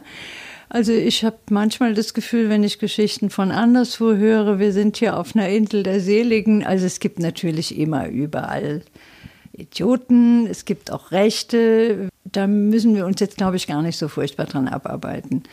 Also 0.69 0.93
ich 0.93 1.25
habe 1.25 1.39
manchmal 1.51 1.95
das 1.95 2.12
Gefühl, 2.12 2.49
wenn 2.49 2.64
ich 2.64 2.79
Geschichten 2.79 3.31
von 3.31 3.53
anderswo 3.53 4.14
höre, 4.14 4.59
wir 4.59 4.73
sind 4.73 4.97
hier 4.97 5.17
auf 5.17 5.37
einer 5.37 5.49
Insel 5.49 5.83
der 5.83 6.01
Seligen. 6.01 6.67
Also 6.67 6.87
es 6.87 6.99
gibt 6.99 7.19
natürlich 7.19 7.79
immer 7.79 8.09
überall 8.09 8.83
Idioten, 9.53 10.47
es 10.47 10.64
gibt 10.64 10.91
auch 10.91 11.12
Rechte. 11.12 12.09
Da 12.25 12.47
müssen 12.47 12.95
wir 12.95 13.07
uns 13.07 13.21
jetzt, 13.21 13.37
glaube 13.37 13.57
ich, 13.57 13.67
gar 13.67 13.83
nicht 13.83 13.97
so 13.97 14.09
furchtbar 14.09 14.47
dran 14.47 14.69
abarbeiten. 14.69 15.45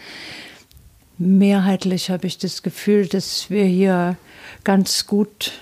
Mehrheitlich 1.20 2.09
habe 2.09 2.26
ich 2.26 2.39
das 2.39 2.64
Gefühl, 2.64 3.07
dass 3.07 3.49
wir 3.49 3.66
hier 3.66 4.18
ganz 4.64 5.05
gut 5.05 5.53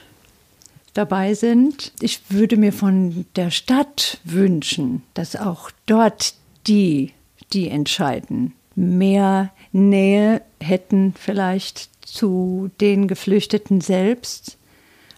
dabei 0.93 1.34
sind. 1.34 1.91
Ich 1.99 2.22
würde 2.30 2.58
mir 2.58 2.74
von 2.74 3.26
der 3.36 3.52
Stadt 3.52 4.20
wünschen, 4.24 5.04
dass 5.14 5.36
auch 5.36 5.70
dort 5.86 6.36
die, 6.68 7.12
die 7.54 7.70
entscheiden, 7.70 8.54
mehr 8.76 9.51
Nähe 9.72 10.41
hätten 10.59 11.13
vielleicht 11.17 11.89
zu 12.05 12.69
den 12.80 13.07
Geflüchteten 13.07 13.82
selbst. 13.82 14.57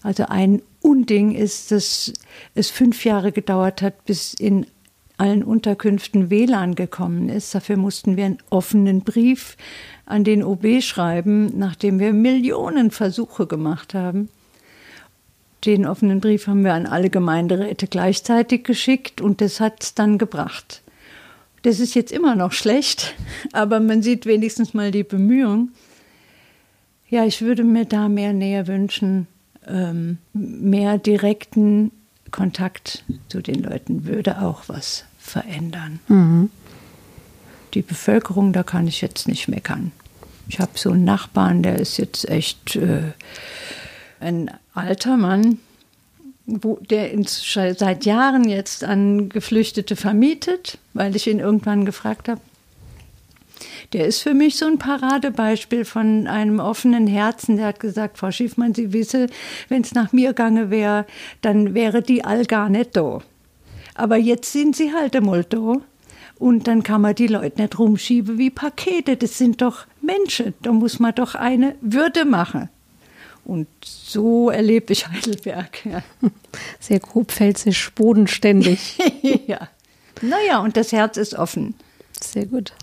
Also 0.01 0.25
ein 0.27 0.61
Unding 0.81 1.33
ist, 1.33 1.71
dass 1.71 2.13
es 2.55 2.69
fünf 2.69 3.05
Jahre 3.05 3.31
gedauert 3.31 3.81
hat, 3.81 4.05
bis 4.05 4.33
in 4.33 4.65
allen 5.17 5.43
Unterkünften 5.43 6.29
WLAN 6.29 6.75
gekommen 6.75 7.29
ist. 7.29 7.55
Dafür 7.55 7.77
mussten 7.77 8.17
wir 8.17 8.25
einen 8.25 8.39
offenen 8.49 9.01
Brief 9.01 9.55
an 10.05 10.23
den 10.23 10.43
OB 10.43 10.81
schreiben, 10.81 11.57
nachdem 11.57 11.99
wir 11.99 12.13
Millionen 12.13 12.91
Versuche 12.91 13.47
gemacht 13.47 13.93
haben. 13.93 14.29
Den 15.65 15.85
offenen 15.85 16.19
Brief 16.19 16.47
haben 16.47 16.65
wir 16.65 16.73
an 16.73 16.85
alle 16.85 17.09
Gemeinderäte 17.09 17.87
gleichzeitig 17.87 18.65
geschickt 18.65 19.21
und 19.21 19.39
das 19.39 19.61
hat 19.61 19.81
es 19.81 19.93
dann 19.93 20.17
gebracht. 20.17 20.82
Das 21.63 21.79
ist 21.79 21.95
jetzt 21.95 22.11
immer 22.11 22.35
noch 22.35 22.51
schlecht, 22.51 23.15
aber 23.53 23.79
man 23.79 24.03
sieht 24.03 24.25
wenigstens 24.25 24.73
mal 24.73 24.91
die 24.91 25.03
Bemühung. 25.03 25.71
Ja, 27.09 27.25
ich 27.25 27.41
würde 27.41 27.63
mir 27.63 27.85
da 27.85 28.09
mehr 28.09 28.33
Nähe 28.33 28.67
wünschen, 28.67 29.27
ähm, 29.67 30.17
mehr 30.33 30.97
direkten 30.97 31.91
Kontakt 32.31 33.03
zu 33.29 33.41
den 33.41 33.63
Leuten 33.63 34.05
würde 34.05 34.41
auch 34.41 34.63
was 34.67 35.05
verändern. 35.17 35.99
Mhm. 36.09 36.49
Die 37.73 37.81
Bevölkerung, 37.81 38.51
da 38.51 38.63
kann 38.63 38.87
ich 38.87 39.01
jetzt 39.01 39.27
nicht 39.27 39.47
meckern. 39.47 39.91
Ich 40.49 40.59
habe 40.59 40.71
so 40.75 40.91
einen 40.91 41.05
Nachbarn, 41.05 41.63
der 41.63 41.79
ist 41.79 41.97
jetzt 41.97 42.27
echt 42.27 42.75
äh, 42.75 43.13
ein 44.19 44.51
alter 44.73 45.15
Mann, 45.15 45.59
wo, 46.45 46.77
der 46.89 47.11
seit 47.25 48.05
Jahren 48.05 48.47
jetzt 48.47 48.83
an 48.83 49.29
Geflüchtete 49.29 49.95
vermietet, 49.95 50.77
weil 50.93 51.15
ich 51.15 51.27
ihn 51.27 51.39
irgendwann 51.39 51.85
gefragt 51.85 52.27
habe. 52.27 52.41
Der 53.93 54.07
ist 54.07 54.21
für 54.21 54.33
mich 54.33 54.57
so 54.57 54.65
ein 54.65 54.77
Paradebeispiel 54.77 55.85
von 55.85 56.27
einem 56.27 56.59
offenen 56.59 57.07
Herzen. 57.07 57.57
Der 57.57 57.67
hat 57.67 57.79
gesagt, 57.79 58.17
Frau 58.17 58.31
Schiffmann, 58.31 58.73
Sie 58.73 58.91
wissen, 58.91 59.29
wenn 59.69 59.83
es 59.83 59.93
nach 59.93 60.11
mir 60.11 60.33
gange 60.33 60.69
wäre, 60.69 61.05
dann 61.41 61.73
wäre 61.73 62.01
die 62.01 62.23
all 62.23 62.45
gar 62.45 62.69
nicht 62.69 62.97
da. 62.97 63.21
Aber 63.95 64.17
jetzt 64.17 64.51
sind 64.51 64.75
sie 64.75 64.93
halt 64.93 65.15
einmal 65.15 65.43
da. 65.43 65.75
Und 66.39 66.67
dann 66.67 66.83
kann 66.83 67.01
man 67.01 67.15
die 67.15 67.27
Leute 67.27 67.61
nicht 67.61 67.77
rumschieben 67.77 68.37
wie 68.37 68.49
Pakete. 68.49 69.15
Das 69.15 69.37
sind 69.37 69.61
doch 69.61 69.85
Menschen. 70.01 70.53
Da 70.63 70.71
muss 70.71 70.99
man 70.99 71.13
doch 71.13 71.35
eine 71.35 71.75
Würde 71.81 72.25
machen. 72.25 72.69
Und 73.45 73.67
so 73.83 74.49
erlebe 74.49 74.93
ich 74.93 75.07
Heidelberg. 75.07 75.85
Ja. 75.85 76.03
Sehr 76.79 76.99
grobfelsisch, 76.99 77.91
bodenständig. 77.93 78.97
ja. 79.47 79.67
Naja, 80.21 80.59
und 80.59 80.77
das 80.77 80.91
Herz 80.91 81.17
ist 81.17 81.33
offen. 81.33 81.75
Sehr 82.21 82.45
gut. 82.45 82.73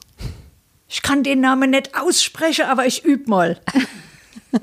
Ich 0.89 1.03
kann 1.03 1.23
den 1.23 1.41
Namen 1.41 1.71
nicht 1.71 1.95
aussprechen, 1.95 2.67
aber 2.67 2.85
ich 2.85 3.05
übe 3.05 3.31
mal. 3.31 3.61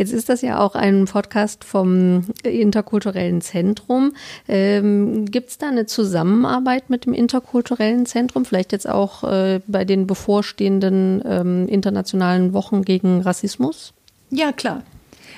Jetzt 0.00 0.14
ist 0.14 0.30
das 0.30 0.40
ja 0.40 0.58
auch 0.58 0.76
ein 0.76 1.04
Podcast 1.04 1.62
vom 1.62 2.24
Interkulturellen 2.42 3.42
Zentrum. 3.42 4.14
Ähm, 4.48 5.26
Gibt 5.26 5.50
es 5.50 5.58
da 5.58 5.68
eine 5.68 5.84
Zusammenarbeit 5.84 6.88
mit 6.88 7.04
dem 7.04 7.12
Interkulturellen 7.12 8.06
Zentrum? 8.06 8.46
Vielleicht 8.46 8.72
jetzt 8.72 8.88
auch 8.88 9.24
äh, 9.24 9.60
bei 9.66 9.84
den 9.84 10.06
bevorstehenden 10.06 11.22
ähm, 11.26 11.68
internationalen 11.68 12.54
Wochen 12.54 12.80
gegen 12.80 13.20
Rassismus? 13.20 13.92
Ja, 14.30 14.52
klar. 14.52 14.84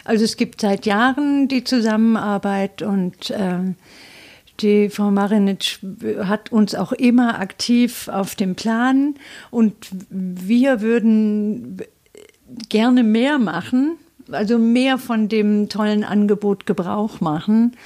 Also 0.05 0.25
es 0.25 0.37
gibt 0.37 0.61
seit 0.61 0.87
Jahren 0.87 1.49
die 1.49 1.65
Zusammenarbeit 1.65 2.83
und 2.83 3.35
ähm, 3.37 3.75
die 4.61 4.91
Frau 4.91 5.11
Marinic 5.11 5.81
hat 6.23 6.53
uns 6.53 6.77
auch 6.77 6.93
immer 6.93 7.41
aktiv 7.41 8.07
auf 8.07 8.37
dem 8.37 8.55
Plan 8.55 9.17
und 9.51 9.75
wir 10.09 10.81
würden 10.81 11.83
gerne 12.69 13.03
mehr 13.03 13.41
machen 13.41 13.97
also 14.31 14.59
mehr 14.59 14.99
von 14.99 15.29
dem 15.29 15.68
tollen 15.68 16.05
Angebot 16.05 16.66
Gebrauch 16.66 17.20
machen. 17.20 17.77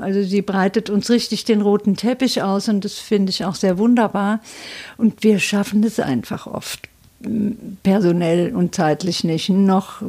Also 0.00 0.22
sie 0.22 0.42
breitet 0.42 0.90
uns 0.90 1.10
richtig 1.10 1.44
den 1.44 1.60
roten 1.60 1.96
Teppich 1.96 2.42
aus 2.42 2.68
und 2.68 2.84
das 2.84 2.94
finde 2.94 3.30
ich 3.30 3.44
auch 3.44 3.54
sehr 3.54 3.78
wunderbar. 3.78 4.40
Und 4.96 5.22
wir 5.22 5.38
schaffen 5.38 5.84
es 5.84 6.00
einfach 6.00 6.46
oft 6.46 6.88
personell 7.82 8.54
und 8.54 8.74
zeitlich 8.74 9.24
nicht, 9.24 9.48
noch 9.50 10.02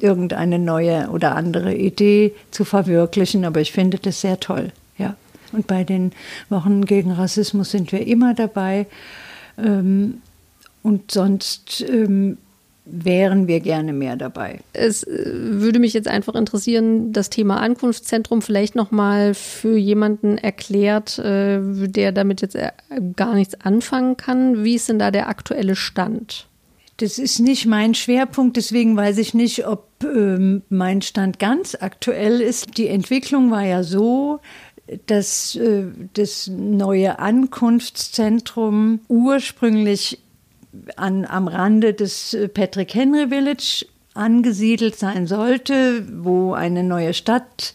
irgendeine 0.00 0.58
neue 0.58 1.08
oder 1.10 1.34
andere 1.34 1.74
Idee 1.74 2.32
zu 2.50 2.64
verwirklichen. 2.64 3.44
Aber 3.44 3.60
ich 3.60 3.72
finde 3.72 3.98
das 3.98 4.20
sehr 4.20 4.40
toll, 4.40 4.72
ja. 4.96 5.16
Und 5.52 5.66
bei 5.66 5.82
den 5.82 6.12
Wochen 6.50 6.84
gegen 6.84 7.10
Rassismus 7.10 7.70
sind 7.70 7.90
wir 7.90 8.06
immer 8.06 8.34
dabei. 8.34 8.86
Ähm, 9.56 10.20
und 10.82 11.10
sonst 11.10 11.84
ähm, 11.88 12.38
wären 12.90 13.46
wir 13.46 13.60
gerne 13.60 13.92
mehr 13.92 14.16
dabei. 14.16 14.60
Es 14.72 15.02
äh, 15.02 15.30
würde 15.32 15.78
mich 15.78 15.92
jetzt 15.92 16.08
einfach 16.08 16.34
interessieren, 16.34 17.12
das 17.12 17.30
Thema 17.30 17.60
Ankunftszentrum 17.60 18.42
vielleicht 18.42 18.74
nochmal 18.74 19.34
für 19.34 19.76
jemanden 19.76 20.38
erklärt, 20.38 21.18
äh, 21.18 21.60
der 21.60 22.12
damit 22.12 22.40
jetzt 22.40 22.54
äh, 22.54 22.70
gar 23.16 23.34
nichts 23.34 23.60
anfangen 23.60 24.16
kann. 24.16 24.64
Wie 24.64 24.74
ist 24.74 24.88
denn 24.88 24.98
da 24.98 25.10
der 25.10 25.28
aktuelle 25.28 25.76
Stand? 25.76 26.46
Das 26.98 27.18
ist 27.18 27.38
nicht 27.38 27.66
mein 27.66 27.94
Schwerpunkt, 27.94 28.56
deswegen 28.56 28.96
weiß 28.96 29.18
ich 29.18 29.32
nicht, 29.32 29.68
ob 29.68 29.86
ähm, 30.02 30.62
mein 30.68 31.00
Stand 31.00 31.38
ganz 31.38 31.76
aktuell 31.80 32.40
ist. 32.40 32.76
Die 32.76 32.88
Entwicklung 32.88 33.52
war 33.52 33.62
ja 33.62 33.84
so, 33.84 34.40
dass 35.06 35.54
äh, 35.54 35.84
das 36.14 36.48
neue 36.48 37.18
Ankunftszentrum 37.20 39.00
ursprünglich 39.08 40.18
an, 40.96 41.24
am 41.24 41.48
Rande 41.48 41.94
des 41.94 42.34
äh, 42.34 42.48
Patrick 42.48 42.94
Henry 42.94 43.28
Village 43.28 43.86
angesiedelt 44.14 44.96
sein 44.96 45.26
sollte, 45.26 46.04
wo 46.22 46.52
eine 46.52 46.82
neue 46.82 47.14
Stadt, 47.14 47.74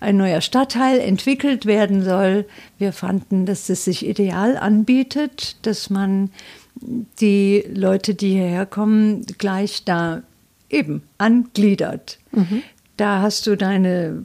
ein 0.00 0.16
neuer 0.16 0.40
Stadtteil 0.40 0.98
entwickelt 0.98 1.66
werden 1.66 2.02
soll. 2.02 2.46
Wir 2.78 2.92
fanden, 2.92 3.46
dass 3.46 3.68
es 3.68 3.84
sich 3.84 4.06
ideal 4.06 4.56
anbietet, 4.56 5.56
dass 5.62 5.90
man 5.90 6.30
die 7.20 7.64
Leute, 7.72 8.14
die 8.14 8.30
hierher 8.30 8.66
kommen, 8.66 9.26
gleich 9.38 9.84
da 9.84 10.22
eben 10.70 11.02
angliedert. 11.18 12.18
Mhm. 12.32 12.62
Da 12.96 13.20
hast 13.20 13.46
du 13.46 13.56
deine 13.56 14.22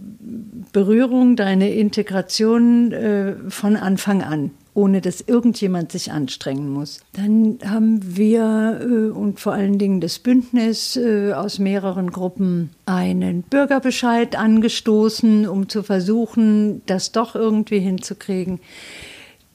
Berührung, 0.72 1.36
deine 1.36 1.74
Integration 1.74 2.92
äh, 2.94 3.36
von 3.50 3.76
Anfang 3.76 4.24
an 4.24 4.52
ohne 4.78 5.02
dass 5.02 5.22
irgendjemand 5.22 5.92
sich 5.92 6.12
anstrengen 6.12 6.70
muss. 6.70 7.00
Dann 7.14 7.58
haben 7.66 8.16
wir 8.16 8.80
äh, 8.80 9.10
und 9.10 9.40
vor 9.40 9.54
allen 9.54 9.80
Dingen 9.80 10.02
das 10.02 10.20
Bündnis 10.20 10.96
äh, 10.96 11.34
aus 11.34 11.58
mehreren 11.58 12.12
Gruppen 12.12 12.70
einen 12.86 13.42
Bürgerbescheid 13.42 14.38
angestoßen, 14.38 15.48
um 15.48 15.68
zu 15.68 15.82
versuchen, 15.82 16.84
das 16.86 17.12
doch 17.12 17.34
irgendwie 17.34 17.80
hinzukriegen. 17.80 18.60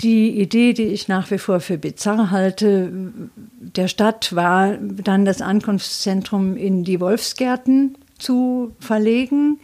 Die 0.01 0.41
Idee, 0.41 0.73
die 0.73 0.87
ich 0.87 1.07
nach 1.07 1.31
wie 1.31 1.39
vor 1.39 1.61
für 1.61 1.79
bizarr 1.79 2.33
halte, 2.33 2.93
der 3.61 3.87
Stadt 3.87 4.35
war 4.35 4.77
dann 4.77 5.25
das 5.25 5.41
Ankunftszentrum 5.41 6.57
in 6.57 6.83
die 6.83 6.99
Wolfsgärten 6.99 7.97
zu 8.19 8.73
verlegen. 8.81 9.61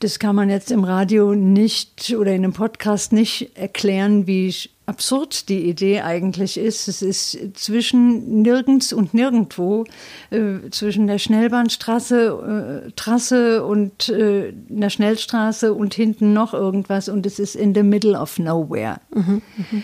Das 0.00 0.18
kann 0.18 0.36
man 0.36 0.50
jetzt 0.50 0.70
im 0.70 0.84
Radio 0.84 1.34
nicht 1.34 2.14
oder 2.16 2.32
in 2.32 2.44
einem 2.44 2.52
Podcast 2.52 3.12
nicht 3.12 3.56
erklären, 3.56 4.26
wie 4.26 4.54
absurd 4.86 5.48
die 5.48 5.68
Idee 5.68 6.00
eigentlich 6.00 6.56
ist. 6.58 6.88
Es 6.88 7.02
ist 7.02 7.38
zwischen 7.54 8.42
nirgends 8.42 8.92
und 8.92 9.14
nirgendwo, 9.14 9.84
äh, 10.30 10.70
zwischen 10.70 11.06
der 11.06 11.18
Schnellbahnstraße 11.18 12.86
äh, 12.86 12.90
Trasse 12.96 13.64
und 13.64 14.08
äh, 14.08 14.54
einer 14.70 14.90
Schnellstraße 14.90 15.74
und 15.74 15.94
hinten 15.94 16.32
noch 16.32 16.54
irgendwas 16.54 17.08
und 17.08 17.26
es 17.26 17.38
ist 17.38 17.54
in 17.54 17.74
the 17.74 17.82
middle 17.82 18.18
of 18.18 18.38
nowhere. 18.38 19.00
Mhm, 19.14 19.42
mh. 19.56 19.82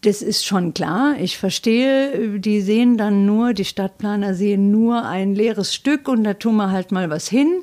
Das 0.00 0.22
ist 0.22 0.46
schon 0.46 0.72
klar. 0.72 1.16
Ich 1.20 1.36
verstehe, 1.36 2.38
die 2.40 2.62
sehen 2.62 2.96
dann 2.96 3.26
nur, 3.26 3.52
die 3.52 3.66
Stadtplaner 3.66 4.34
sehen 4.34 4.70
nur 4.70 5.04
ein 5.04 5.34
leeres 5.34 5.74
Stück 5.74 6.08
und 6.08 6.24
da 6.24 6.32
tun 6.32 6.56
wir 6.56 6.70
halt 6.70 6.92
mal 6.92 7.10
was 7.10 7.28
hin. 7.28 7.62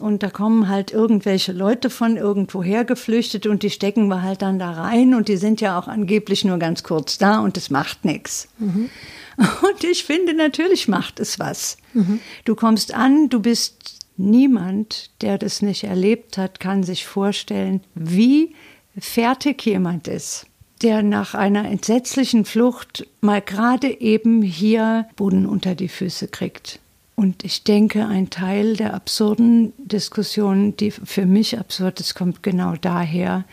Und 0.00 0.22
da 0.22 0.30
kommen 0.30 0.68
halt 0.68 0.92
irgendwelche 0.92 1.52
Leute 1.52 1.90
von 1.90 2.16
irgendwoher 2.16 2.84
geflüchtet 2.84 3.46
und 3.46 3.62
die 3.62 3.70
stecken 3.70 4.08
wir 4.08 4.22
halt 4.22 4.42
dann 4.42 4.58
da 4.58 4.70
rein 4.72 5.14
und 5.14 5.28
die 5.28 5.36
sind 5.36 5.60
ja 5.60 5.78
auch 5.78 5.88
angeblich 5.88 6.44
nur 6.44 6.58
ganz 6.58 6.82
kurz 6.82 7.18
da 7.18 7.40
und 7.40 7.56
es 7.56 7.70
macht 7.70 8.04
nichts. 8.04 8.48
Mhm. 8.58 8.90
Und 9.38 9.84
ich 9.84 10.04
finde, 10.04 10.34
natürlich 10.34 10.88
macht 10.88 11.20
es 11.20 11.38
was. 11.38 11.76
Mhm. 11.94 12.20
Du 12.44 12.56
kommst 12.56 12.92
an, 12.92 13.28
du 13.28 13.40
bist 13.40 14.08
niemand, 14.16 15.10
der 15.22 15.38
das 15.38 15.62
nicht 15.62 15.84
erlebt 15.84 16.38
hat, 16.38 16.58
kann 16.58 16.82
sich 16.82 17.06
vorstellen, 17.06 17.82
wie 17.94 18.54
fertig 18.98 19.64
jemand 19.64 20.08
ist 20.08 20.46
der 20.82 21.02
nach 21.02 21.34
einer 21.34 21.68
entsetzlichen 21.68 22.44
Flucht 22.44 23.06
mal 23.20 23.40
gerade 23.40 24.00
eben 24.00 24.42
hier 24.42 25.08
Boden 25.16 25.46
unter 25.46 25.74
die 25.74 25.88
Füße 25.88 26.28
kriegt. 26.28 26.80
Und 27.18 27.42
ich 27.42 27.64
denke, 27.64 28.06
ein 28.06 28.30
Teil 28.30 28.76
der 28.76 28.94
absurden 28.94 29.72
Diskussion, 29.76 30.76
die 30.76 30.92
für 30.92 31.26
mich 31.26 31.58
absurd 31.58 31.98
ist, 31.98 32.14
kommt 32.14 32.44
genau 32.44 32.76
daher, 32.76 33.44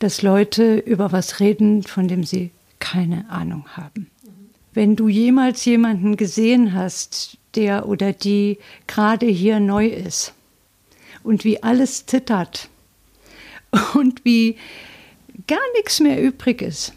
dass 0.00 0.20
Leute 0.20 0.76
über 0.76 1.12
was 1.12 1.40
reden, 1.40 1.82
von 1.82 2.08
dem 2.08 2.24
sie 2.24 2.50
keine 2.78 3.30
Ahnung 3.30 3.64
haben. 3.68 4.10
Wenn 4.74 4.96
du 4.96 5.08
jemals 5.08 5.64
jemanden 5.64 6.18
gesehen 6.18 6.74
hast, 6.74 7.38
der 7.54 7.88
oder 7.88 8.12
die 8.12 8.58
gerade 8.86 9.24
hier 9.24 9.60
neu 9.60 9.86
ist 9.86 10.34
und 11.22 11.42
wie 11.42 11.62
alles 11.62 12.04
zittert 12.04 12.68
und 13.94 14.26
wie 14.26 14.56
gar 15.46 15.72
nichts 15.74 16.00
mehr 16.00 16.22
übrig 16.22 16.60
ist 16.60 16.92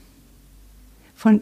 von 1.16 1.42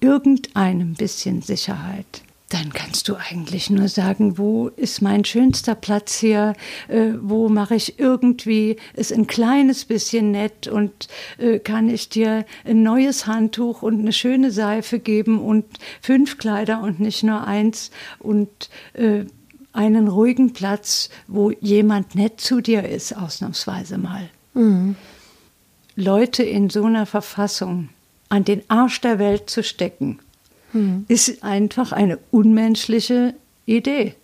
irgendeinem 0.00 0.94
bisschen 0.94 1.42
Sicherheit, 1.42 2.24
dann 2.50 2.72
kannst 2.72 3.08
du 3.08 3.14
eigentlich 3.14 3.70
nur 3.70 3.88
sagen, 3.88 4.36
wo 4.36 4.68
ist 4.68 5.02
mein 5.02 5.24
schönster 5.24 5.76
Platz 5.76 6.18
hier, 6.18 6.54
äh, 6.88 7.12
wo 7.20 7.48
mache 7.48 7.76
ich 7.76 7.98
irgendwie 8.00 8.76
es 8.94 9.12
ein 9.12 9.28
kleines 9.28 9.84
bisschen 9.84 10.32
nett 10.32 10.66
und 10.66 11.08
äh, 11.38 11.60
kann 11.60 11.88
ich 11.88 12.08
dir 12.08 12.44
ein 12.64 12.82
neues 12.82 13.26
Handtuch 13.26 13.82
und 13.82 14.00
eine 14.00 14.12
schöne 14.12 14.50
Seife 14.50 14.98
geben 14.98 15.40
und 15.40 15.64
fünf 16.02 16.38
Kleider 16.38 16.82
und 16.82 16.98
nicht 16.98 17.22
nur 17.22 17.46
eins 17.46 17.92
und 18.18 18.68
äh, 18.94 19.24
einen 19.72 20.08
ruhigen 20.08 20.52
Platz, 20.52 21.08
wo 21.28 21.52
jemand 21.52 22.16
nett 22.16 22.40
zu 22.40 22.60
dir 22.60 22.88
ist, 22.88 23.16
ausnahmsweise 23.16 23.96
mal. 23.96 24.28
Mhm. 24.54 24.96
Leute 25.94 26.42
in 26.42 26.68
so 26.68 26.84
einer 26.84 27.06
Verfassung 27.06 27.90
an 28.28 28.44
den 28.44 28.62
Arsch 28.68 29.00
der 29.00 29.20
Welt 29.20 29.48
zu 29.50 29.62
stecken, 29.62 30.18
hm. 30.72 31.04
ist 31.08 31.42
einfach 31.42 31.92
eine 31.92 32.18
unmenschliche 32.30 33.34
Idee 33.66 34.14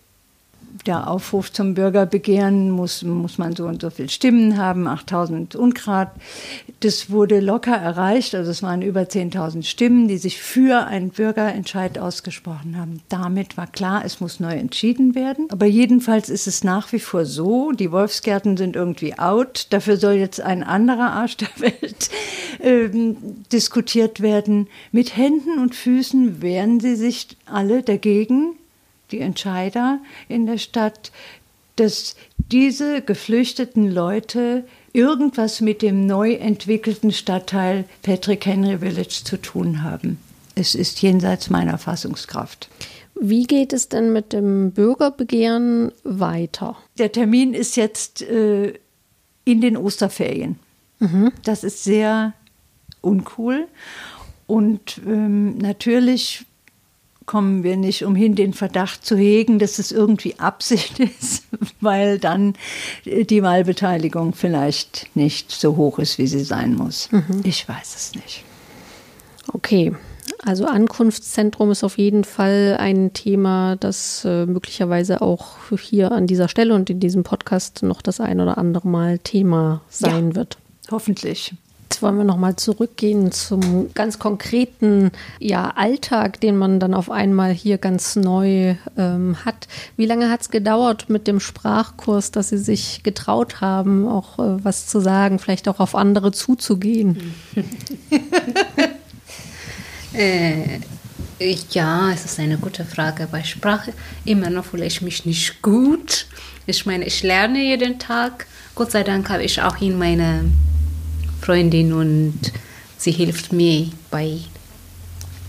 der 0.85 1.09
Aufruf 1.09 1.51
zum 1.51 1.73
Bürgerbegehren 1.73 2.71
muss, 2.71 3.03
muss 3.03 3.37
man 3.37 3.55
so 3.55 3.65
und 3.65 3.81
so 3.81 3.89
viel 3.89 4.09
Stimmen 4.09 4.57
haben, 4.57 4.87
8000 4.87 5.55
Ungrad. 5.55 6.11
Das 6.81 7.09
wurde 7.09 7.39
locker 7.39 7.75
erreicht, 7.75 8.35
also 8.35 8.51
es 8.51 8.61
waren 8.61 8.81
über 8.81 9.01
10.000 9.01 9.63
Stimmen, 9.63 10.07
die 10.07 10.17
sich 10.17 10.39
für 10.39 10.85
einen 10.85 11.09
Bürgerentscheid 11.09 11.97
ausgesprochen 11.97 12.77
haben. 12.77 13.01
Damit 13.09 13.57
war 13.57 13.67
klar, 13.67 14.03
es 14.05 14.19
muss 14.19 14.39
neu 14.39 14.53
entschieden 14.53 15.15
werden. 15.15 15.47
Aber 15.49 15.65
jedenfalls 15.65 16.29
ist 16.29 16.47
es 16.47 16.63
nach 16.63 16.91
wie 16.91 16.99
vor 16.99 17.25
so, 17.25 17.71
die 17.71 17.91
Wolfsgärten 17.91 18.57
sind 18.57 18.75
irgendwie 18.75 19.17
out. 19.17 19.67
Dafür 19.71 19.97
soll 19.97 20.13
jetzt 20.13 20.41
ein 20.41 20.63
anderer 20.63 21.11
Arsch 21.11 21.37
der 21.37 21.49
Welt 21.57 22.09
äh, 22.59 22.89
diskutiert 23.51 24.21
werden. 24.21 24.67
Mit 24.91 25.17
Händen 25.17 25.59
und 25.59 25.75
Füßen 25.75 26.41
wehren 26.41 26.79
sie 26.79 26.95
sich 26.95 27.37
alle 27.45 27.83
dagegen 27.83 28.55
die 29.11 29.19
Entscheider 29.19 29.99
in 30.27 30.45
der 30.45 30.57
Stadt, 30.57 31.11
dass 31.75 32.15
diese 32.51 33.01
geflüchteten 33.01 33.91
Leute 33.91 34.65
irgendwas 34.93 35.61
mit 35.61 35.81
dem 35.81 36.05
neu 36.05 36.33
entwickelten 36.33 37.11
Stadtteil 37.11 37.85
Patrick 38.01 38.45
Henry 38.45 38.79
Village 38.79 39.21
zu 39.23 39.37
tun 39.37 39.83
haben. 39.83 40.19
Es 40.55 40.73
ist 40.73 41.01
jenseits 41.01 41.49
meiner 41.49 41.77
Fassungskraft. 41.77 42.69
Wie 43.19 43.43
geht 43.43 43.73
es 43.73 43.89
denn 43.89 44.11
mit 44.11 44.33
dem 44.33 44.71
Bürgerbegehren 44.71 45.91
weiter? 46.03 46.77
Der 46.97 47.11
Termin 47.11 47.53
ist 47.53 47.75
jetzt 47.77 48.21
äh, 48.23 48.73
in 49.45 49.61
den 49.61 49.77
Osterferien. 49.77 50.57
Mhm. 50.99 51.31
Das 51.43 51.63
ist 51.63 51.83
sehr 51.83 52.33
uncool. 53.01 53.67
Und 54.47 55.01
ähm, 55.05 55.57
natürlich 55.57 56.46
kommen 57.27 57.63
wir 57.63 57.77
nicht 57.77 58.03
umhin, 58.03 58.33
den 58.33 58.53
Verdacht 58.53 59.05
zu 59.05 59.15
hegen, 59.15 59.59
dass 59.59 59.77
es 59.77 59.91
irgendwie 59.91 60.39
Absicht 60.39 60.99
ist, 61.19 61.43
weil 61.79 62.17
dann 62.17 62.53
die 63.05 63.43
Wahlbeteiligung 63.43 64.33
vielleicht 64.33 65.15
nicht 65.15 65.51
so 65.51 65.75
hoch 65.75 65.99
ist, 65.99 66.17
wie 66.17 66.25
sie 66.25 66.43
sein 66.43 66.73
muss. 66.73 67.11
Mhm. 67.11 67.41
Ich 67.43 67.69
weiß 67.69 67.95
es 67.95 68.15
nicht. 68.15 68.43
Okay. 69.53 69.93
Also 70.43 70.65
Ankunftszentrum 70.65 71.71
ist 71.71 71.83
auf 71.83 71.97
jeden 71.97 72.23
Fall 72.23 72.77
ein 72.79 73.13
Thema, 73.13 73.75
das 73.75 74.23
äh, 74.25 74.45
möglicherweise 74.45 75.21
auch 75.21 75.57
hier 75.79 76.11
an 76.11 76.27
dieser 76.27 76.47
Stelle 76.47 76.73
und 76.73 76.89
in 76.89 76.99
diesem 76.99 77.23
Podcast 77.23 77.83
noch 77.83 78.01
das 78.01 78.19
ein 78.19 78.39
oder 78.39 78.57
andere 78.57 78.87
Mal 78.87 79.19
Thema 79.19 79.81
sein 79.89 80.29
ja, 80.29 80.35
wird. 80.35 80.57
Hoffentlich. 80.91 81.53
Jetzt 81.89 82.01
wollen 82.01 82.17
wir 82.17 82.25
nochmal 82.25 82.57
zurückgehen 82.57 83.31
zum 83.31 83.93
ganz 83.93 84.19
konkreten 84.19 85.11
ja, 85.39 85.71
Alltag, 85.77 86.41
den 86.41 86.57
man 86.57 86.81
dann 86.81 86.93
auf 86.93 87.09
einmal 87.09 87.53
hier 87.53 87.77
ganz 87.77 88.17
neu 88.17 88.75
ähm, 88.97 89.37
hat. 89.45 89.69
Wie 89.95 90.05
lange 90.05 90.29
hat 90.29 90.41
es 90.41 90.49
gedauert 90.49 91.09
mit 91.09 91.27
dem 91.27 91.39
Sprachkurs, 91.39 92.31
dass 92.31 92.49
Sie 92.49 92.57
sich 92.57 93.03
getraut 93.03 93.61
haben, 93.61 94.05
auch 94.05 94.37
äh, 94.37 94.65
was 94.65 94.87
zu 94.87 94.99
sagen, 94.99 95.39
vielleicht 95.39 95.69
auch 95.69 95.79
auf 95.79 95.95
andere 95.95 96.33
zuzugehen? 96.33 97.33
äh, 100.13 100.79
ja, 101.71 102.11
es 102.11 102.25
ist 102.25 102.37
eine 102.37 102.57
gute 102.57 102.83
Frage. 102.83 103.29
Bei 103.31 103.45
Sprache 103.45 103.93
immer 104.25 104.49
noch 104.49 104.65
fühle 104.65 104.85
ich 104.85 105.01
mich 105.01 105.25
nicht 105.25 105.61
gut. 105.61 106.25
Ich 106.65 106.85
meine, 106.85 107.05
ich 107.05 107.23
lerne 107.23 107.63
jeden 107.63 107.97
Tag. 107.97 108.45
Gott 108.75 108.91
sei 108.91 109.03
Dank 109.03 109.29
habe 109.29 109.43
ich 109.43 109.61
auch 109.61 109.79
in 109.79 109.97
meiner 109.97 110.41
Freundin 111.47 111.93
und 111.93 112.51
sie 112.97 113.11
hilft 113.11 113.53
mir 113.53 113.89
bei 114.11 114.39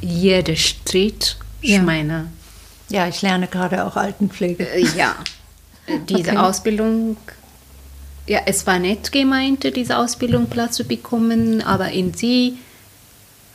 jedem 0.01 0.55
Schritt. 0.55 1.37
Ich 1.61 1.71
ja. 1.71 1.83
meine. 1.83 2.31
Ja, 2.89 3.09
ich 3.09 3.21
lerne 3.21 3.49
gerade 3.49 3.85
auch 3.85 3.97
Altenpflege. 3.97 4.63
Äh, 4.63 4.87
ja, 4.97 5.17
diese 6.09 6.31
okay. 6.31 6.37
Ausbildung, 6.37 7.17
ja, 8.29 8.43
es 8.47 8.65
war 8.65 8.79
nett 8.79 9.11
gemeint, 9.11 9.65
diese 9.75 9.99
Ausbildung 9.99 10.47
Platz 10.47 10.77
zu 10.77 10.85
bekommen, 10.85 11.63
aber 11.63 11.91
in 11.91 12.15
sie 12.15 12.59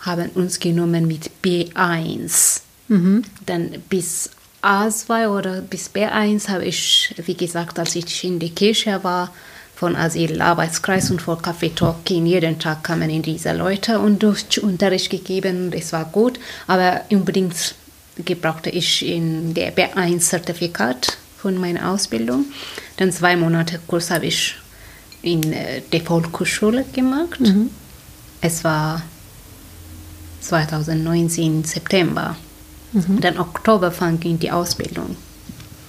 haben 0.01 0.29
uns 0.31 0.59
genommen 0.59 1.07
mit 1.07 1.31
B1. 1.41 2.59
Mhm. 2.89 3.23
Dann 3.45 3.71
bis 3.89 4.31
A2 4.61 5.29
oder 5.29 5.61
bis 5.61 5.89
B1 5.95 6.49
habe 6.49 6.65
ich, 6.65 7.15
wie 7.25 7.35
gesagt, 7.35 7.79
als 7.79 7.95
ich 7.95 8.25
in 8.25 8.39
der 8.39 8.49
Kirche 8.49 9.01
war, 9.01 9.31
von 9.75 9.95
Asylarbeitskreis 9.95 11.11
und 11.11 11.21
vor 11.21 11.39
Café 11.41 11.73
Talking. 11.73 12.25
Jeden 12.25 12.59
Tag 12.59 12.83
kamen 12.83 13.09
in 13.09 13.21
diese 13.21 13.53
Leute 13.53 13.99
und 13.99 14.21
durch 14.23 14.61
Unterricht 14.61 15.09
gegeben. 15.09 15.71
Das 15.71 15.93
war 15.93 16.05
gut, 16.05 16.39
aber 16.67 17.01
unbedingt 17.11 17.75
gebrauchte 18.23 18.69
ich 18.69 19.05
in 19.05 19.53
der 19.53 19.75
B1-Zertifikat 19.75 21.17
von 21.37 21.57
meiner 21.57 21.89
Ausbildung. 21.89 22.45
Dann 22.97 23.11
zwei 23.11 23.35
Monate 23.35 23.79
Kurs 23.87 24.11
habe 24.11 24.27
ich 24.27 24.55
in 25.21 25.51
äh, 25.51 25.81
der 25.91 26.01
Volksschule 26.01 26.85
gemacht. 26.93 27.39
Mhm. 27.39 27.69
Es 28.41 28.63
war 28.63 29.01
2019 30.41 31.63
September. 31.63 32.35
Mhm. 32.91 33.21
Dann 33.21 33.39
Oktober 33.39 33.91
fand 33.91 34.23
ich 34.25 34.37
die 34.37 34.51
Ausbildung. 34.51 35.15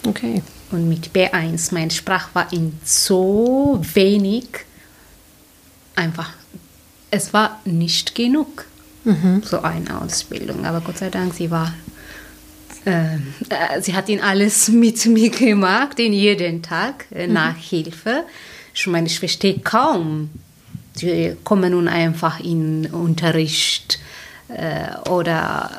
Okay. 0.07 0.43
Und 0.75 0.89
mit 0.89 1.11
B1, 1.13 1.73
meine 1.73 1.93
Sprache 1.93 2.31
war 2.33 2.53
in 2.53 2.77
so 2.83 3.81
wenig, 3.95 4.49
einfach, 5.95 6.33
es 7.13 7.33
war 7.33 7.61
nicht 7.65 8.17
genug, 8.17 8.65
mhm. 9.05 9.41
so 9.45 9.63
eine 9.63 10.01
Ausbildung. 10.01 10.67
Aber 10.67 10.81
Gott 10.81 10.99
sei 10.99 11.11
Dank, 11.11 11.33
sie 11.33 11.53
war, 11.53 11.73
äh, 12.87 13.19
sie 13.81 13.95
hat 13.95 14.09
ihn 14.09 14.21
alles 14.21 14.67
mit 14.69 15.07
mir 15.07 15.31
gemacht, 15.31 16.01
in 16.01 16.13
jeden 16.13 16.61
Tag, 16.61 17.07
äh, 17.15 17.29
mhm. 17.29 17.35
Nachhilfe. 17.35 18.25
Ich 18.75 18.89
meine, 18.89 19.07
ich 19.07 19.21
verstehe 19.21 19.61
kaum. 19.61 20.31
Sie 20.95 21.37
kommen 21.45 21.71
nun 21.71 21.87
einfach 21.87 22.41
in 22.41 22.87
Unterricht 22.87 24.01
äh, 24.49 25.09
oder 25.09 25.71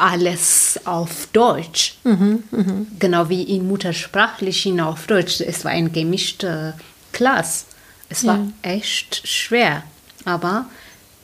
alles 0.00 0.80
auf 0.84 1.28
Deutsch. 1.32 1.96
Mhm, 2.04 2.42
mh. 2.50 2.86
Genau 2.98 3.28
wie 3.28 3.42
in 3.42 3.68
Muttersprachlichen 3.68 4.80
auf 4.80 5.06
Deutsch. 5.06 5.40
Es 5.40 5.64
war 5.64 5.72
ein 5.72 5.92
gemischter 5.92 6.74
Klasse. 7.12 7.66
Es 8.08 8.22
ja. 8.22 8.28
war 8.28 8.46
echt 8.62 9.26
schwer. 9.26 9.82
Aber 10.24 10.66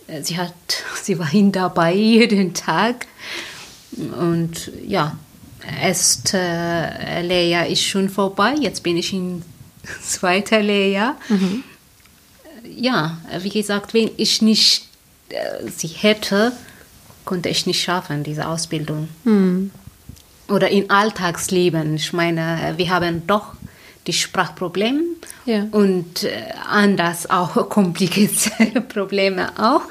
äh, 0.06 0.22
sie, 0.22 0.36
hat, 0.36 0.52
sie 1.02 1.18
war 1.18 1.28
hin 1.28 1.52
dabei 1.52 1.94
jeden 1.94 2.54
Tag. 2.54 3.06
Und 3.96 4.70
ja, 4.86 5.16
erste 5.80 6.38
äh, 6.38 7.22
Lehrjahr 7.22 7.66
ist 7.66 7.82
schon 7.82 8.08
vorbei. 8.08 8.54
Jetzt 8.60 8.82
bin 8.82 8.96
ich 8.96 9.12
in 9.12 9.42
zweiter 10.02 10.62
Lehrjahr. 10.62 11.16
Mhm. 11.28 11.64
Ja, 12.76 13.18
wie 13.40 13.48
gesagt, 13.48 13.94
wenn 13.94 14.10
ich 14.16 14.42
nicht 14.42 14.86
äh, 15.30 15.68
sie 15.68 15.88
hätte, 15.88 16.52
konnte 17.24 17.48
ich 17.48 17.66
nicht 17.66 17.82
schaffen, 17.82 18.24
diese 18.24 18.48
Ausbildung. 18.48 19.08
Mhm. 19.24 19.70
Oder 20.48 20.70
im 20.70 20.90
Alltagsleben. 20.90 21.94
Ich 21.94 22.12
meine, 22.12 22.74
wir 22.76 22.90
haben 22.90 23.26
doch 23.26 23.54
die 24.06 24.12
Sprachprobleme 24.12 25.02
ja. 25.44 25.66
und 25.70 26.24
äh, 26.24 26.52
anders 26.68 27.30
auch 27.30 27.68
komplizierte 27.68 28.80
Probleme 28.80 29.52
auch. 29.58 29.82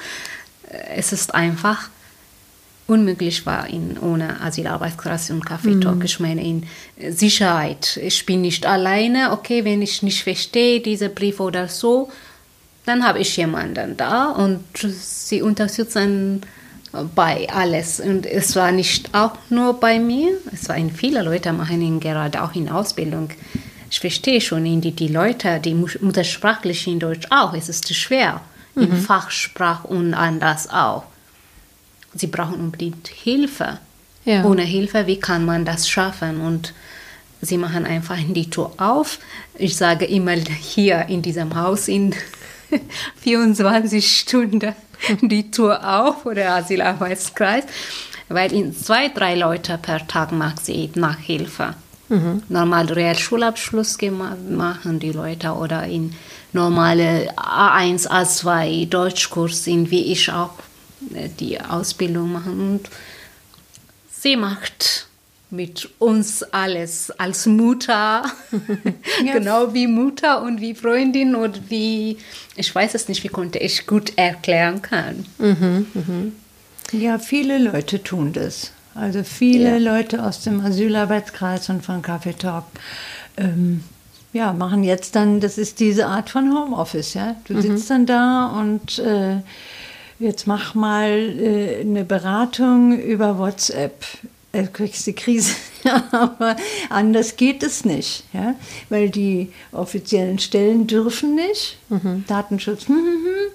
Es 0.96 1.14
ist 1.14 1.34
einfach 1.34 1.90
unmöglich 2.90 3.46
war 3.46 3.68
in, 3.70 3.98
ohne 4.00 4.42
Asylarbeitskreis 4.42 5.30
und 5.30 5.46
Kaffeetalk. 5.46 5.98
Mhm. 5.98 6.06
Ich 6.06 6.20
meine, 6.20 6.44
in 6.44 6.64
Sicherheit. 7.10 7.98
Ich 8.02 8.26
bin 8.26 8.42
nicht 8.42 8.66
alleine. 8.66 9.32
Okay, 9.32 9.64
wenn 9.64 9.82
ich 9.82 10.02
nicht 10.02 10.24
verstehe, 10.24 10.82
diese 10.82 11.10
Brief 11.10 11.40
oder 11.40 11.68
so, 11.68 12.12
dann 12.86 13.06
habe 13.06 13.20
ich 13.20 13.38
jemanden 13.38 13.96
da 13.96 14.32
und 14.32 14.64
sie 14.76 15.44
unterstützen 15.44 16.42
bei 17.16 17.48
alles. 17.50 18.00
Und 18.00 18.26
es 18.26 18.56
war 18.56 18.72
nicht 18.72 19.14
auch 19.14 19.34
nur 19.50 19.80
bei 19.80 20.00
mir, 20.00 20.32
es 20.52 20.70
waren 20.70 20.92
viele 20.92 21.22
Leute 21.22 21.54
machen 21.54 21.82
ihn 21.82 22.00
gerade 22.00 22.42
auch 22.44 22.56
in 22.56 22.70
Ausbildung. 22.70 23.30
Ich 23.92 24.00
verstehe 24.00 24.42
schon, 24.42 24.82
die, 24.82 24.92
die 24.92 25.08
Leute, 25.08 25.60
die 25.60 25.74
muttersprachlich 25.74 26.88
in 26.88 27.00
Deutsch 27.00 27.28
auch, 27.30 27.54
es 27.54 27.70
ist 27.70 27.94
schwer, 27.96 28.42
mhm. 28.76 28.84
in 28.84 28.98
Fachsprach 28.98 29.84
und 29.84 30.14
anders 30.14 30.70
auch. 30.70 31.04
Sie 32.14 32.28
brauchen 32.28 32.56
unbedingt 32.56 33.08
Hilfe. 33.08 33.80
Ja. 34.26 34.44
Ohne 34.44 34.64
Hilfe, 34.64 35.08
wie 35.08 35.20
kann 35.20 35.46
man 35.46 35.66
das 35.66 35.90
schaffen? 35.90 36.42
Und 36.42 36.74
sie 37.42 37.58
machen 37.58 37.86
einfach 37.86 38.18
die 38.28 38.50
Tür 38.50 38.72
auf. 38.78 39.20
Ich 39.56 39.76
sage 39.76 40.06
immer 40.06 40.34
hier 40.34 41.06
in 41.08 41.22
diesem 41.22 41.56
Haus 41.56 41.88
in 41.88 42.14
24 43.22 44.20
Stunden 44.20 44.60
die 45.22 45.52
Tour 45.52 45.84
auf 45.84 46.26
oder 46.26 46.56
Asylarbeitskreis, 46.56 47.64
weil 48.28 48.52
in 48.54 48.76
zwei, 48.76 49.10
drei 49.10 49.36
Leute 49.36 49.78
per 49.78 50.06
Tag 50.08 50.32
macht 50.32 50.66
sie 50.66 50.92
Nachhilfe. 50.96 51.76
Mhm. 52.10 52.44
Normal 52.50 52.88
Realschulabschluss 52.88 53.98
machen 54.50 55.00
die 55.00 55.12
Leute 55.12 55.54
oder 55.54 55.86
in 55.86 56.16
normale 56.54 57.32
A1, 57.36 58.08
A2 58.08 58.90
Deutschkurs 58.90 59.64
sind, 59.64 59.92
wie 59.92 60.12
ich 60.12 60.32
auch 60.32 60.54
äh, 61.14 61.30
die 61.30 61.62
Ausbildung 61.62 62.32
machen. 62.32 62.60
Und 62.60 62.90
sie 64.12 64.36
macht 64.36 65.09
mit 65.52 65.90
uns 65.98 66.44
alles 66.44 67.12
als 67.12 67.46
Mutter, 67.46 68.24
ja. 69.26 69.34
genau 69.34 69.74
wie 69.74 69.88
Mutter 69.88 70.44
und 70.44 70.62
wie 70.62 70.76
Freundin 70.76 71.36
und 71.36 71.70
wie, 71.70 72.18
ich 72.56 72.74
weiß 72.74 72.94
es 72.94 73.08
nicht, 73.08 73.24
wie 73.24 73.30
konnte 73.30 73.58
ich 73.60 73.88
gut 73.88 74.14
erklären 74.16 74.82
kann. 74.82 75.26
Mhm, 75.40 75.88
mhm. 75.94 76.34
Ja, 76.92 77.20
viele 77.20 77.58
Leute 77.58 78.04
tun 78.04 78.34
das. 78.34 78.72
Also 78.94 79.24
viele 79.24 79.80
ja. 79.80 79.94
Leute 79.94 80.24
aus 80.24 80.42
dem 80.42 80.62
Asylarbeitskreis 80.62 81.70
und 81.70 81.84
von 81.84 82.02
Café 82.02 82.38
Talk 82.38 82.66
ähm, 83.38 83.84
ja, 84.34 84.54
machen 84.54 84.84
jetzt 84.84 85.16
dann, 85.16 85.40
das 85.40 85.58
ist 85.58 85.80
diese 85.80 86.06
Art 86.06 86.30
von 86.30 86.54
Homeoffice, 86.54 87.16
ja. 87.16 87.36
Du 87.46 87.56
mhm. 87.56 87.62
sitzt 87.62 87.90
dann 87.90 88.06
da 88.06 88.48
und 88.48 89.00
äh, 89.00 89.38
jetzt 90.20 90.46
mach 90.46 90.76
mal 90.76 91.10
äh, 91.10 91.82
eine 91.82 92.04
Beratung 92.04 93.00
über 93.00 93.40
WhatsApp 93.40 94.06
äh, 94.52 94.64
kriegst 94.68 95.06
die 95.08 95.14
Krise. 95.14 95.54
aber 96.12 96.56
anders 96.90 97.38
geht 97.38 97.64
es 97.64 97.86
nicht, 97.86 98.24
ja? 98.34 98.56
weil 98.90 99.10
die 99.10 99.52
offiziellen 99.72 100.40
Stellen 100.40 100.88
dürfen 100.88 101.36
nicht. 101.36 101.78
Mhm. 101.90 102.26
Datenschutz. 102.28 102.88
Hm, 102.88 102.96
hm, 102.96 103.04
hm. 103.04 103.52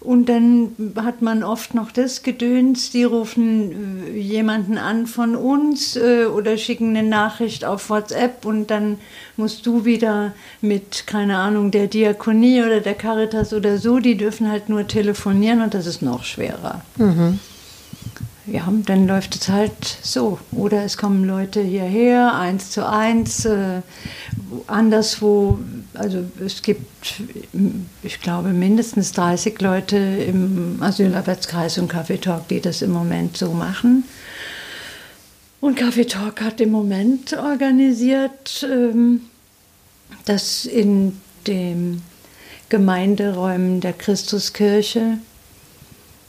Und 0.00 0.30
dann 0.30 0.94
hat 0.96 1.20
man 1.20 1.42
oft 1.42 1.74
noch 1.74 1.92
das 1.92 2.22
Gedöns, 2.22 2.90
die 2.90 3.04
rufen 3.04 4.06
äh, 4.06 4.18
jemanden 4.18 4.78
an 4.78 5.06
von 5.06 5.36
uns 5.36 5.94
äh, 5.94 6.24
oder 6.24 6.56
schicken 6.56 6.96
eine 6.96 7.06
Nachricht 7.06 7.66
auf 7.66 7.90
WhatsApp 7.90 8.46
und 8.46 8.70
dann 8.70 8.96
musst 9.36 9.66
du 9.66 9.84
wieder 9.84 10.32
mit, 10.62 11.06
keine 11.06 11.36
Ahnung, 11.36 11.70
der 11.70 11.86
Diakonie 11.86 12.62
oder 12.62 12.80
der 12.80 12.94
Caritas 12.94 13.52
oder 13.52 13.76
so, 13.76 13.98
die 13.98 14.16
dürfen 14.16 14.50
halt 14.50 14.70
nur 14.70 14.86
telefonieren 14.86 15.60
und 15.60 15.74
das 15.74 15.86
ist 15.86 16.00
noch 16.00 16.24
schwerer. 16.24 16.80
Mhm 16.96 17.38
ja, 18.50 18.72
dann 18.86 19.06
läuft 19.06 19.36
es 19.36 19.48
halt 19.48 19.98
so. 20.02 20.38
Oder 20.52 20.84
es 20.84 20.96
kommen 20.96 21.24
Leute 21.24 21.62
hierher, 21.62 22.34
eins 22.34 22.70
zu 22.70 22.88
eins, 22.88 23.44
äh, 23.44 23.82
anderswo. 24.66 25.58
Also 25.94 26.24
es 26.44 26.62
gibt, 26.62 27.22
ich 28.02 28.20
glaube, 28.20 28.48
mindestens 28.48 29.12
30 29.12 29.60
Leute 29.60 29.96
im 29.96 30.82
Asylarbeitskreis 30.82 31.78
und 31.78 31.92
Café 31.92 32.20
Talk, 32.20 32.48
die 32.48 32.60
das 32.60 32.82
im 32.82 32.90
Moment 32.90 33.36
so 33.36 33.52
machen. 33.52 34.04
Und 35.60 35.78
Café 35.78 36.08
Talk 36.08 36.40
hat 36.40 36.60
im 36.60 36.70
Moment 36.70 37.34
organisiert, 37.34 38.66
ähm, 38.68 39.22
dass 40.24 40.64
in 40.64 41.20
den 41.46 42.02
Gemeinderäumen 42.68 43.80
der 43.80 43.92
Christuskirche 43.92 45.18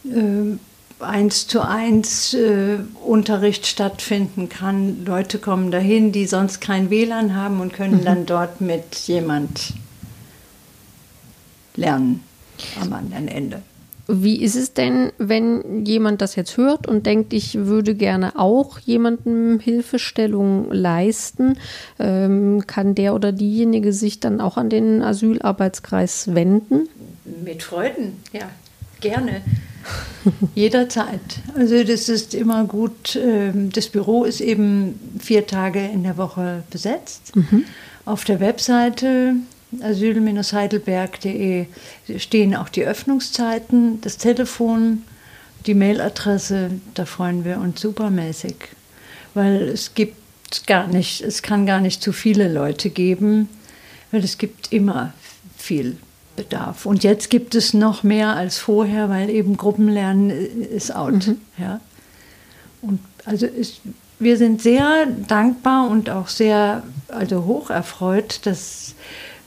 äh, 0.06 0.58
eins 1.02 1.48
zu 1.48 1.62
eins 1.62 2.34
äh, 2.34 2.78
Unterricht 3.06 3.68
stattfinden 3.68 4.50
kann. 4.50 5.06
Leute 5.06 5.40
kommen 5.40 5.72
dahin, 5.72 6.12
die 6.12 6.26
sonst 6.26 6.62
kein 6.62 6.90
WLAN 6.90 7.36
haben 7.36 7.62
und 7.62 7.74
können 7.74 8.02
mhm. 8.02 8.06
dann 8.06 8.26
dort 8.26 8.62
mit 8.62 8.96
jemand 9.08 9.74
lernen 11.76 12.24
am 12.80 12.94
anderen 12.94 13.28
Ende. 13.28 13.62
Wie 14.08 14.42
ist 14.42 14.56
es 14.56 14.74
denn, 14.74 15.12
wenn 15.18 15.86
jemand 15.86 16.22
das 16.22 16.36
jetzt 16.36 16.58
hört 16.58 16.86
und 16.88 17.06
denkt, 17.06 17.34
ich 17.34 17.56
würde 17.56 17.96
gerne 17.96 18.38
auch 18.38 18.80
jemandem 18.80 19.60
Hilfestellung 19.60 20.70
leisten? 20.72 21.58
Ähm, 21.98 22.64
kann 22.68 22.94
der 22.94 23.16
oder 23.16 23.32
diejenige 23.32 23.94
sich 23.94 24.20
dann 24.20 24.42
auch 24.42 24.58
an 24.58 24.70
den 24.70 25.02
Asylarbeitskreis 25.02 26.34
wenden? 26.36 26.90
Mit 27.46 27.64
Freuden, 27.64 28.18
ja, 28.34 28.50
gerne. 29.00 29.42
Jederzeit. 30.56 31.20
Also 31.56 31.84
das 31.84 32.10
ist 32.10 32.34
immer 32.34 32.66
gut. 32.66 33.16
Ähm, 33.16 33.72
das 33.72 33.90
Büro 33.90 34.24
ist 34.24 34.42
eben 34.42 35.00
vier 35.20 35.48
Tage 35.48 35.80
in 35.80 36.04
der 36.04 36.18
Woche 36.18 36.64
besetzt. 36.70 37.36
Mhm. 37.36 37.66
Auf 38.06 38.24
der 38.24 38.40
Webseite 38.40 39.36
asyl-heidelberg.de 39.82 41.66
stehen 42.18 42.56
auch 42.56 42.70
die 42.70 42.84
Öffnungszeiten, 42.84 44.02
das 44.02 44.18
Telefon, 44.18 45.04
die 45.66 45.76
Mailadresse. 45.76 46.72
Da 46.94 47.06
freuen 47.06 47.46
wir 47.46 47.60
uns 47.60 47.80
supermäßig, 47.82 48.56
weil 49.34 49.70
es 49.70 49.94
gibt 49.94 50.18
gar 50.68 50.88
nicht, 50.88 51.22
es 51.22 51.42
kann 51.42 51.66
gar 51.66 51.80
nicht 51.80 52.04
zu 52.04 52.12
viele 52.12 52.52
Leute 52.52 52.90
geben, 52.90 53.48
weil 54.12 54.24
es 54.24 54.38
gibt 54.38 54.74
immer 54.74 55.14
viel 55.58 55.98
Bedarf. 56.44 56.86
Und 56.86 57.04
jetzt 57.04 57.30
gibt 57.30 57.56
es 57.56 57.74
noch 57.74 58.04
mehr 58.04 58.36
als 58.36 58.58
vorher, 58.58 59.10
weil 59.10 59.30
eben 59.30 59.58
Gruppenlernen 59.58 60.30
ist 60.30 60.96
out. 60.96 61.28
Mhm. 61.28 61.38
Ja. 61.58 61.80
Und 62.82 63.00
also 63.26 63.46
ist, 63.46 63.82
wir 64.20 64.38
sind 64.38 64.62
sehr 64.62 65.08
dankbar 65.28 65.90
und 65.90 66.10
auch 66.10 66.28
sehr 66.28 66.84
also 67.10 67.46
hoch 67.46 67.70
erfreut, 67.70 68.42
dass 68.44 68.96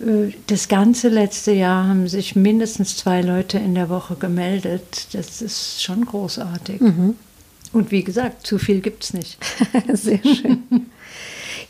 Äh, 0.00 0.32
das 0.46 0.68
ganze 0.68 1.08
letzte 1.08 1.52
Jahr 1.52 1.88
haben 1.88 2.08
sich 2.08 2.36
mindestens 2.36 2.96
zwei 2.96 3.22
Leute 3.22 3.58
in 3.58 3.74
der 3.74 3.88
Woche 3.88 4.16
gemeldet. 4.16 5.08
Das 5.12 5.42
ist 5.42 5.82
schon 5.82 6.04
großartig. 6.04 6.80
Mhm. 6.80 7.16
Und 7.72 7.90
wie 7.90 8.04
gesagt, 8.04 8.46
zu 8.46 8.58
viel 8.58 8.80
gibt 8.80 9.04
es 9.04 9.14
nicht. 9.14 9.38
Sehr 9.92 10.20
schön. 10.22 10.62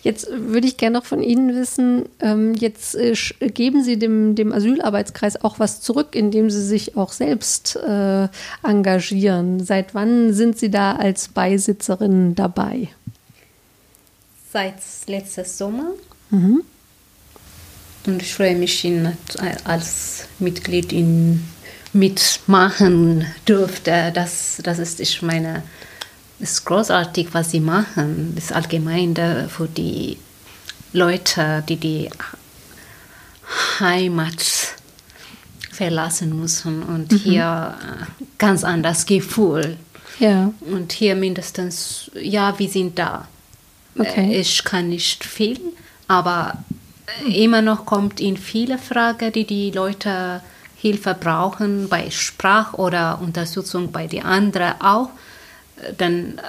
Jetzt 0.05 0.29
würde 0.31 0.67
ich 0.67 0.77
gerne 0.77 0.99
noch 0.99 1.07
von 1.07 1.23
Ihnen 1.23 1.55
wissen, 1.55 2.05
ähm, 2.21 2.53
jetzt 2.55 2.95
äh, 2.95 3.15
geben 3.41 3.83
Sie 3.83 3.99
dem, 3.99 4.35
dem 4.35 4.53
Asylarbeitskreis 4.53 5.43
auch 5.43 5.59
was 5.59 5.81
zurück, 5.81 6.15
indem 6.15 6.51
Sie 6.51 6.63
sich 6.63 6.95
auch 6.95 7.11
selbst 7.11 7.77
äh, 7.77 8.29
engagieren. 8.63 9.65
Seit 9.65 9.95
wann 9.95 10.35
sind 10.35 10.59
Sie 10.59 10.71
da 10.71 10.93
als 10.93 11.29
Beisitzerin 11.29 12.35
dabei? 12.35 12.89
Seit 14.53 14.75
letztes 15.07 15.57
Sommer. 15.57 15.93
Mhm. 16.29 16.61
Und 18.07 18.21
ich 18.21 18.35
freue 18.35 18.57
mich, 18.57 18.85
ihn 18.85 19.17
als 19.65 20.27
Mitglied 20.39 20.93
in 20.93 21.43
mitmachen 21.95 23.25
durfte. 23.47 24.13
Das, 24.15 24.61
das 24.63 24.79
ist 24.79 25.01
ich 25.01 25.23
meine 25.23 25.63
ist 26.45 26.65
großartig, 26.67 27.29
was 27.33 27.51
sie 27.51 27.61
machen. 27.61 28.33
Das 28.35 28.45
ist 28.45 28.53
allgemein 28.53 29.17
für 29.49 29.67
die 29.67 30.19
Leute, 30.93 31.65
die 31.69 31.77
die 31.77 32.11
Heimat 33.81 34.75
verlassen 35.71 36.39
müssen 36.39 36.83
und 36.83 37.11
mhm. 37.11 37.17
hier 37.17 37.75
äh, 37.81 38.25
ganz 38.39 38.63
anders 38.63 39.07
Gefühl. 39.07 39.77
Ja. 40.21 40.53
Und 40.61 40.93
hier 40.93 41.17
mindestens, 41.17 42.11
ja, 42.15 42.57
wir 42.59 42.69
sind 42.69 42.99
da. 42.99 43.27
Okay. 43.99 44.35
Äh, 44.35 44.41
ich 44.41 44.63
kann 44.63 44.91
nicht 44.91 45.25
viel, 45.25 45.59
aber 46.07 46.59
immer 47.27 47.63
noch 47.63 47.87
kommt 47.87 48.21
in 48.21 48.37
viele 48.37 48.79
Fragen, 48.79 49.33
die 49.33 49.47
die 49.47 49.71
Leute 49.71 50.41
Hilfe 50.77 51.17
brauchen 51.19 51.89
bei 51.89 52.11
Sprach 52.11 52.75
oder 52.75 53.19
Unterstützung 53.21 53.91
bei 53.91 54.07
den 54.07 54.25
anderen 54.25 54.81
auch 54.81 55.09
dann 55.97 56.41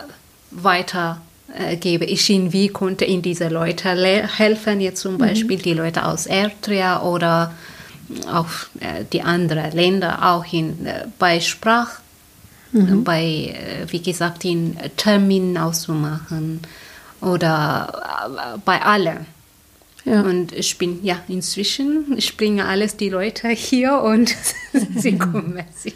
weiter 0.51 1.21
äh, 1.53 1.76
gebe 1.78 2.05
ich 2.05 2.30
ihnen, 2.30 2.53
wie 2.53 2.69
konnte 2.69 3.05
ihnen 3.05 3.21
diese 3.21 3.49
Leute 3.49 3.89
helfen, 3.89 4.82
jetzt 4.82 5.01
zum 5.01 5.13
mhm. 5.13 5.19
Beispiel 5.19 5.57
mhm. 5.57 5.61
die 5.61 5.73
Leute 5.73 6.05
aus 6.05 6.26
Eritrea 6.26 7.01
oder 7.01 7.53
auch 8.32 8.49
äh, 8.80 9.03
die 9.11 9.21
anderen 9.21 9.71
Länder, 9.71 10.34
auch 10.34 10.51
in, 10.51 10.86
äh, 10.86 11.05
bei 11.19 11.39
Sprach, 11.39 11.99
mhm. 12.71 13.03
bei, 13.03 13.55
wie 13.89 14.01
gesagt, 14.01 14.43
in 14.43 14.78
Terminen 14.97 15.57
auszumachen 15.57 16.61
oder 17.21 18.59
bei 18.65 18.82
allen. 18.82 19.26
Ja. 20.03 20.21
Und 20.21 20.51
ich 20.51 20.78
bin 20.78 21.03
ja 21.03 21.19
inzwischen, 21.28 22.15
ich 22.17 22.38
bringe 22.38 22.65
alles 22.65 22.97
die 22.97 23.09
Leute 23.09 23.49
hier 23.49 24.01
und 24.01 24.36
sie 24.95 25.17
kümmern 25.17 25.65
sich. 25.76 25.95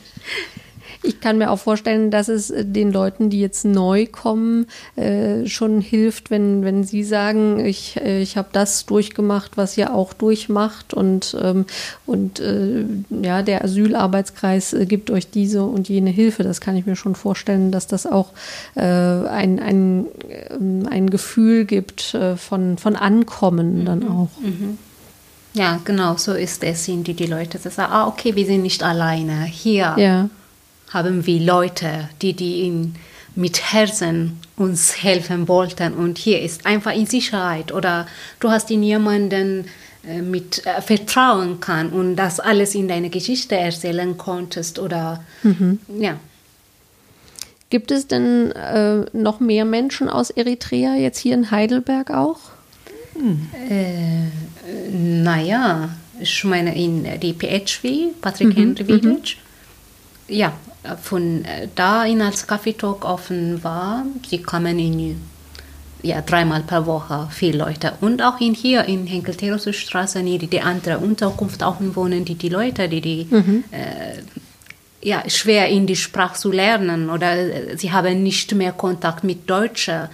Ich 1.02 1.22
kann 1.22 1.38
mir 1.38 1.50
auch 1.50 1.60
vorstellen, 1.60 2.12
dass 2.12 2.28
es 2.28 2.50
äh, 2.50 2.66
den 2.66 2.91
Leuten, 2.91 3.30
die 3.30 3.39
jetzt 3.39 3.64
neu 3.64 4.06
kommen, 4.06 4.68
äh, 4.97 5.45
schon 5.45 5.80
hilft, 5.80 6.30
wenn, 6.30 6.64
wenn 6.64 6.84
sie 6.84 7.04
sagen, 7.04 7.66
ich, 7.66 7.95
äh, 7.97 8.22
ich 8.22 8.36
habe 8.36 8.50
das 8.52 8.86
durchgemacht, 8.86 9.56
was 9.56 9.78
ihr 9.78 9.93
auch 9.93 10.12
durchmacht 10.12 10.93
und, 10.93 11.38
ähm, 11.41 11.66
und 12.06 12.41
äh, 12.41 12.84
ja, 13.10 13.41
der 13.43 13.64
Asylarbeitskreis 13.64 14.74
äh, 14.74 14.86
gibt 14.86 15.10
euch 15.10 15.30
diese 15.30 15.64
und 15.64 15.88
jene 15.88 16.10
Hilfe. 16.10 16.43
Das 16.43 16.60
kann 16.60 16.76
ich 16.76 16.86
mir 16.86 16.97
schon 16.97 17.16
vorstellen, 17.16 17.72
dass 17.72 17.88
das 17.88 18.06
auch 18.06 18.32
äh, 18.76 18.82
ein, 18.82 19.60
ein, 19.60 20.06
ähm, 20.50 20.88
ein 20.89 21.10
Gefühl 21.10 21.66
gibt 21.66 22.18
von, 22.38 22.78
von 22.78 22.95
Ankommen 22.95 23.86
dann 23.86 24.00
mhm. 24.00 24.12
auch. 24.12 24.30
Mhm. 24.41 24.78
Ja, 25.54 25.80
genau, 25.84 26.16
so 26.18 26.34
ist 26.34 26.64
es, 26.64 26.86
sind 26.86 27.08
die, 27.08 27.14
die 27.14 27.26
Leute 27.26 27.58
sagen, 27.58 27.91
ah, 27.91 28.08
okay, 28.08 28.36
wir 28.36 28.45
sind 28.45 28.62
nicht 28.62 28.84
alleine 28.84 29.45
hier. 29.45 29.95
Ja 29.97 30.30
haben 30.89 31.25
wir 31.25 31.39
Leute, 31.39 32.09
die, 32.21 32.33
die 32.33 32.67
in, 32.67 32.95
mit 33.35 33.73
Herzen 33.73 34.39
uns 34.57 35.03
helfen 35.03 35.47
wollten 35.47 35.93
und 35.93 36.17
hier 36.17 36.41
ist 36.41 36.65
einfach 36.65 36.93
in 36.93 37.05
Sicherheit 37.05 37.71
oder 37.71 38.07
du 38.39 38.49
hast 38.49 38.69
in 38.71 38.83
jemanden 38.83 39.65
äh, 40.07 40.21
mit 40.21 40.65
äh, 40.65 40.81
vertrauen 40.81 41.59
kann 41.59 41.89
und 41.89 42.15
das 42.15 42.39
alles 42.39 42.75
in 42.75 42.87
deine 42.87 43.09
Geschichte 43.09 43.55
erzählen 43.55 44.17
konntest 44.17 44.79
oder 44.79 45.23
mhm. 45.43 45.79
ja. 45.99 46.17
Gibt 47.69 47.91
es 47.91 48.07
denn 48.07 48.51
äh, 48.51 49.05
noch 49.13 49.39
mehr 49.39 49.63
Menschen 49.63 50.09
aus 50.09 50.31
Eritrea 50.31 50.95
jetzt 50.95 51.19
hier 51.19 51.35
in 51.35 51.51
Heidelberg 51.51 52.09
auch? 52.09 52.39
Hm. 53.13 53.47
Äh, 53.69 54.91
naja, 54.91 55.89
ich 56.19 56.43
meine 56.45 56.75
in 56.75 57.05
die 57.19 57.33
PHV, 57.33 58.19
Patrick 58.21 58.49
mhm. 58.49 58.53
Henry 58.53 58.85
Village. 58.85 59.35
Mhm. 60.27 60.35
Ja, 60.35 60.53
von 61.01 61.45
äh, 61.45 61.67
da 61.75 62.05
in 62.05 62.21
als 62.21 62.47
Kaffee 62.47 62.73
Talk 62.73 63.05
offen 63.05 63.63
war, 63.63 64.05
sie 64.30 64.41
kamen 64.41 64.80
in 64.80 65.19
ja, 66.01 66.21
dreimal 66.21 66.61
per 66.61 66.86
Woche 66.86 67.27
viele 67.30 67.57
Leute. 67.57 67.93
Und 68.01 68.21
auch 68.21 68.39
in 68.39 68.53
hier 68.53 68.86
in 68.86 69.05
Henkel-Terose 69.05 69.73
Straße, 69.73 70.23
die, 70.23 70.38
die 70.38 70.61
andere 70.61 70.99
Unterkunft 70.99 71.61
auch 71.61 71.77
wohnen, 71.80 72.23
die 72.23 72.36
die 72.36 72.49
Leute, 72.49 72.88
die 72.88 73.01
die 73.01 73.27
mhm. 73.30 73.63
äh, 73.71 74.21
ja, 75.01 75.23
schwer 75.30 75.67
in 75.69 75.86
die 75.88 75.95
Sprache 75.95 76.38
zu 76.38 76.51
lernen 76.51 77.09
oder 77.09 77.34
äh, 77.34 77.77
sie 77.77 77.91
haben 77.91 78.23
nicht 78.23 78.53
mehr 78.55 78.71
Kontakt 78.71 79.23
mit 79.23 79.49
Deutschen 79.49 80.07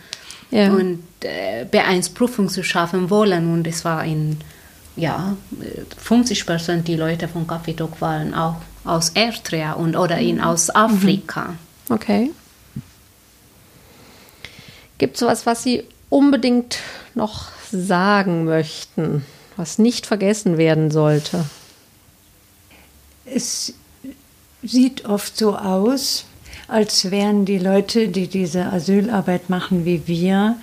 ja. 0.52 0.72
und 0.72 1.04
äh, 1.22 1.66
B1-Prüfung 1.66 2.50
zu 2.50 2.64
schaffen 2.64 3.10
wollen. 3.10 3.52
Und 3.54 3.68
es 3.68 3.86
war 3.86 4.04
in 4.04 4.38
ja, 4.96 5.36
50 5.98 6.46
Prozent 6.46 6.88
die 6.88 6.96
Leute 6.96 7.28
von 7.28 7.46
Kaffee 7.46 7.74
Talk 7.74 8.00
waren 8.02 8.34
auch 8.34 8.58
aus 8.86 9.10
Eritrea 9.10 9.74
und, 9.74 9.96
oder 9.96 10.20
in, 10.20 10.40
aus 10.40 10.70
Afrika. 10.70 11.50
Mhm. 11.90 11.96
Okay. 11.96 12.32
Gibt 14.98 15.18
es 15.18 15.22
was, 15.24 15.46
was 15.46 15.64
Sie 15.64 15.84
unbedingt 16.10 16.78
noch 17.16 17.50
sagen 17.72 18.46
möchten, 18.46 19.26
was 19.58 19.78
nicht 19.80 20.06
vergessen 20.06 20.58
werden 20.58 20.92
sollte? 20.92 21.46
Es 23.26 23.74
sieht 24.64 25.06
oft 25.06 25.38
so 25.38 25.56
aus, 25.56 26.26
als 26.68 27.12
wären 27.12 27.46
die 27.46 27.60
Leute, 27.60 28.08
die 28.08 28.28
diese 28.28 28.66
Asylarbeit 28.66 29.50
machen 29.50 29.86
wie 29.86 30.08
wir, 30.08 30.58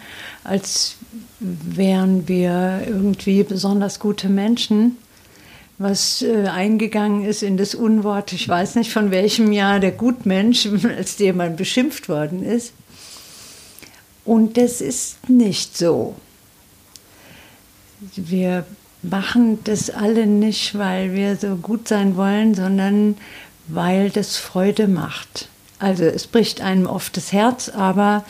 als 0.44 0.96
wären 1.40 2.28
wir 2.28 2.82
irgendwie 2.86 3.42
besonders 3.42 3.98
gute 3.98 4.28
Menschen 4.28 4.96
was 5.82 6.22
äh, 6.22 6.46
eingegangen 6.46 7.24
ist 7.24 7.42
in 7.42 7.56
das 7.56 7.74
Unwort, 7.74 8.32
ich 8.32 8.48
weiß 8.48 8.76
nicht 8.76 8.92
von 8.92 9.10
welchem 9.10 9.52
Jahr, 9.52 9.80
der 9.80 9.92
Gutmensch, 9.92 10.68
als 10.96 11.16
der 11.16 11.34
man 11.34 11.56
beschimpft 11.56 12.08
worden 12.08 12.44
ist. 12.44 12.72
Und 14.24 14.56
das 14.56 14.80
ist 14.80 15.28
nicht 15.28 15.76
so. 15.76 16.14
Wir 18.14 18.64
machen 19.02 19.58
das 19.64 19.90
alle 19.90 20.26
nicht, 20.26 20.78
weil 20.78 21.14
wir 21.14 21.36
so 21.36 21.56
gut 21.56 21.88
sein 21.88 22.16
wollen, 22.16 22.54
sondern 22.54 23.16
weil 23.66 24.10
das 24.10 24.36
Freude 24.36 24.88
macht. 24.88 25.48
Also 25.78 26.04
es 26.04 26.28
bricht 26.28 26.60
einem 26.60 26.86
oft 26.86 27.16
das 27.16 27.32
Herz, 27.32 27.68
aber 27.68 28.24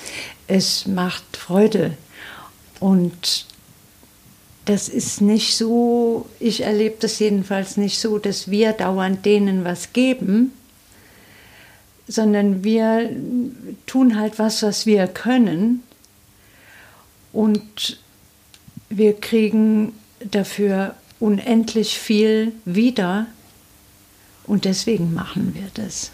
es 0.46 0.86
macht 0.86 1.36
Freude. 1.36 1.96
Und 2.80 3.46
das 4.64 4.88
ist 4.88 5.20
nicht 5.20 5.56
so, 5.56 6.26
ich 6.38 6.62
erlebe 6.62 6.96
das 7.00 7.18
jedenfalls 7.18 7.76
nicht 7.76 7.98
so, 7.98 8.18
dass 8.18 8.50
wir 8.50 8.72
dauernd 8.72 9.24
denen 9.24 9.64
was 9.64 9.92
geben, 9.92 10.52
sondern 12.06 12.62
wir 12.62 13.10
tun 13.86 14.18
halt 14.18 14.38
was, 14.38 14.62
was 14.62 14.86
wir 14.86 15.06
können 15.08 15.82
und 17.32 17.98
wir 18.88 19.14
kriegen 19.14 19.94
dafür 20.20 20.94
unendlich 21.18 21.98
viel 21.98 22.52
wieder 22.64 23.26
und 24.46 24.64
deswegen 24.64 25.14
machen 25.14 25.54
wir 25.54 25.68
das. 25.74 26.10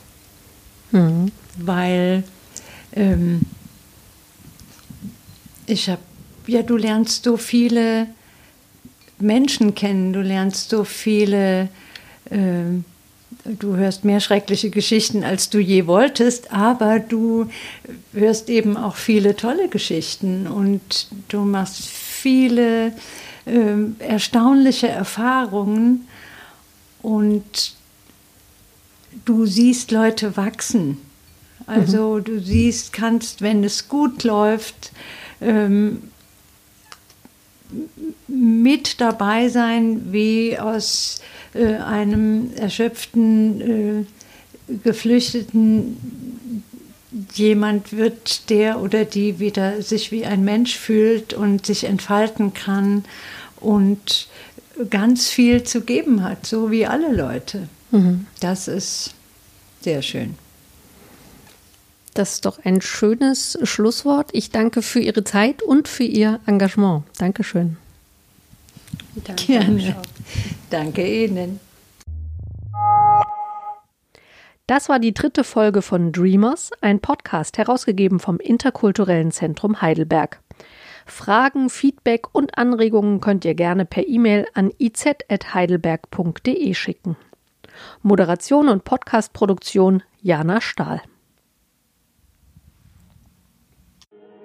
Mhm. 0.92 1.32
Weil 1.56 2.24
ähm, 2.92 3.40
ich 5.66 5.88
habe, 5.88 6.00
ja, 6.46 6.62
du 6.62 6.76
lernst 6.76 7.24
so 7.24 7.36
viele 7.36 8.06
Menschen 9.20 9.74
kennen, 9.74 10.12
du 10.12 10.20
lernst 10.20 10.70
so 10.70 10.84
viele, 10.84 11.68
äh, 12.30 12.80
du 13.44 13.76
hörst 13.76 14.04
mehr 14.04 14.20
schreckliche 14.20 14.70
Geschichten, 14.70 15.24
als 15.24 15.50
du 15.50 15.58
je 15.58 15.86
wolltest, 15.86 16.52
aber 16.52 16.98
du 16.98 17.48
hörst 18.12 18.48
eben 18.48 18.76
auch 18.76 18.96
viele 18.96 19.36
tolle 19.36 19.68
Geschichten 19.68 20.46
und 20.46 21.08
du 21.28 21.40
machst 21.40 21.86
viele 21.86 22.92
äh, 23.46 23.76
erstaunliche 23.98 24.88
Erfahrungen 24.88 26.06
und 27.02 27.74
du 29.24 29.46
siehst 29.46 29.90
Leute 29.90 30.36
wachsen. 30.36 30.98
Also 31.66 32.16
mhm. 32.16 32.24
du 32.24 32.40
siehst, 32.40 32.92
kannst, 32.92 33.42
wenn 33.42 33.62
es 33.64 33.88
gut 33.88 34.24
läuft, 34.24 34.92
ähm, 35.40 36.02
mit 38.26 39.00
dabei 39.00 39.48
sein, 39.48 40.12
wie 40.12 40.58
aus 40.58 41.20
äh, 41.54 41.74
einem 41.76 42.50
erschöpften, 42.56 43.60
äh, 43.60 44.74
geflüchteten 44.84 45.96
jemand 47.34 47.92
wird, 47.92 48.50
der 48.50 48.80
oder 48.80 49.04
die 49.04 49.38
wieder 49.38 49.80
sich 49.82 50.12
wie 50.12 50.26
ein 50.26 50.44
Mensch 50.44 50.76
fühlt 50.76 51.32
und 51.32 51.64
sich 51.64 51.84
entfalten 51.84 52.52
kann 52.52 53.04
und 53.60 54.28
ganz 54.90 55.28
viel 55.28 55.64
zu 55.64 55.80
geben 55.80 56.22
hat, 56.22 56.46
so 56.46 56.70
wie 56.70 56.86
alle 56.86 57.14
Leute. 57.14 57.68
Mhm. 57.90 58.26
Das 58.40 58.68
ist 58.68 59.14
sehr 59.80 60.02
schön. 60.02 60.34
Das 62.18 62.32
ist 62.32 62.44
doch 62.46 62.58
ein 62.64 62.80
schönes 62.80 63.56
Schlusswort. 63.62 64.30
Ich 64.32 64.50
danke 64.50 64.82
für 64.82 64.98
Ihre 64.98 65.22
Zeit 65.22 65.62
und 65.62 65.86
für 65.86 66.02
Ihr 66.02 66.40
Engagement. 66.46 67.04
Dankeschön. 67.16 67.76
Danke. 69.22 69.46
Gerne. 69.46 69.94
Danke 70.68 71.06
Ihnen. 71.06 71.60
Das 74.66 74.88
war 74.88 74.98
die 74.98 75.14
dritte 75.14 75.44
Folge 75.44 75.80
von 75.80 76.10
Dreamers, 76.10 76.72
ein 76.80 76.98
Podcast 76.98 77.56
herausgegeben 77.56 78.18
vom 78.18 78.40
Interkulturellen 78.40 79.30
Zentrum 79.30 79.80
Heidelberg. 79.80 80.40
Fragen, 81.06 81.70
Feedback 81.70 82.34
und 82.34 82.58
Anregungen 82.58 83.20
könnt 83.20 83.44
ihr 83.44 83.54
gerne 83.54 83.84
per 83.84 84.08
E-Mail 84.08 84.48
an 84.54 84.72
iz.heidelberg.de 84.76 86.74
schicken. 86.74 87.16
Moderation 88.02 88.68
und 88.68 88.82
Podcastproduktion 88.82 90.02
Jana 90.20 90.60
Stahl. 90.60 91.00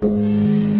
thank 0.04 0.18
you 0.18 0.73